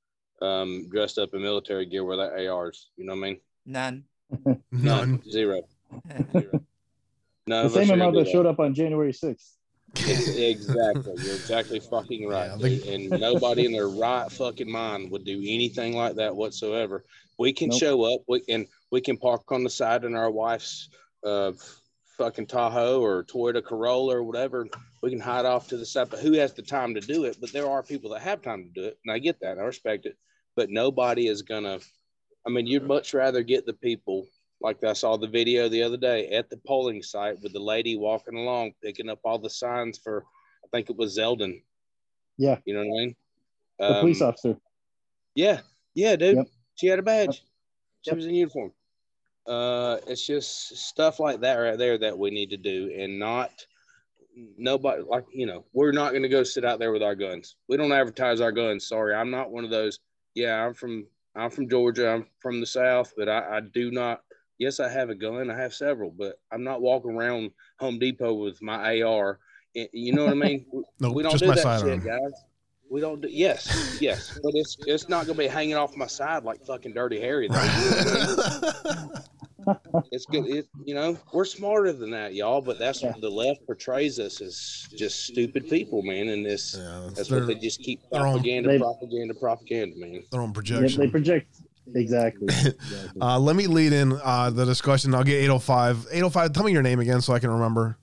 [0.43, 2.91] um, dressed up in military gear with our ARs?
[2.97, 3.41] You know what I mean?
[3.67, 4.05] None.
[4.73, 5.23] None.
[5.31, 5.63] Zero.
[6.33, 6.61] Zero.
[7.47, 9.53] None the same are amount that showed up on January 6th.
[10.37, 11.15] Exactly.
[11.19, 12.59] You're exactly fucking right.
[12.59, 12.87] the- dude.
[12.87, 17.05] And nobody in their right fucking mind would do anything like that whatsoever.
[17.39, 17.81] We can Nope.
[17.81, 20.89] show up, we can we can park on the side in our wife's
[21.25, 21.51] uh,
[22.17, 24.69] fucking Tahoe or Toyota Corolla or whatever,
[25.03, 26.11] we can hide off to the side.
[26.11, 27.39] But who has the time to do it?
[27.41, 29.59] But there are people that have time to do it, and I get that.
[29.59, 30.17] I respect it.
[30.55, 31.81] But nobody is gonna.
[32.47, 34.29] I mean, you'd much rather get the people
[34.61, 37.97] like I saw the video the other day at the polling site with the lady
[37.97, 40.25] walking along, picking up all the signs for.
[40.65, 41.63] I think it was Zeldin.
[42.39, 42.59] Yeah.
[42.65, 43.17] You know what I mean?
[43.81, 44.57] The police Um, officer.
[45.35, 45.63] Yeah,
[45.95, 46.37] yeah, dude.
[46.37, 46.47] Yep.
[46.77, 47.43] She had a badge.
[48.03, 48.73] She was in uniform.
[49.47, 53.51] Uh, it's just stuff like that right there that we need to do, and not
[54.57, 57.57] nobody like you know we're not going to go sit out there with our guns.
[57.69, 58.89] We don't advertise our guns.
[58.89, 60.01] Sorry, I'm not one of those.
[60.35, 61.07] Yeah, I'm from
[61.37, 62.09] I'm from Georgia.
[62.11, 64.23] I'm from the South, but I, I do not.
[64.59, 65.51] Yes, I have a gun.
[65.51, 67.51] I have several, but I'm not walking around
[67.81, 69.41] Home Depot with my AR.
[69.75, 70.67] You know what I mean?
[70.73, 72.33] We- Nope, we don't just do my that shit, guys.
[72.91, 76.45] We don't do yes, yes, but it's it's not gonna be hanging off my side
[76.45, 77.49] like fucking Dirty Harry.
[77.49, 77.57] Though.
[79.67, 80.09] You know what I mean?
[80.13, 80.47] it's good.
[80.47, 82.61] It, you know, we're smarter than that, y'all.
[82.61, 86.29] But that's what the left portrays us as just stupid people, man.
[86.29, 86.73] And this
[87.15, 90.23] that's what they just keep their own- propaganda, They- propaganda, propaganda, man.
[90.31, 91.01] Their own Yep, projection.
[91.01, 91.57] they project
[91.95, 92.49] exactly.
[93.21, 95.15] Uh, let me lead in uh, the discussion.
[95.15, 96.09] I'll get 805.
[96.11, 97.97] 805, tell me your name again so I can remember.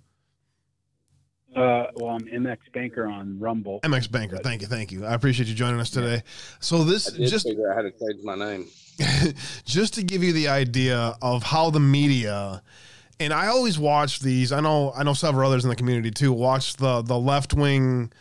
[1.55, 3.81] Uh, well, I'm MX Banker on Rumble.
[3.81, 4.37] MX Banker.
[4.37, 4.67] Thank you.
[4.67, 5.05] Thank you.
[5.05, 6.23] I appreciate you joining us today.
[6.61, 8.67] So, this I did just figure out how to change my name.
[9.65, 12.61] just to give you the idea of how the media
[13.21, 14.51] and I always watch these.
[14.51, 16.33] I know I know several others in the community too.
[16.33, 18.11] Watch the the left wing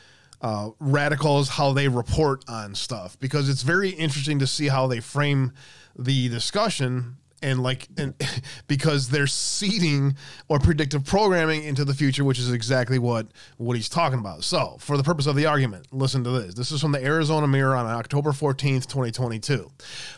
[0.42, 5.00] uh, radicals how they report on stuff because it's very interesting to see how they
[5.00, 5.52] frame
[5.98, 8.14] the discussion and like and
[8.68, 10.16] because they're seeding
[10.48, 13.26] or predictive programming into the future which is exactly what
[13.56, 14.44] what he's talking about.
[14.44, 16.54] So for the purpose of the argument listen to this.
[16.54, 19.70] This is from the arizona mirror on october 14th 2022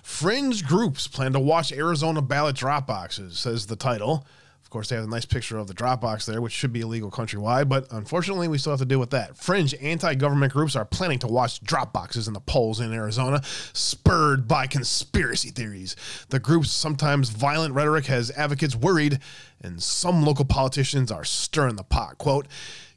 [0.03, 4.27] fringe groups plan to watch arizona ballot drop boxes says the title
[4.73, 7.69] course, they have a nice picture of the Dropbox there, which should be illegal countrywide,
[7.69, 9.37] but unfortunately, we still have to deal with that.
[9.37, 14.49] Fringe anti government groups are planning to watch Dropboxes in the polls in Arizona, spurred
[14.49, 15.95] by conspiracy theories.
[16.31, 19.19] The group's sometimes violent rhetoric has advocates worried,
[19.61, 22.19] and some local politicians are stirring the pot.
[22.19, 22.49] Quote,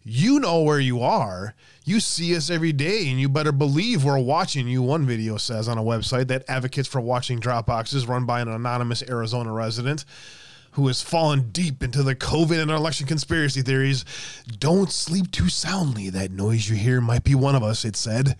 [0.08, 1.56] you know where you are.
[1.84, 4.82] You see us every day, and you better believe we're watching you.
[4.82, 9.04] One video says on a website that advocates for watching Dropboxes run by an anonymous
[9.10, 10.06] Arizona resident
[10.76, 14.04] who has fallen deep into the COVID and election conspiracy theories.
[14.60, 16.10] Don't sleep too soundly.
[16.10, 18.36] That noise you hear might be one of us, it said.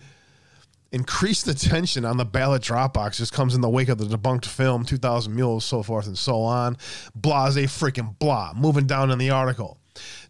[0.92, 4.84] Increased attention on the ballot drop boxes comes in the wake of the debunked film
[4.84, 6.76] 2000 Mules, so forth and so on.
[7.14, 8.52] Blase freaking blah.
[8.54, 9.78] Moving down in the article.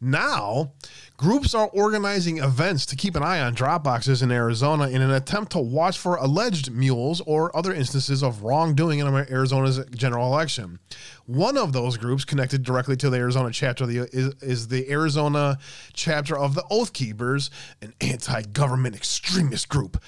[0.00, 0.74] Now,
[1.16, 5.10] groups are organizing events to keep an eye on drop boxes in Arizona in an
[5.10, 10.78] attempt to watch for alleged mules or other instances of wrongdoing in Arizona's general election.
[11.24, 15.58] One of those groups connected directly to the Arizona chapter the, is, is the Arizona
[15.92, 20.02] chapter of the Oath Keepers, an anti-government extremist group.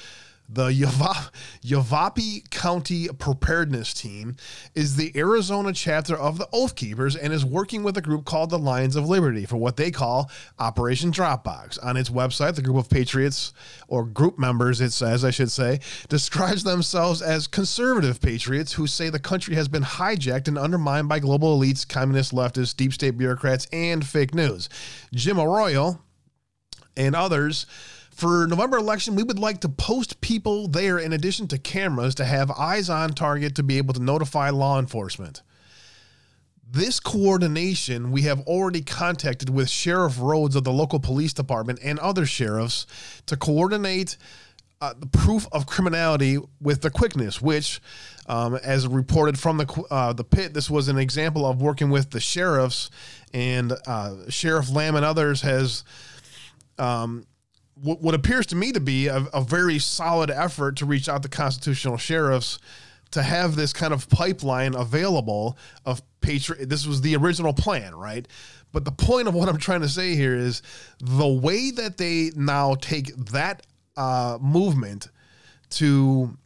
[0.50, 1.30] The Yava-
[1.60, 4.36] Yavapai County Preparedness Team
[4.74, 8.48] is the Arizona chapter of the Oath Keepers and is working with a group called
[8.48, 11.78] the Lions of Liberty for what they call Operation Dropbox.
[11.84, 13.52] On its website, the group of patriots,
[13.88, 19.10] or group members, it says, I should say, describes themselves as conservative patriots who say
[19.10, 23.66] the country has been hijacked and undermined by global elites, communist leftists, deep state bureaucrats,
[23.70, 24.70] and fake news.
[25.12, 26.00] Jim Arroyo,
[26.96, 27.66] and others.
[28.18, 32.24] For November election, we would like to post people there in addition to cameras to
[32.24, 35.40] have eyes on target to be able to notify law enforcement.
[36.68, 42.00] This coordination we have already contacted with Sheriff Rhodes of the local police department and
[42.00, 42.88] other sheriffs
[43.26, 44.16] to coordinate
[44.80, 47.80] uh, the proof of criminality with the quickness, which,
[48.26, 52.10] um, as reported from the uh, the pit, this was an example of working with
[52.10, 52.90] the sheriffs
[53.32, 55.84] and uh, Sheriff Lamb and others has
[56.80, 57.24] um,
[57.82, 61.22] what, what appears to me to be a, a very solid effort to reach out
[61.22, 62.58] to constitutional sheriffs
[63.10, 66.68] to have this kind of pipeline available of patriot.
[66.68, 68.26] This was the original plan, right?
[68.72, 70.62] But the point of what I'm trying to say here is
[71.00, 75.08] the way that they now take that uh, movement
[75.70, 76.36] to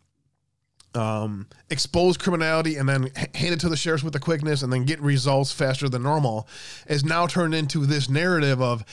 [0.94, 4.84] um, expose criminality and then hand it to the sheriffs with the quickness and then
[4.84, 6.46] get results faster than normal
[6.86, 8.84] is now turned into this narrative of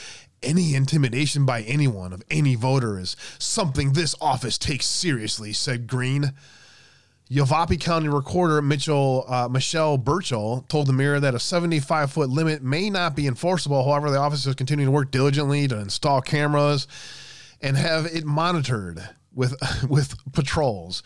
[0.41, 6.33] any intimidation by anyone of any voter is something this office takes seriously, said Green.
[7.31, 12.63] Yavapai County Recorder Mitchell uh, Michelle Burchill told the Mirror that a 75 foot limit
[12.63, 13.83] may not be enforceable.
[13.83, 16.87] However, the office is continuing to work diligently to install cameras
[17.61, 19.55] and have it monitored with
[19.89, 21.03] with patrols.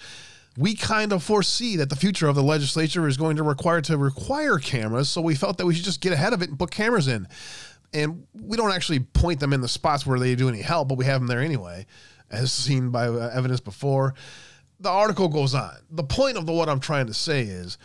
[0.57, 3.97] we kind of foresee that the future of the legislature is going to require to
[3.97, 5.10] require cameras.
[5.10, 7.27] So we felt that we should just get ahead of it and put cameras in.
[7.94, 10.98] And we don't actually point them in the spots where they do any help, but
[10.98, 11.86] we have them there anyway,
[12.32, 14.15] as seen by uh, evidence before.
[14.80, 15.76] The article goes on.
[15.91, 17.78] The point of the what I'm trying to say is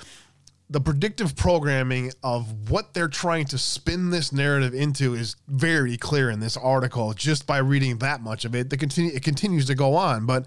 [0.71, 6.31] the predictive programming of what they're trying to spin this narrative into is very clear
[6.31, 8.69] in this article just by reading that much of it.
[8.71, 10.47] The continue it continues to go on, but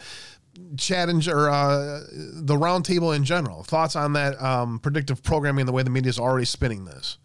[0.78, 5.72] Chad and or uh, the roundtable in general thoughts on that um, predictive programming the
[5.72, 7.18] way the media is already spinning this.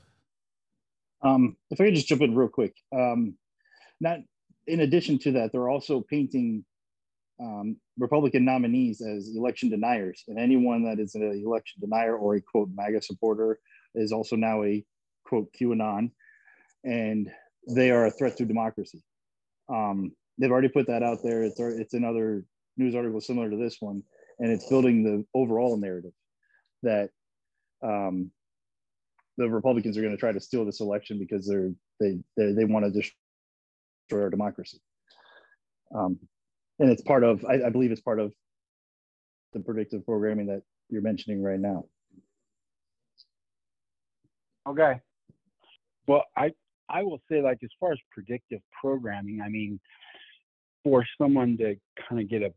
[1.22, 3.36] Um, if I could just jump in real quick, um,
[4.00, 4.18] not
[4.66, 6.64] in addition to that, they're also painting
[7.40, 12.40] um, Republican nominees as election deniers, and anyone that is an election denier or a
[12.40, 13.58] quote MAGA supporter
[13.94, 14.84] is also now a
[15.24, 16.10] quote QAnon,
[16.84, 17.30] and
[17.68, 19.02] they are a threat to democracy.
[19.68, 21.42] Um, they've already put that out there.
[21.42, 22.44] It's it's another
[22.76, 24.02] news article similar to this one,
[24.38, 26.12] and it's building the overall narrative
[26.82, 27.10] that
[27.82, 28.30] um,
[29.36, 32.64] the Republicans are going to try to steal this election because they're they they, they
[32.64, 34.80] want to destroy our democracy.
[35.94, 36.18] Um,
[36.78, 38.32] and it's part of I, I believe it's part of
[39.52, 41.84] the predictive programming that you're mentioning right now.
[44.68, 45.00] Okay.
[46.06, 46.52] Well, I
[46.88, 49.80] I will say like as far as predictive programming, I mean,
[50.84, 51.76] for someone to
[52.08, 52.52] kind of get a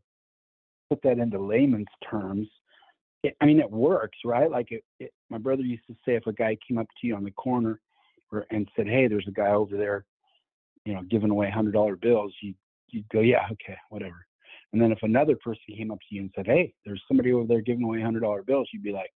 [0.88, 2.48] put that into layman's terms,
[3.22, 4.50] it, I mean, it works, right?
[4.50, 7.14] Like it, it, my brother used to say, if a guy came up to you
[7.14, 7.80] on the corner
[8.32, 10.04] or, and said, "Hey, there's a guy over there,
[10.84, 12.54] you know, giving away hundred dollar bills," you
[12.88, 14.26] you'd go, "Yeah, okay, whatever."
[14.72, 17.46] And then if another person came up to you and said, "Hey, there's somebody over
[17.46, 19.12] there giving away hundred dollar bills," you'd be like,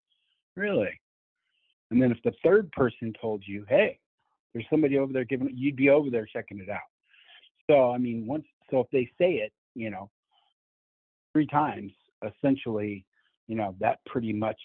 [0.57, 1.01] "Really?"
[1.91, 3.99] And then if the third person told you, "Hey,
[4.53, 6.81] there's somebody over there giving," you'd be over there checking it out.
[7.71, 10.11] So I mean, once so if they say it, you know,
[11.33, 13.05] three times, essentially,
[13.47, 14.61] you know, that pretty much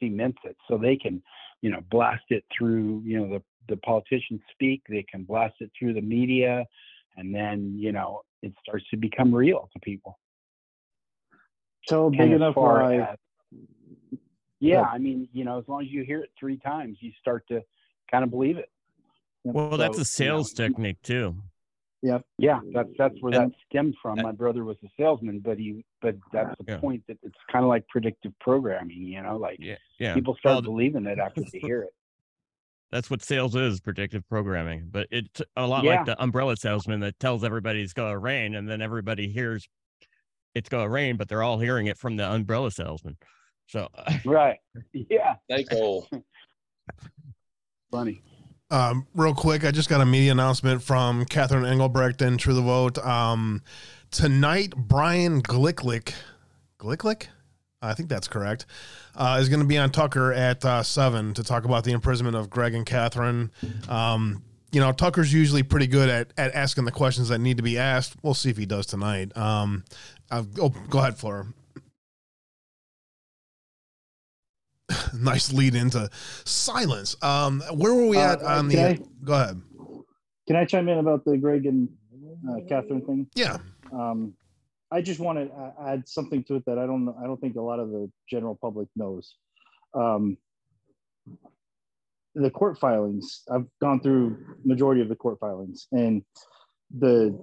[0.00, 0.56] cements it.
[0.68, 1.22] So they can,
[1.62, 5.70] you know, blast it through, you know, the, the politicians speak, they can blast it
[5.78, 6.64] through the media,
[7.16, 10.18] and then, you know, it starts to become real to people.
[11.86, 13.18] So big And as enough far where I, as-
[14.60, 17.44] yeah, I mean, you know, as long as you hear it three times, you start
[17.48, 17.62] to
[18.10, 18.70] kind of believe it.
[19.44, 21.36] Well, that's a sales you know, technique too.
[22.02, 22.18] Yeah.
[22.38, 24.20] Yeah, that's that's where And- that stemmed from.
[24.22, 26.78] My brother was a salesman, but he but that's the Yeah.
[26.78, 30.14] point that it's kind of like predictive programming, you know, like Yeah, yeah.
[30.14, 31.90] people start Well, believing it after they hear it.
[32.90, 34.88] That's what sales is, predictive programming.
[34.90, 35.96] But it's a lot Yeah.
[35.96, 39.68] like the umbrella salesman that tells everybody it's going to rain, and then everybody hears
[40.54, 43.16] it's going to rain, but they're all hearing it from the umbrella salesman.
[43.66, 43.88] So,
[44.24, 44.58] Right.
[44.92, 45.34] Yeah.
[45.46, 46.08] Snake oil.
[47.90, 48.22] Funny.
[48.70, 52.60] Um, real quick, I just got a media announcement from Catherine Engelbrecht and True the
[52.60, 52.98] Vote.
[52.98, 53.62] Um,
[54.10, 56.12] tonight, Brian Glicklick,
[56.78, 57.28] Glicklick,
[57.80, 58.66] I think that's correct,
[59.14, 62.36] uh, is going to be on Tucker at uh, seven to talk about the imprisonment
[62.36, 63.50] of Greg and Catherine.
[63.88, 67.62] Um, you know, Tucker's usually pretty good at, at asking the questions that need to
[67.62, 68.16] be asked.
[68.22, 69.34] We'll see if he does tonight.
[69.34, 69.84] Um,
[70.30, 71.46] uh, oh, go ahead, Flora.
[75.18, 76.08] nice lead into
[76.44, 77.16] silence.
[77.22, 78.80] Um, where were we Uh, at on the?
[78.80, 79.60] I- go ahead.
[80.46, 81.88] Can I chime in about the Greg and
[82.48, 83.26] uh, Catherine thing?
[83.34, 83.58] Yeah.
[83.92, 84.34] Um,
[84.90, 87.14] I just want to uh, add something to it that I don't know.
[87.22, 89.34] I don't think a lot of the general public knows.
[89.92, 90.38] Um,
[92.34, 93.42] the court filings.
[93.52, 96.22] I've gone through majority of the court filings, and
[96.96, 97.38] the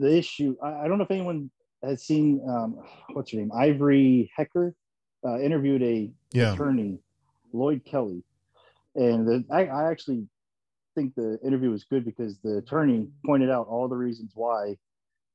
[0.00, 0.56] the issue.
[0.62, 1.50] I, I don't know if anyone
[1.84, 2.78] has seen um,
[3.12, 4.74] what's her name, Ivory Hecker,
[5.24, 6.54] uh, interviewed a Yeah.
[6.54, 6.98] attorney,
[7.52, 8.22] Lloyd Kelley,
[8.94, 10.26] and the, I, I actually
[10.94, 14.76] think the interview was good because the attorney pointed out all the reasons why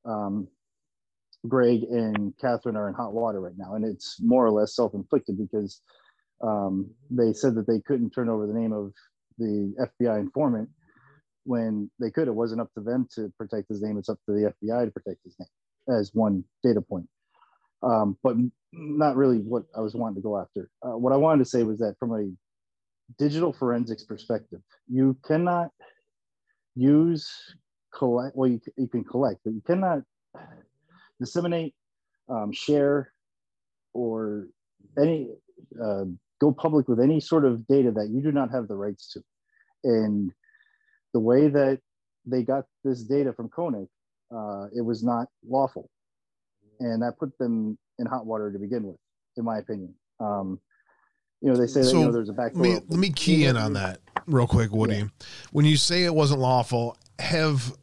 [0.05, 0.47] um,
[1.47, 5.37] Greg and Catherine are in hot water right now, and it's more or less self-inflicted
[5.37, 5.81] because
[6.41, 8.93] um, they said that they couldn't turn over the name of
[9.37, 10.69] the FBI informant
[11.43, 12.27] when they could.
[12.27, 14.91] It wasn't up to them to protect his name; it's up to the FBI to
[14.91, 17.07] protect his name as one data point.
[17.83, 18.35] Um, but
[18.75, 20.69] not really what I was wanting to go after.
[20.81, 22.29] Uh, what I wanted to say was that from a
[23.17, 25.69] digital forensics perspective, you cannot
[26.75, 27.29] use
[27.93, 28.35] collect.
[28.35, 29.99] Well, you, you can collect, but you cannot
[31.19, 31.73] disseminate,
[32.29, 33.11] um, share,
[33.93, 34.47] or
[34.97, 35.29] any
[35.81, 36.05] uh,
[36.39, 39.21] go public with any sort of data that you do not have the rights to.
[39.83, 40.31] And
[41.13, 41.79] the way that
[42.25, 43.87] they got this data from Konnech,
[44.35, 45.89] uh, it was not lawful,
[46.79, 48.97] and that put them in hot water to begin with,
[49.37, 49.93] in my opinion.
[50.19, 50.59] Um,
[51.41, 53.45] you know, they say that you know there's a back let me, let me key
[53.45, 55.05] in on that real quick, Woody.
[55.51, 57.75] When you say it wasn't lawful, have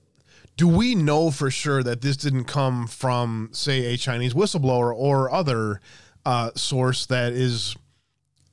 [0.57, 5.31] do we know for sure that this didn't come from, say, a Chinese whistleblower or
[5.31, 5.81] other
[6.25, 7.77] uh, source that is.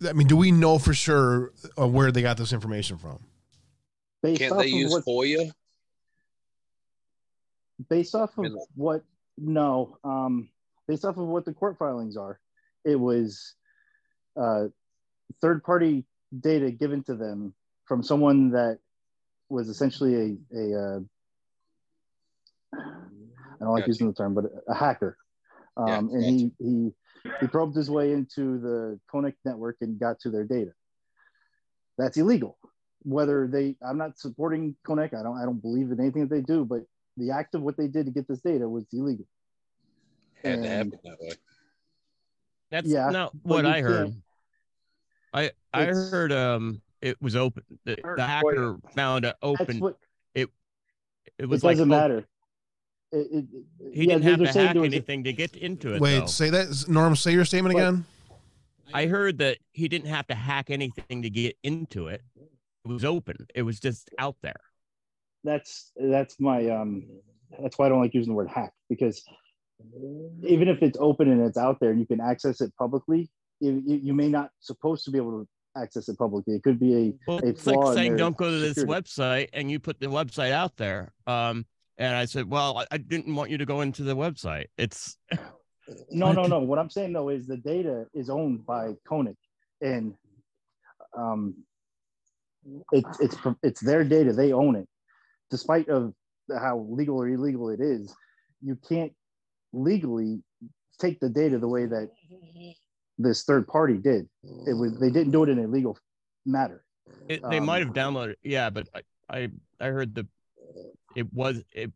[0.08, 3.20] I mean, do we know for sure uh, where they got this information from?
[4.24, 5.52] Based Can't they use what, FOIA?
[7.88, 9.04] based off of what
[9.42, 10.50] no um
[10.88, 12.40] based off of what the court filings are
[12.86, 13.56] it was
[14.40, 14.66] uh
[15.42, 16.06] third party
[16.40, 17.54] data given to them
[17.86, 18.80] from someone that
[19.50, 20.16] was essentially
[20.54, 21.00] a a uh,
[23.62, 23.90] I don't like Gotcha.
[23.90, 25.18] using the term, but a hacker.
[25.76, 26.92] Um, Yeah, and he, he
[27.42, 30.72] he probed his way into the Konnech network and got to their data.
[31.98, 32.58] That's illegal.
[33.04, 35.14] Whether they, I'm not supporting Konnech.
[35.14, 36.66] I don't, I don't believe in anything that they do.
[36.66, 36.84] But
[37.20, 39.26] the act of what they did to get this data was illegal.
[40.44, 41.34] Had to And- happen that way.
[42.72, 44.08] That's Yeah, not what I heard.
[44.12, 44.24] can't-
[45.34, 47.64] I I It's- heard um it was open.
[47.86, 49.80] The, the hacker found an open.
[49.80, 49.98] what
[50.34, 50.50] it
[51.26, 52.28] it it was like doesn't op- matter.
[53.12, 53.46] It, it,
[53.80, 56.02] it- He yeah, didn't have to hack there was a- anything to get into it.
[56.02, 56.26] Wait, though.
[56.28, 57.16] say that, Norm.
[57.16, 57.82] Say your statement What?
[57.82, 58.06] again.
[58.94, 62.22] I heard that he didn't have to hack anything to get into it.
[62.36, 63.48] It was open.
[63.56, 64.60] It was just out there.
[65.44, 67.06] That's that's my um
[67.62, 69.24] that's why I don't like using the word hack because
[70.44, 73.30] even if it's open and it's out there and you can access it publicly,
[73.60, 75.48] you, you, may not supposed to be able to
[75.82, 76.56] access it publicly.
[76.56, 78.94] It could be a, Well, a it's flaw like saying don't go to this security.
[78.94, 81.14] website, and you put the website out there.
[81.28, 81.66] Um,
[81.98, 84.66] and I said, well, I, I didn't want you to go into the website.
[84.78, 85.18] It's
[86.12, 86.60] No, no, no.
[86.60, 89.36] What I'm saying though is the data is owned by Konnech,
[89.82, 90.14] and
[91.18, 91.56] um,
[92.92, 94.34] it's it's it's their data.
[94.34, 94.88] They own it,
[95.50, 96.14] despite of
[96.60, 98.14] how legal or illegal it is.
[98.62, 99.14] You can't
[99.74, 100.42] legally
[101.00, 102.10] take the data the way that
[103.18, 104.28] this third party did.
[104.68, 105.98] It was they didn't do it in a legal
[106.46, 106.84] matter.
[107.28, 109.50] It, they might have Um, downloaded, yeah, but I, I,
[109.80, 110.28] I heard the,
[111.16, 111.92] it was it,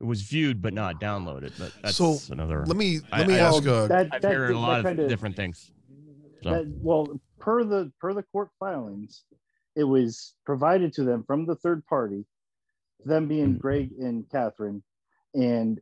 [0.00, 1.52] it was viewed but not downloaded.
[1.58, 2.64] But that's So, another.
[2.66, 4.98] let me- let me I, ask, uh, that- I've that- heard a lot of kind
[4.98, 5.70] of- different things.
[6.42, 7.08] So That, well,
[7.38, 9.24] per the per the court filings,
[9.76, 12.24] it was provided to them from the third party,
[13.04, 14.82] them being Greg and Catherine,
[15.34, 15.80] and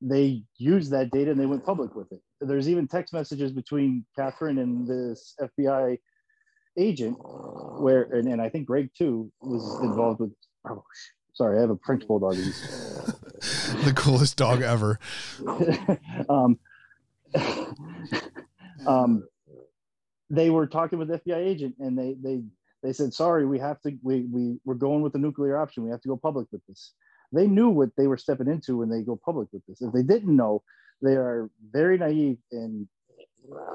[0.00, 2.20] they used that data and they went public with it.
[2.40, 5.98] There's even text messages between Catherine and this FBI
[6.78, 7.18] agent,
[7.80, 10.32] where and, and I think Greg too was involved with.
[10.68, 10.84] Oh,
[11.34, 12.34] sorry, I have a French bulldog.
[13.84, 14.98] the coolest dog ever.
[16.28, 16.58] um,
[18.86, 19.24] um,
[20.30, 22.42] they were talking with FBI agent and they they
[22.82, 25.84] they said sorry we have to we we we're going with the nuclear option.
[25.84, 26.92] We have to go public with this.
[27.32, 29.80] They knew what they were stepping into when they go public with this.
[29.80, 30.62] If they didn't know
[31.02, 32.86] they are very naive and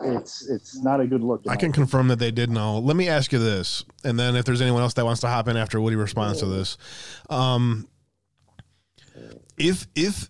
[0.03, 1.43] it's it's not a good look.
[1.47, 2.79] I can confirm that they did know.
[2.79, 5.47] Let me ask you this, and then if there's anyone else that wants to hop
[5.47, 6.77] in after Woody responds to this,
[7.29, 7.87] um,
[9.57, 10.29] if if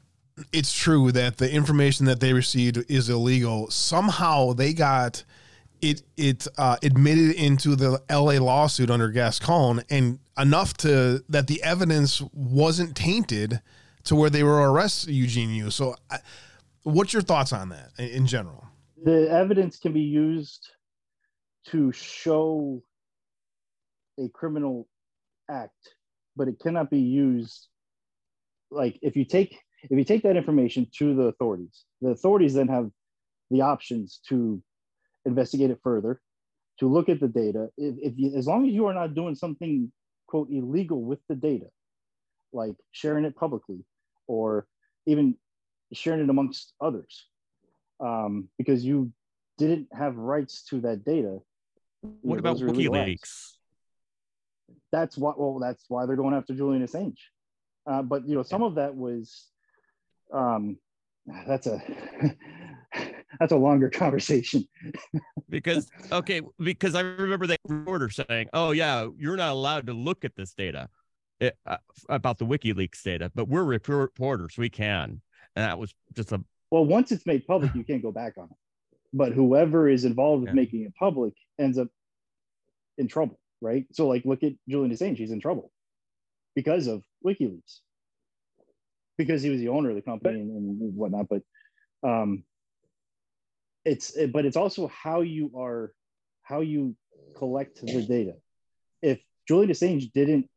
[0.52, 5.24] it's true that the information that they received is illegal, somehow they got
[5.90, 8.40] it it uh, admitted into the L.A.
[8.40, 13.62] lawsuit under Gascon, and enough to that the evidence wasn't tainted
[14.06, 15.72] to where they were arresting Eugene Yu.
[15.72, 16.20] So, I,
[16.84, 18.68] what's your thoughts on that in, in general?
[19.06, 20.72] the evidence can be used
[21.68, 22.82] to show
[24.20, 24.88] a criminal
[25.50, 25.94] act
[26.36, 27.68] but it cannot be used
[28.72, 32.68] like if you take if you take that information to the authorities the authorities then
[32.68, 32.90] have
[33.52, 34.62] the options to
[35.26, 36.22] investigate it further
[36.80, 39.36] to look at the data if, if you, as long as you are not doing
[39.36, 39.92] something
[40.28, 41.68] quote illegal with the data
[42.54, 43.84] like sharing it publicly
[44.28, 44.68] or
[45.06, 45.36] even
[45.94, 47.28] sharing it amongst others
[48.00, 49.12] um, because you
[49.58, 51.40] didn't have rights to that data.
[52.22, 52.58] What about.
[52.58, 53.54] WikiLeaks?
[54.92, 55.34] That's why.
[55.38, 57.18] Well, that's why they're going after Julian Assange.
[57.88, 59.48] Uh, but you know, some of that was.
[60.34, 60.78] Um,
[61.48, 61.82] that's a
[63.40, 64.66] that's a longer conversation.
[65.50, 70.26] because okay because i remember that reporter saying oh yeah you're not allowed to look
[70.26, 70.90] at this data
[71.40, 71.78] it, uh,
[72.10, 75.22] about the wikileaks data but we're reporters we can
[75.56, 78.46] and that was just a Well, once it's made public, you can't go back on
[78.46, 78.58] it.
[79.14, 80.56] But whoever is involved with Yeah.
[80.56, 81.88] making it public ends up
[82.98, 83.86] in trouble, right?
[83.94, 85.72] So, like, look at Julian Assange; he's in trouble
[86.56, 87.80] because of WikiLeaks,
[89.18, 90.52] because he was the owner of the company and,
[90.82, 91.28] and whatnot.
[91.30, 91.44] But
[92.04, 92.44] um,
[93.86, 95.94] it's but it's also how you are,
[96.42, 96.96] how you
[97.38, 98.34] collect the data.
[99.02, 100.50] If Julian Assange didn't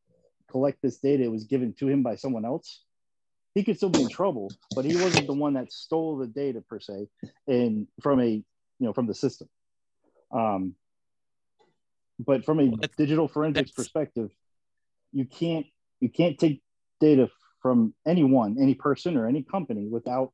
[0.51, 2.83] collect this data, it was given to him by someone else
[3.59, 6.61] he could still be in trouble, but he wasn't the one that stole the data
[6.61, 7.09] per se,
[7.49, 8.45] and from a you
[8.79, 9.49] know from the system.
[10.31, 10.75] Um,
[12.25, 14.31] but from a digital forensics perspective,
[15.13, 15.67] you can't
[15.99, 16.63] you can't take
[17.01, 17.29] data
[17.61, 20.33] from anyone, any person, or any company without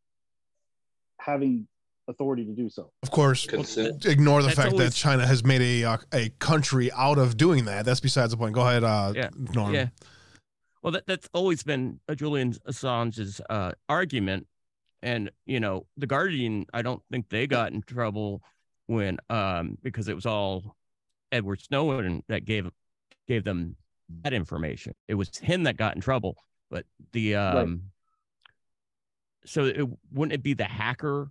[1.18, 1.66] having
[2.08, 2.90] authority to do so.
[3.02, 4.04] Of course, Consent.
[4.06, 7.64] ignore the That's fact that China has made a uh, a country out of doing
[7.66, 7.84] that.
[7.84, 8.54] That's besides the point.
[8.54, 9.30] Go ahead, uh, Yeah.
[9.54, 9.74] Norm.
[9.74, 9.88] Yeah.
[10.82, 14.46] Well, that, that's always been uh, Julian Assange's uh, argument.
[15.02, 18.42] And, you know, The Guardian, I don't think they got in trouble
[18.86, 20.76] when, um, because it was all
[21.32, 22.70] Edward Snowden that gave
[23.26, 23.76] gave them
[24.22, 24.94] that information.
[25.08, 26.36] It was him that got in trouble.
[26.70, 27.84] But the, um,
[29.46, 31.30] so it, wouldn't it be the hacker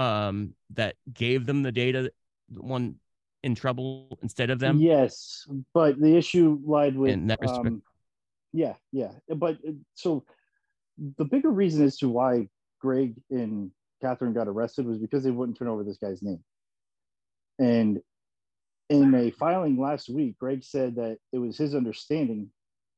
[0.00, 2.10] um, that gave them the data,
[2.48, 2.96] the one
[3.42, 4.78] in trouble instead of them?
[4.80, 7.12] Yes, but the issue lied with.
[7.12, 7.66] In that respect.
[7.66, 7.82] um,
[8.52, 10.24] yeah, yeah, but uh, so
[11.16, 12.48] the bigger reason as to why
[12.80, 13.70] Greg and
[14.00, 16.42] Catherine got arrested was because they wouldn't turn over this guy's name.
[17.58, 18.00] And
[18.88, 22.50] in a filing last week, Greg said that it was his understanding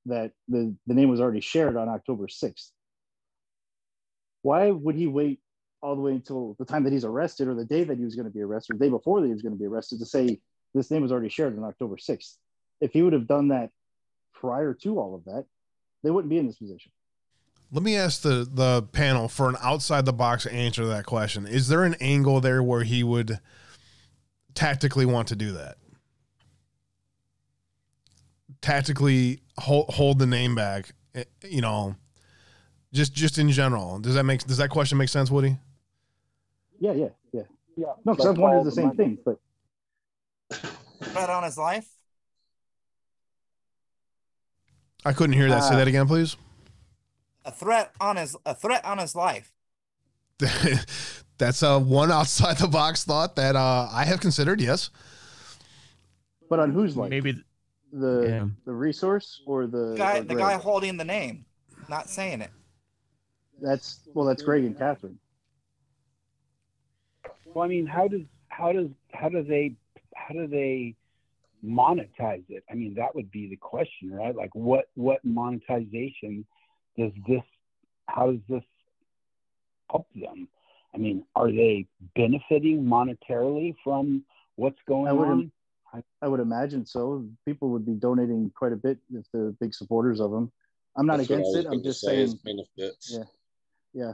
[0.06, 2.70] that the, the name was already shared on October 6th.
[4.42, 5.40] Why would he wait
[5.82, 8.14] all the way until the time that he's arrested or the day that he was
[8.14, 9.98] going to be arrested or the day before that he was going to be arrested
[9.98, 10.40] to say
[10.74, 12.36] this name was already shared on October 6th?
[12.80, 13.70] If he would have done that
[14.32, 15.44] prior to all of that,
[16.02, 16.92] they wouldn't be in this position.
[17.70, 21.46] Let me ask the the panel for an outside the box answer to that question.
[21.46, 23.40] Is there an angle there where he would
[24.54, 25.78] tactically want to do that?
[28.60, 31.96] Tactically hold hold the name back, eh, you know,
[32.92, 33.98] just just in general.
[34.00, 35.56] Does that make does that question make sense, Woody?
[36.82, 37.42] Yeah, yeah, yeah.
[37.76, 37.86] Yeah.
[38.04, 39.38] No, because I've wondered the same thing, but
[40.50, 41.88] Threat on his life.
[45.04, 45.60] I couldn't hear that.
[45.62, 46.36] Say Uh, that again, please.
[47.44, 49.52] A threat on his a threat on his life.
[51.38, 54.60] That's a one outside the box thought that uh, I have considered.
[54.60, 54.90] Yes.
[56.50, 57.10] but on whose life?
[57.10, 57.42] Maybe
[57.92, 58.46] the Yeah.
[58.64, 61.46] the resource or the The guy or the guy holding the name,
[61.88, 62.50] not saying it.
[63.60, 65.18] That's well, that's Greg and Catherine.
[67.54, 69.74] Well, I mean, how does how does how do they
[70.14, 70.94] how do they
[71.64, 72.64] monetize it?
[72.70, 74.34] I mean, that would be the question, right?
[74.34, 76.46] Like, what what monetization
[76.98, 77.42] does this?
[78.08, 78.64] How does this
[79.90, 80.48] help them?
[80.94, 84.24] I mean, are they benefiting monetarily from
[84.56, 85.52] what's going I would on?
[85.94, 87.26] I, I would imagine so.
[87.46, 90.50] People would be donating quite a bit if they're big supporters of them.
[90.96, 91.66] I'm not That's against it.
[91.66, 92.38] I'm just say saying.
[92.44, 93.12] benefits.
[93.12, 93.24] Yeah,
[93.92, 94.12] yeah.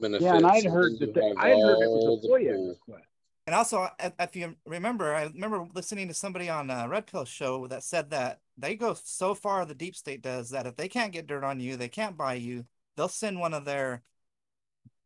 [0.00, 0.10] Yep.
[0.10, 0.24] Benefits.
[0.24, 2.68] Yeah, and I'd heard that the, I had heard it was a the FOIA pool.
[2.68, 3.04] request.
[3.46, 7.24] And also, if if you remember, I remember listening to somebody on a Red Pill
[7.24, 10.88] show that said that they go so far, the deep state does that if they
[10.88, 12.64] can't get dirt on you, they can't buy you,
[12.96, 14.02] they'll send one of their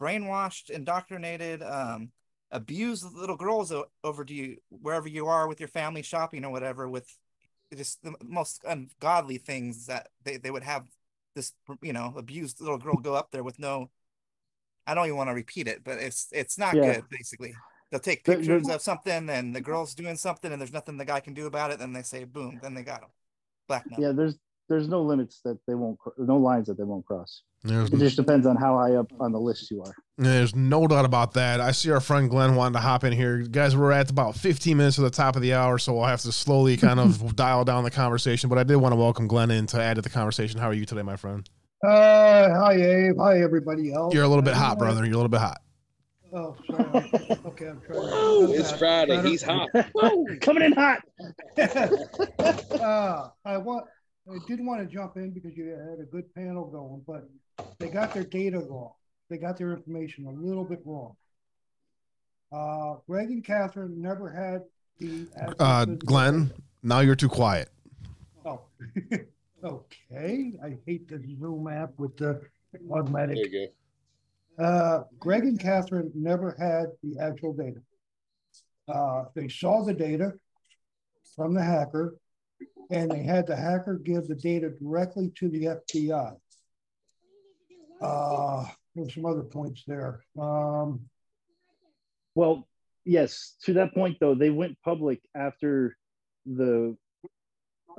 [0.01, 2.11] brainwashed, indoctrinated, um,
[2.51, 6.51] abused little girls o- over to you wherever you are with your family shopping or
[6.51, 7.17] whatever with
[7.75, 10.87] just the most ungodly things that they, they would have
[11.35, 11.53] this
[11.83, 13.91] you know abused little girl go up there with no
[14.87, 16.95] I don't even want to repeat it, but it's it's not Yeah.
[16.95, 17.05] good.
[17.11, 17.55] Basically,
[17.91, 20.97] they'll take The- the- pictures of something, and the girl's doing something, and there's nothing
[20.99, 21.79] the guy can do about it.
[21.79, 23.09] Then they say, "Boom!" Then they got him.
[23.69, 24.01] Blackmail.
[24.01, 24.37] Yeah, there's
[24.69, 27.43] there's no limits that they won't cr- no lines that they won't cross.
[27.65, 29.95] There's, It just depends on how high up on the list you are.
[30.19, 31.61] there's no doubt about that.
[31.61, 33.39] I see our friend Glenn wanting to hop in here.
[33.43, 36.21] Guys, we're at about 15 minutes to the top of the hour, so we'll have
[36.23, 38.49] to slowly kind of dial down the conversation.
[38.51, 40.61] But I did want to welcome Glenn in to add to the conversation.
[40.61, 41.49] How are you today, my friend?
[41.85, 43.19] Uh, hi Abe.
[43.19, 44.15] Hi everybody else.
[44.15, 45.05] You're a little bit hot, brother.
[45.05, 45.61] You're a little bit hot.
[46.33, 46.83] Oh, sorry.
[47.45, 48.01] okay, I'm trying.
[48.01, 48.79] Woo, it's Better.
[48.79, 49.17] Friday.
[49.17, 49.29] Better.
[49.29, 49.69] He's hot.
[50.41, 51.03] Coming in hot.
[52.81, 53.85] uh, I want.
[54.31, 57.29] I did want to jump in because you had a good panel going, but
[57.79, 58.93] they got their data wrong.
[59.29, 61.15] They got their information a little bit wrong.
[62.51, 64.63] Uh, Greg and Catherine never had
[64.99, 65.27] the.
[65.59, 66.51] Uh, Glenn,
[66.83, 67.69] now you're too quiet.
[68.47, 68.63] Oh,
[69.65, 70.53] okay.
[70.63, 72.41] I hate the Zoom app with the
[72.91, 73.37] automatic.
[73.37, 74.65] There you go.
[74.65, 77.81] Uh, Greg and Catherine never had the actual data.
[78.87, 80.33] Uh, they saw the data
[81.35, 82.17] from the hacker,
[82.91, 86.37] and they had the hacker give the data directly to the FBI.
[88.01, 90.25] Uh, there's some other points there.
[90.39, 91.09] Um,
[92.35, 92.69] Well,
[93.05, 93.57] yes.
[93.65, 95.97] To that point, though, they went public after
[96.47, 96.97] the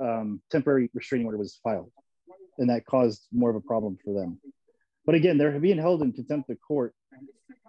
[0.00, 1.90] um, temporary restraining order was filed,
[2.58, 4.38] and that caused more of a problem for them.
[5.04, 6.94] But again, they're being held in contempt of court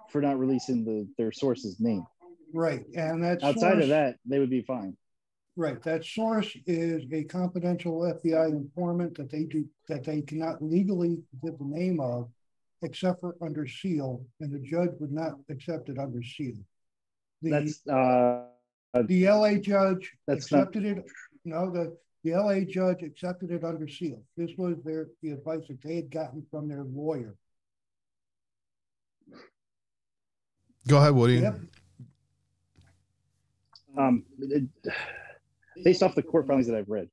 [0.10, 2.06] for not releasing the their source's name.
[2.54, 4.96] right, and that Outside source- of that, they would be fine.
[5.56, 11.18] Right, that source is a confidential FBI informant that they do, that they cannot legally
[11.44, 12.30] give the name of,
[12.84, 16.54] except for under seal, and the judge would not accept it under seal.
[17.42, 18.46] The, That's uh,
[19.06, 21.06] the LA judge That's not- accepted it,
[21.44, 24.22] no, the, the LA judge accepted it under seal.
[24.36, 27.36] This was their, the advice that they had gotten from their lawyer.
[30.88, 31.40] Go ahead, Woody.
[31.40, 31.60] Yep.
[33.98, 34.64] Um, it,
[35.84, 37.10] based off the court filings that I've read,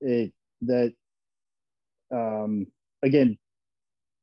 [0.00, 0.32] it
[0.62, 0.92] that
[2.12, 2.66] um,
[3.02, 3.38] again,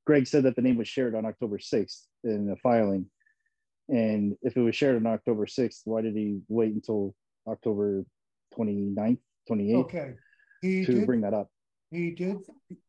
[0.05, 3.05] Greg said that the name was shared on October 6th in the filing.
[3.89, 7.15] And if it was shared on October 6th, why did he wait until
[7.47, 8.05] October
[8.57, 10.13] 29th, 28th Okay.
[10.61, 11.49] He to did, bring that up?
[11.91, 12.37] he did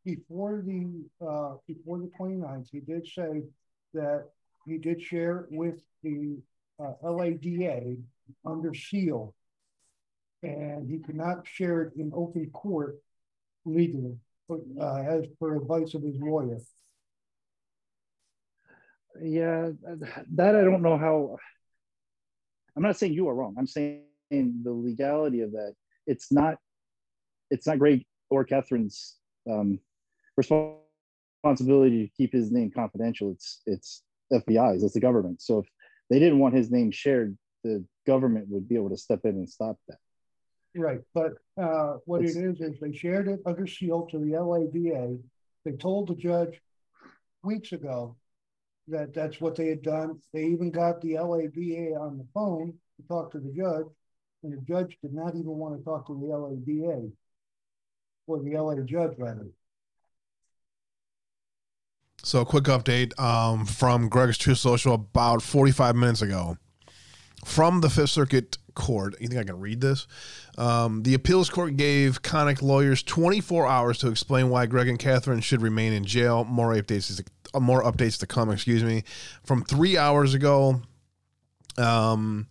[0.05, 3.43] before the uh before the 29th, he did say
[3.93, 4.29] that
[4.67, 6.39] he did share with the
[6.83, 7.97] uh, LADA
[8.45, 9.35] under seal.
[10.43, 12.99] And he could not share it in open court
[13.65, 14.17] legally,
[14.51, 16.59] uh, as per advice of his lawyer.
[19.23, 19.71] Yeah,
[20.33, 21.37] that I don't know how.
[22.77, 23.55] I'm not saying you are wrong.
[23.57, 25.75] I'm saying the legality of that.
[26.07, 26.57] It's not.
[27.51, 29.17] It's not Greg or Catherine's
[29.51, 29.79] um,
[30.37, 33.31] responsibility to keep his name confidential.
[33.31, 34.03] It's it's
[34.33, 34.83] FBI's.
[34.83, 35.43] It's the government.
[35.43, 35.67] So if
[36.11, 39.49] they didn't want his name shared, the government would be able to step in and
[39.49, 39.99] stop that.
[40.77, 45.19] Right, but uh, what it is is they shared it under seal to the LADA.
[45.65, 46.61] They told the judge
[47.45, 48.17] weeks ago
[48.89, 50.19] that that's what they had done.
[50.33, 53.87] They even got the LADA on the phone to talk to the judge,
[54.45, 57.11] and the judge did not even want to talk to the LADA
[58.27, 59.47] or the LA judge rather.
[62.23, 66.57] So, a quick update um, from Greg's Truth Social about 45 minutes ago.
[67.45, 70.07] From the Fifth Circuit Court, you think I can read this?
[70.57, 75.41] Um, the appeals court gave Konnech lawyers 24 hours to explain why Greg and Catherine
[75.41, 76.45] should remain in jail.
[76.45, 77.23] More updates,
[77.53, 78.51] uh, more updates to come.
[78.51, 79.05] Excuse me.
[79.45, 80.81] From three hours ago,
[81.77, 82.47] um,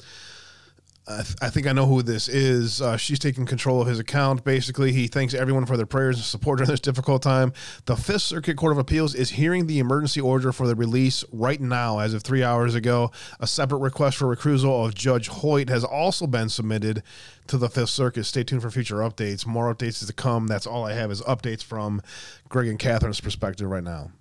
[1.05, 2.81] I, th- I think I know who this is.
[2.81, 4.45] Uh, she's taking control of his account.
[4.45, 7.51] Basically, he thanks everyone for their prayers and support during this difficult time.
[7.85, 11.59] The Fifth Circuit Court of Appeals is hearing the emergency order for the release right
[11.59, 13.11] now, as of three hours ago.
[13.41, 17.03] A separate request for recusal of Judge Hoyt has also been submitted
[17.47, 18.23] to the Fifth Circuit.
[18.23, 19.45] Stay tuned for future updates.
[19.45, 20.47] More updates is to come.
[20.47, 22.01] That's all I have is updates from
[22.47, 24.11] Greg and Catherine's perspective right now.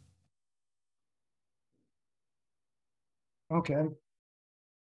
[3.52, 3.84] Okay.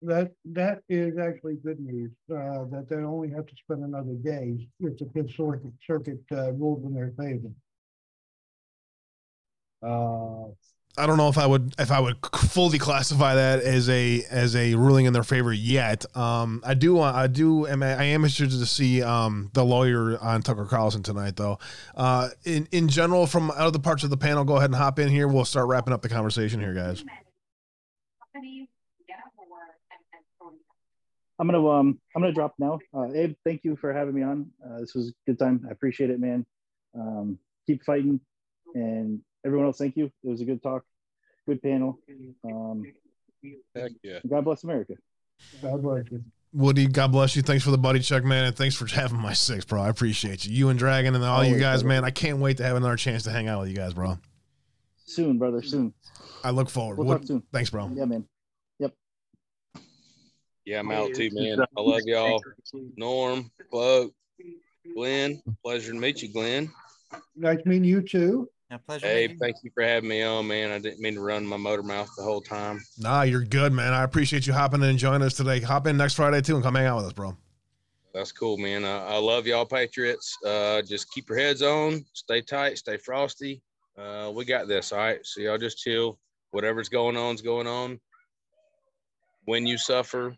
[0.02, 2.10] That that is actually good news.
[2.30, 6.52] Uh, that they only have to spend another day if the Fifth Circuit Circuit uh,
[6.52, 7.50] rules in their favor.
[9.82, 10.52] Uh,
[10.98, 14.56] I don't know if I would if I would fully classify that as a as
[14.56, 16.04] a ruling in their favor yet.
[16.16, 20.18] Um, I do want I do am I am interested to see um, the lawyer
[20.18, 21.58] on Tucker Carlson tonight though.
[21.94, 25.08] Uh, in in general, from other parts of the panel, go ahead and hop in
[25.08, 25.28] here.
[25.28, 27.04] We'll start wrapping up the conversation here, guys.
[31.38, 32.78] I'm gonna um I'm gonna drop now.
[32.94, 34.50] Uh, Abe, thank you for having me on.
[34.64, 35.64] Uh, this was a good time.
[35.68, 36.46] I appreciate it, man.
[36.98, 38.20] Um, keep fighting,
[38.74, 40.06] and everyone else, thank you.
[40.24, 40.84] It was a good talk,
[41.46, 41.98] good panel.
[42.44, 42.84] Um,
[43.74, 44.18] Heck yeah.
[44.28, 44.94] God bless America.
[45.62, 46.24] God bless you.
[46.52, 47.42] Woody, God bless you.
[47.42, 49.82] Thanks for the buddy check, man, and thanks for having my six, bro.
[49.82, 50.54] I appreciate you.
[50.54, 52.00] You and Dragon and all you guys, brother.
[52.00, 52.04] man.
[52.04, 54.16] I can't wait to have another chance to hang out with you guys, bro.
[55.04, 55.62] Soon, brother.
[55.62, 55.92] Soon.
[56.42, 56.96] I look forward.
[56.96, 57.42] We'll Wood- talk soon.
[57.52, 57.90] Thanks, bro.
[57.94, 58.26] Yeah, man.
[60.66, 60.74] Yep.
[60.74, 61.60] Yeah, I'm out too, man.
[61.76, 62.42] I love y'all.
[62.96, 64.10] Norm, Chloe,
[64.94, 65.40] Glenn.
[65.64, 66.72] Pleasure to meet you, Glenn.
[67.36, 68.48] Nice meeting you too.
[68.68, 69.06] Yeah, pleasure.
[69.06, 70.72] Hey, meeting thank you for having me on, man.
[70.72, 72.80] I didn't mean to run my motor mouth the whole time.
[72.98, 73.92] Nah, you're good, man.
[73.92, 75.60] I appreciate you hopping in and joining us today.
[75.60, 77.36] Hop in next Friday too and come hang out with us, bro.
[78.12, 78.84] That's cool, man.
[78.84, 80.36] I, I love y'all, Patriots.
[80.44, 83.62] Uh, just keep your heads on, stay tight, stay frosty.
[83.96, 85.20] Uh, we got this, all right.
[85.22, 86.18] So y'all just chill.
[86.50, 88.00] Whatever's going on is going on.
[89.44, 90.34] When you suffer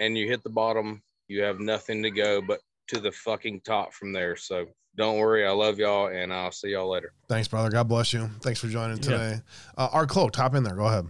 [0.00, 3.92] and you hit the bottom, you have nothing to go but to the fucking top
[3.94, 4.34] from there.
[4.34, 4.66] So
[4.96, 5.46] don't worry.
[5.46, 7.12] I love y'all, and I'll see y'all later.
[7.28, 7.70] Thanks, brother.
[7.70, 8.28] God bless you.
[8.42, 9.02] Thanks for joining Yeah.
[9.02, 9.40] today.
[9.78, 10.74] Uh, our cloak, top in there.
[10.74, 11.06] Go ahead.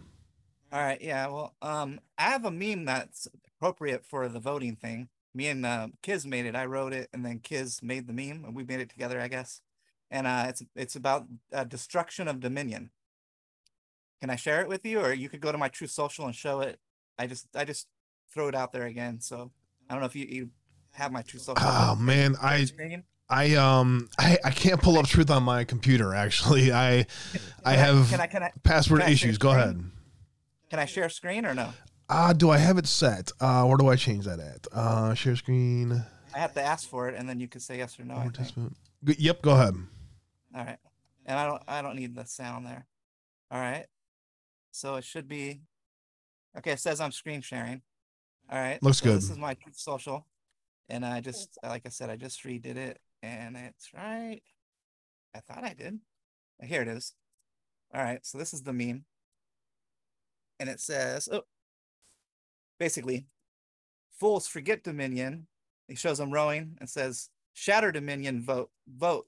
[0.72, 1.26] All right, yeah.
[1.28, 3.26] Well, um, I have a meme that's
[3.56, 5.08] appropriate for the voting thing.
[5.34, 6.54] Me and uh, Kiz made it.
[6.54, 9.28] I wrote it, and then Kiz made the meme, and we made it together, I
[9.28, 9.62] guess.
[10.10, 12.90] And uh, it's it's about uh, destruction of Dominion.
[14.20, 16.34] Can I share it with you, or you could go to my Truth Social and
[16.34, 16.78] show it?
[17.18, 17.86] I just I just
[18.32, 19.20] throw it out there again.
[19.20, 19.50] So
[19.88, 20.50] I don't know if you, you
[20.92, 21.62] have my Truth Social.
[21.66, 22.66] Oh man, I
[23.28, 26.72] I um I, I can't pull up truth on my computer actually.
[26.72, 27.06] I
[27.64, 29.38] I have Can I can I password can issues.
[29.38, 29.82] Go ahead.
[30.68, 31.70] Can I share screen or no?
[32.08, 33.30] Ah, do I have it set?
[33.40, 34.66] Uh where do I change that at?
[34.72, 36.04] Uh share screen.
[36.34, 38.30] I have to ask for it, and then you can say yes or no.
[39.02, 39.74] Yep, go ahead.
[40.54, 40.78] All right.
[41.26, 42.86] And I don't I don't need the sound there.
[43.50, 43.86] All right.
[44.72, 45.62] So it should be
[46.56, 47.82] okay, it says I'm screen sharing.
[48.50, 48.82] All right.
[48.82, 49.16] Looks so good.
[49.16, 50.26] This is my social.
[50.88, 54.40] And I just like I said, I just redid it and it's right.
[55.34, 56.00] I thought I did.
[56.62, 57.14] Here it is.
[57.94, 59.04] All right, so this is the meme.
[60.60, 61.42] and it says, oh,
[62.78, 63.26] basically,
[64.18, 65.46] fools forget Dominion.
[65.88, 69.26] He shows them rowing and says, Shatter Dominion, vote, vote.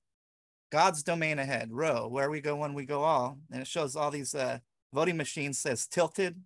[0.70, 2.06] God's domain ahead, row.
[2.08, 3.38] Where we go, when we go all.
[3.50, 4.58] And it shows all these uh,
[4.92, 6.40] voting machines says tilted.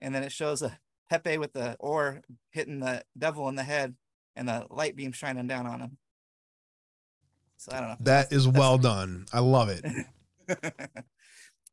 [0.00, 0.78] And then it shows a
[1.10, 3.94] Pepe with the oar hitting the devil in the head
[4.36, 5.98] and the light beam shining down on him.
[7.56, 7.96] So I don't know.
[8.00, 9.26] That is well done.
[9.32, 9.84] I love it.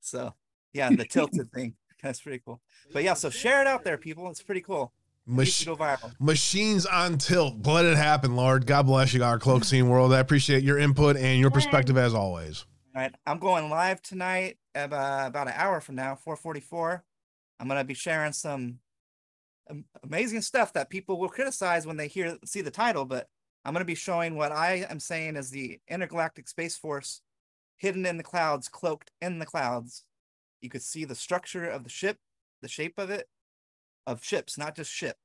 [0.02, 0.34] So
[0.74, 1.76] yeah, the tilted thing.
[2.04, 2.62] That's pretty cool.
[2.92, 4.30] But yeah, so share it out there, people.
[4.30, 4.92] It's pretty cool.
[5.28, 6.12] Mach- go viral.
[6.20, 7.66] machines on tilt.
[7.66, 8.66] Let it happen, Lord.
[8.66, 10.12] God bless you, our cloak scene world.
[10.12, 12.66] I appreciate your input and your perspective as always.
[12.96, 17.04] All right, I'm going live tonight at, uh, about an hour from now, 4:44.
[17.60, 18.80] I'm gonna be sharing some
[20.04, 23.28] amazing stuff that people will criticize when they hear see the title, but
[23.66, 27.22] I'm gonna be showing what I am saying is the intergalactic space force
[27.78, 30.04] hidden in the clouds, cloaked in the clouds.
[30.62, 32.18] You could see the structure of the ship,
[32.62, 33.28] the shape of it,
[34.06, 35.18] of ships, not just ship,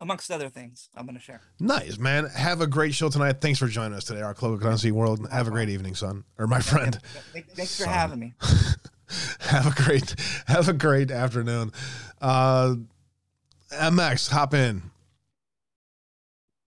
[0.00, 0.88] amongst other things.
[0.94, 1.40] I'm gonna share.
[1.60, 2.26] Nice, man.
[2.26, 3.40] Have a great show tonight.
[3.40, 5.26] Thanks for joining us today, our cloak scene world.
[5.30, 6.98] Have a great evening, son, or my friend.
[7.32, 8.34] Thank- Thanks for having me.
[9.40, 10.14] have a great,
[10.46, 11.72] have a great afternoon.
[12.20, 12.76] Uh,
[13.74, 14.82] MX, hop in.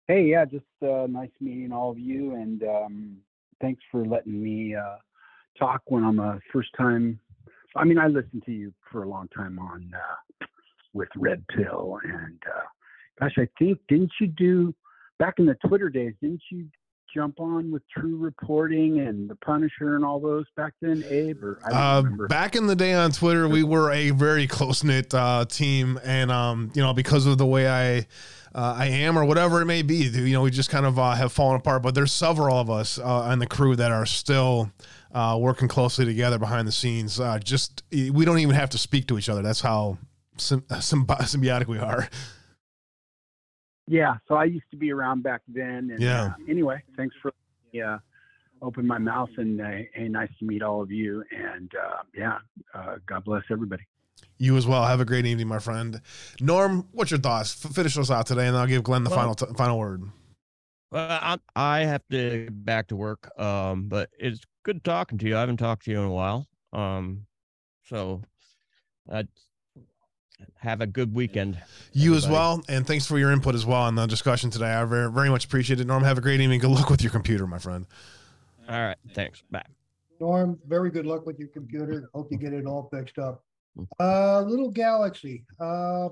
[0.09, 3.17] Hey, yeah, just uh, nice meeting all of you, and um,
[3.61, 4.97] thanks for letting me uh,
[5.59, 7.19] talk when I'm a first time.
[7.75, 10.47] I mean, I listened to you for a long time on uh,
[10.93, 12.63] with Red Pill, and uh,
[13.21, 14.75] gosh, I think didn't you do
[15.19, 16.15] back in the Twitter days?
[16.21, 16.67] Didn't you
[17.17, 21.43] jump on with True Reporting and the Punisher and all those back then, Abe?
[21.43, 25.15] Or I Uh, back in the day on Twitter, we were a very close knit
[25.15, 28.07] uh, team, and um, you know, because of the way I
[28.55, 31.13] uh, I am or whatever it may be, you know, we just kind of uh,
[31.13, 31.83] have fallen apart.
[31.83, 34.71] But there's several of us uh, on the crew that are still
[35.13, 37.19] uh, working closely together behind the scenes.
[37.19, 39.41] Uh, just we don't even have to speak to each other.
[39.43, 39.97] That's how
[40.37, 42.09] sym- symbi- symbiotic we are.
[43.89, 45.91] Yeah, so I used to be around back then.
[45.93, 46.25] And, Yeah.
[46.25, 47.33] uh, anyway, thanks for
[47.85, 47.99] uh,
[48.63, 49.65] open my mouth and uh,
[49.95, 51.23] hey, nice to meet all of you.
[51.31, 52.39] And uh, yeah,
[52.75, 53.85] uh, God bless everybody.
[54.39, 54.85] You as well.
[54.85, 56.01] Have a great evening, my friend.
[56.41, 57.65] Norm, what's your thoughts?
[57.65, 60.03] F- finish us out today, and I'll give Glenn the Well- final t- final word.
[60.91, 63.29] Well, I, I have to get back to work.
[63.39, 65.37] Um, but it's good talking to you.
[65.37, 66.47] I haven't talked to you in a while.
[66.73, 67.27] Um,
[67.85, 68.23] so,
[69.11, 69.25] uh,
[70.57, 71.59] have a good weekend.
[71.93, 74.73] You as well, and thanks for your input as well on the discussion today.
[74.73, 75.87] I very, very much appreciate it.
[75.87, 76.61] Norm, have a great evening.
[76.61, 77.87] Good luck with your computer, my friend.
[78.69, 78.97] All right.
[79.15, 79.43] Thanks.
[79.51, 79.63] Bye.
[80.21, 82.09] Norm, very good luck with your computer.
[82.15, 83.45] Hope you get it all fixed up.
[84.01, 85.45] Uh, Little Galaxy.
[85.61, 86.09] Uh,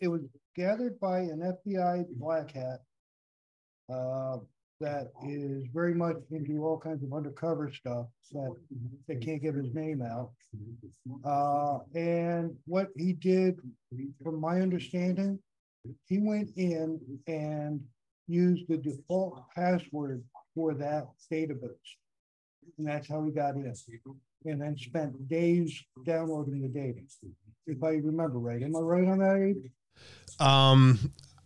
[0.00, 0.22] it was
[0.56, 2.80] gathered by an FBI black hat.
[3.92, 4.38] Uh,
[4.84, 8.54] that is very much into all kinds of undercover stuff that
[9.08, 10.30] they can't give his name out.
[11.24, 13.58] Uh, and what he did,
[14.22, 15.38] from my understanding,
[16.06, 17.80] he went in and
[18.26, 20.22] used the default password
[20.54, 21.90] for that database.
[22.78, 23.72] And that's how he got in.
[24.46, 27.00] And then spent days downloading the data.
[27.66, 28.62] If I remember right.
[28.62, 29.70] Am I right on that,
[30.40, 30.98] Um,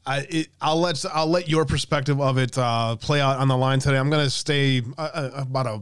[0.08, 3.56] I it, I'll let I'll let your perspective of it uh, play out on the
[3.56, 3.98] line today.
[3.98, 5.80] I'm gonna stay uh, uh, about a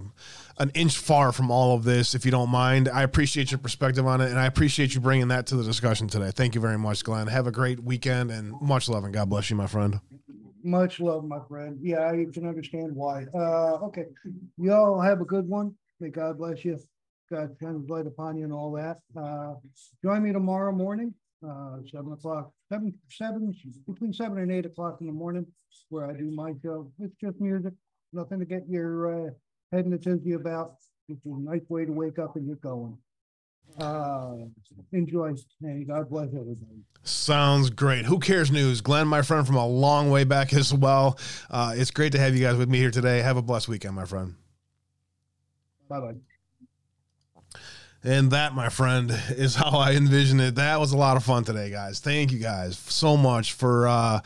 [0.58, 2.88] an inch far from all of this, if you don't mind.
[2.88, 6.08] I appreciate your perspective on it, and I appreciate you bringing that to the discussion
[6.08, 6.30] today.
[6.30, 7.26] Thank you very much, Glenn.
[7.28, 10.00] Have a great weekend, and much love, and God bless you, my friend.
[10.64, 11.78] Much love, my friend.
[11.80, 13.26] Yeah, I can understand why.
[13.32, 14.06] Uh, okay.
[14.56, 15.74] Y'all have a good one.
[16.00, 16.80] May God bless you.
[17.30, 18.98] God shine his light upon you and all that.
[19.16, 19.54] Uh,
[20.02, 21.14] join me tomorrow morning,
[21.46, 23.54] uh, seven o'clock, seven, seven,
[23.86, 25.46] between seven and eight o'clock in the morning,
[25.88, 26.90] where I do my show.
[27.00, 27.72] It's just music,
[28.12, 29.30] nothing to get your, uh,
[29.72, 30.76] head in the tizzy about.
[31.08, 32.96] It's a nice way to wake up and get going.
[33.80, 34.36] Uh,
[34.92, 36.82] enjoy and God bless everybody.
[37.02, 38.04] Sounds great.
[38.04, 38.80] Who cares news?
[38.80, 41.18] Glenn, my friend from a long way back as well.
[41.50, 43.20] Uh, it's great to have you guys with me here today.
[43.22, 44.34] Have a blessed weekend, my friend.
[45.88, 46.14] Bye bye.
[48.06, 50.54] And that, my friend, is how I envision it.
[50.54, 51.98] That was a lot of fun today, guys.
[51.98, 54.20] Thank you guys so much for uh,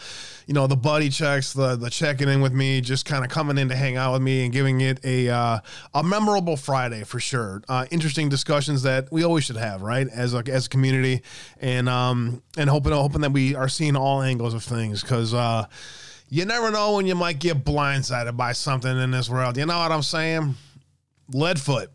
[0.47, 3.57] you know, the buddy checks, the the checking in with me, just kind of coming
[3.57, 5.61] in to hang out with me and giving it a uh,
[5.95, 7.63] a memorable Friday for sure.
[7.71, 10.09] Uh, interesting discussions that we always should have, right?
[10.09, 11.23] As a as a community,
[11.59, 15.65] and um and hoping hoping that we are seeing all angles of things because uh,
[16.29, 19.57] you never know when you might get blindsided by something in this world.
[19.57, 20.57] You know what I'm saying?
[21.33, 21.87] Leadfoot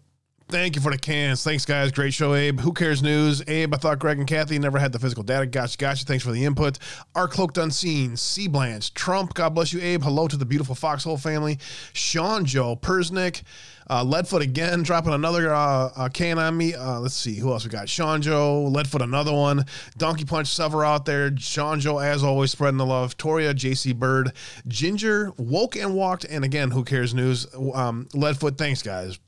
[0.47, 1.43] Thank you for the cans.
[1.43, 1.91] Thanks, guys.
[1.91, 2.59] Great show, Abe.
[2.59, 3.41] Who cares news?
[3.47, 5.47] Abe, I thought Greg and Kathy never had the physical data.
[5.47, 6.05] Gotcha, gotcha.
[6.05, 6.77] Thanks for the input.
[7.15, 8.15] Our cloaked unseen.
[8.15, 8.93] C Blanche.
[8.93, 9.33] Trump.
[9.33, 10.03] God bless you, Abe.
[10.03, 11.57] Hello to the beautiful Foxhole family.
[11.93, 12.75] Sean Joe.
[12.75, 13.41] Persnick.
[13.87, 16.73] Uh, Leadfoot again, dropping another uh, uh, can on me.
[16.73, 17.87] Uh, let's see who else we got.
[17.87, 19.65] Sean Joe, Leadfoot, another one.
[19.97, 21.35] Donkey Punch Sever out there.
[21.37, 23.15] Sean Joe, as always, spreading the love.
[23.15, 24.31] Toria, JC Bird,
[24.67, 27.45] Ginger, Woke and Walked, and again, who cares news.
[27.53, 29.19] Um, Leadfoot, thanks, guys.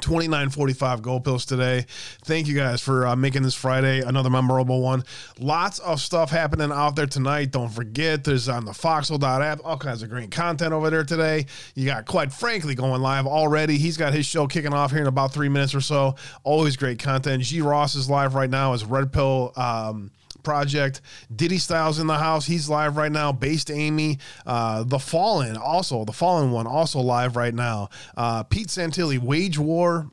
[0.00, 1.86] 2945 gold pills today.
[2.24, 5.02] Thank you guys for uh, making this Friday another memorable one.
[5.38, 7.50] Lots of stuff happening out there tonight.
[7.50, 11.46] Don't forget, there's on the foxhole.app all kinds of great content over there today.
[11.74, 13.78] You got Quite Frankly going live already.
[13.78, 16.16] He's got his show kicking off here in about three minutes or so.
[16.44, 17.42] Always great content.
[17.42, 19.52] G Ross is live right now as Red Pill.
[19.56, 20.10] Um,
[20.42, 21.00] project.
[21.34, 22.46] Diddy Styles in the house.
[22.46, 23.32] He's live right now.
[23.32, 24.18] Based Amy.
[24.46, 27.88] Uh, the Fallen, also, the Fallen one, also live right now.
[28.16, 30.10] Uh, Pete Santilli, Wage War.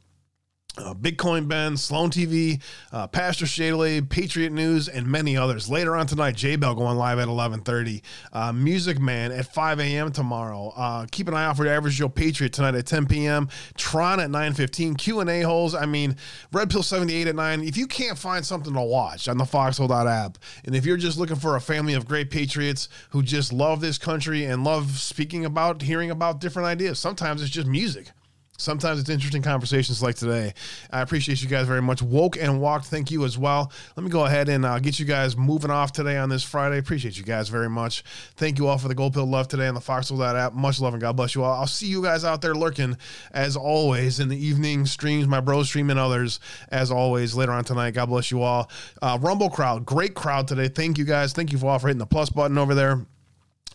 [0.80, 2.62] Uh, Bitcoin Ben, Sloan TV,
[2.94, 5.70] uh, Pastor Shadley, Patriot News, and many others.
[5.70, 8.02] Later on tonight, J Bell going live at 11:30.
[8.32, 10.12] Uh, Music Man at 5 a.m.
[10.14, 10.72] tomorrow.
[10.78, 13.50] Uh, keep an eye out for your Average Joe Patriot tonight at 10 p.m.
[13.76, 14.98] Tron at 9:15.
[14.98, 15.76] Q and A holes.
[15.76, 16.16] I mean,
[16.54, 17.62] Red Pill 78 at 9.
[17.62, 21.36] If you can't find something to watch on the Foxhole.app, and if you're just looking
[21.36, 25.82] for a family of great patriots who just love this country and love speaking about,
[25.82, 28.12] hearing about different ideas, sometimes it's just music.
[28.60, 30.54] Sometimes it's interesting conversations like today.
[30.92, 32.02] I appreciate you guys very much.
[32.02, 33.72] Woke and walked, thank you as well.
[33.96, 36.78] Let me go ahead and uh, get you guys moving off today on this Friday.
[36.78, 38.04] Appreciate you guys very much.
[38.36, 40.54] Thank you all for the Gold Pill love today on the Foxhole app.
[40.54, 41.54] Much love and God bless you all.
[41.54, 42.98] I'll see you guys out there lurking
[43.32, 47.64] as always in the evening streams, my bros stream and others as always later on
[47.64, 47.92] tonight.
[47.92, 48.70] God bless you all.
[49.02, 50.68] Uh, Rumble crowd, great crowd today.
[50.68, 51.32] Thank you guys.
[51.32, 53.06] Thank you for all for hitting the plus button over there.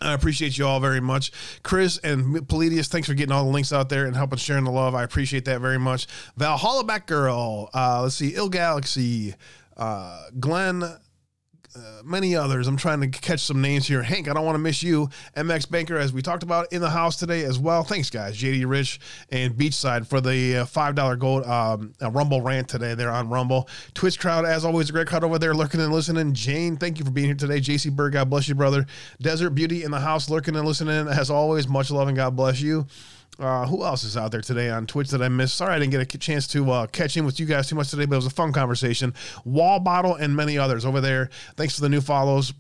[0.01, 1.33] I appreciate you all very much.
[1.63, 4.71] Chris and Palladius, thanks for getting all the links out there and helping sharing the
[4.71, 4.95] love.
[4.95, 6.07] I appreciate that very much.
[6.37, 9.35] Valhalla Back Girl, uh, let's see, Ill Galaxy,
[9.77, 10.83] uh, Glenn,
[11.77, 12.69] uh, many others.
[12.69, 14.03] I'm trying to catch some names here.
[14.03, 15.09] Hank, I don't want to miss you.
[15.37, 17.83] MX Banker, as we talked about in the house today as well.
[17.83, 18.39] Thanks, guys.
[18.41, 22.95] JD Rich and Beachside for the uh, $5 gold um, Rumble rant today.
[22.95, 23.69] They're on Rumble.
[23.95, 26.33] Twitch crowd, as always, a great crowd over there lurking and listening.
[26.33, 27.61] Jane, thank you for being here today.
[27.61, 28.87] JC Berg, God bless you, brother.
[29.21, 31.09] Desert Beauty in the house lurking and listening.
[31.09, 32.87] As always, much love and God bless you.
[33.39, 35.57] Uh, who else is out there today on Twitch that I missed?
[35.57, 37.91] Sorry, I didn't get a chance to uh, catch in with you guys too much
[37.91, 39.13] today, but it was a fun conversation.
[39.45, 41.31] Wall Bottle and many others over there.
[41.57, 42.53] Thanks for the new follows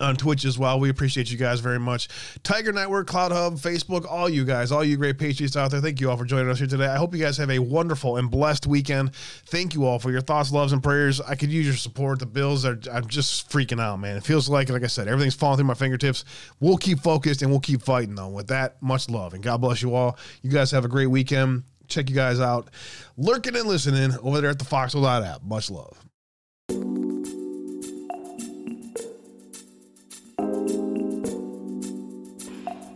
[0.00, 0.80] on Twitch as well.
[0.80, 2.08] We appreciate you guys very much.
[2.42, 5.80] Tiger Network, Cloud Hub, Facebook, all you guys, all you great patriots out there.
[5.80, 6.86] Thank you all for joining us here today.
[6.86, 9.14] I hope you guys have a wonderful and blessed weekend.
[9.46, 11.20] Thank you all for your thoughts, loves, and prayers.
[11.20, 12.18] I could use your support.
[12.18, 14.16] The Bills are, I'm just freaking out, man.
[14.16, 16.24] It feels like, like I said, everything's falling through my fingertips.
[16.60, 18.28] We'll keep focused and we'll keep fighting, though.
[18.28, 20.18] With that, much love and God bless you all.
[20.42, 21.64] You guys have a great weekend.
[21.88, 22.68] Check you guys out.
[23.16, 25.42] Lurking and listening over there at the Foxhole app.
[25.42, 26.07] Much love.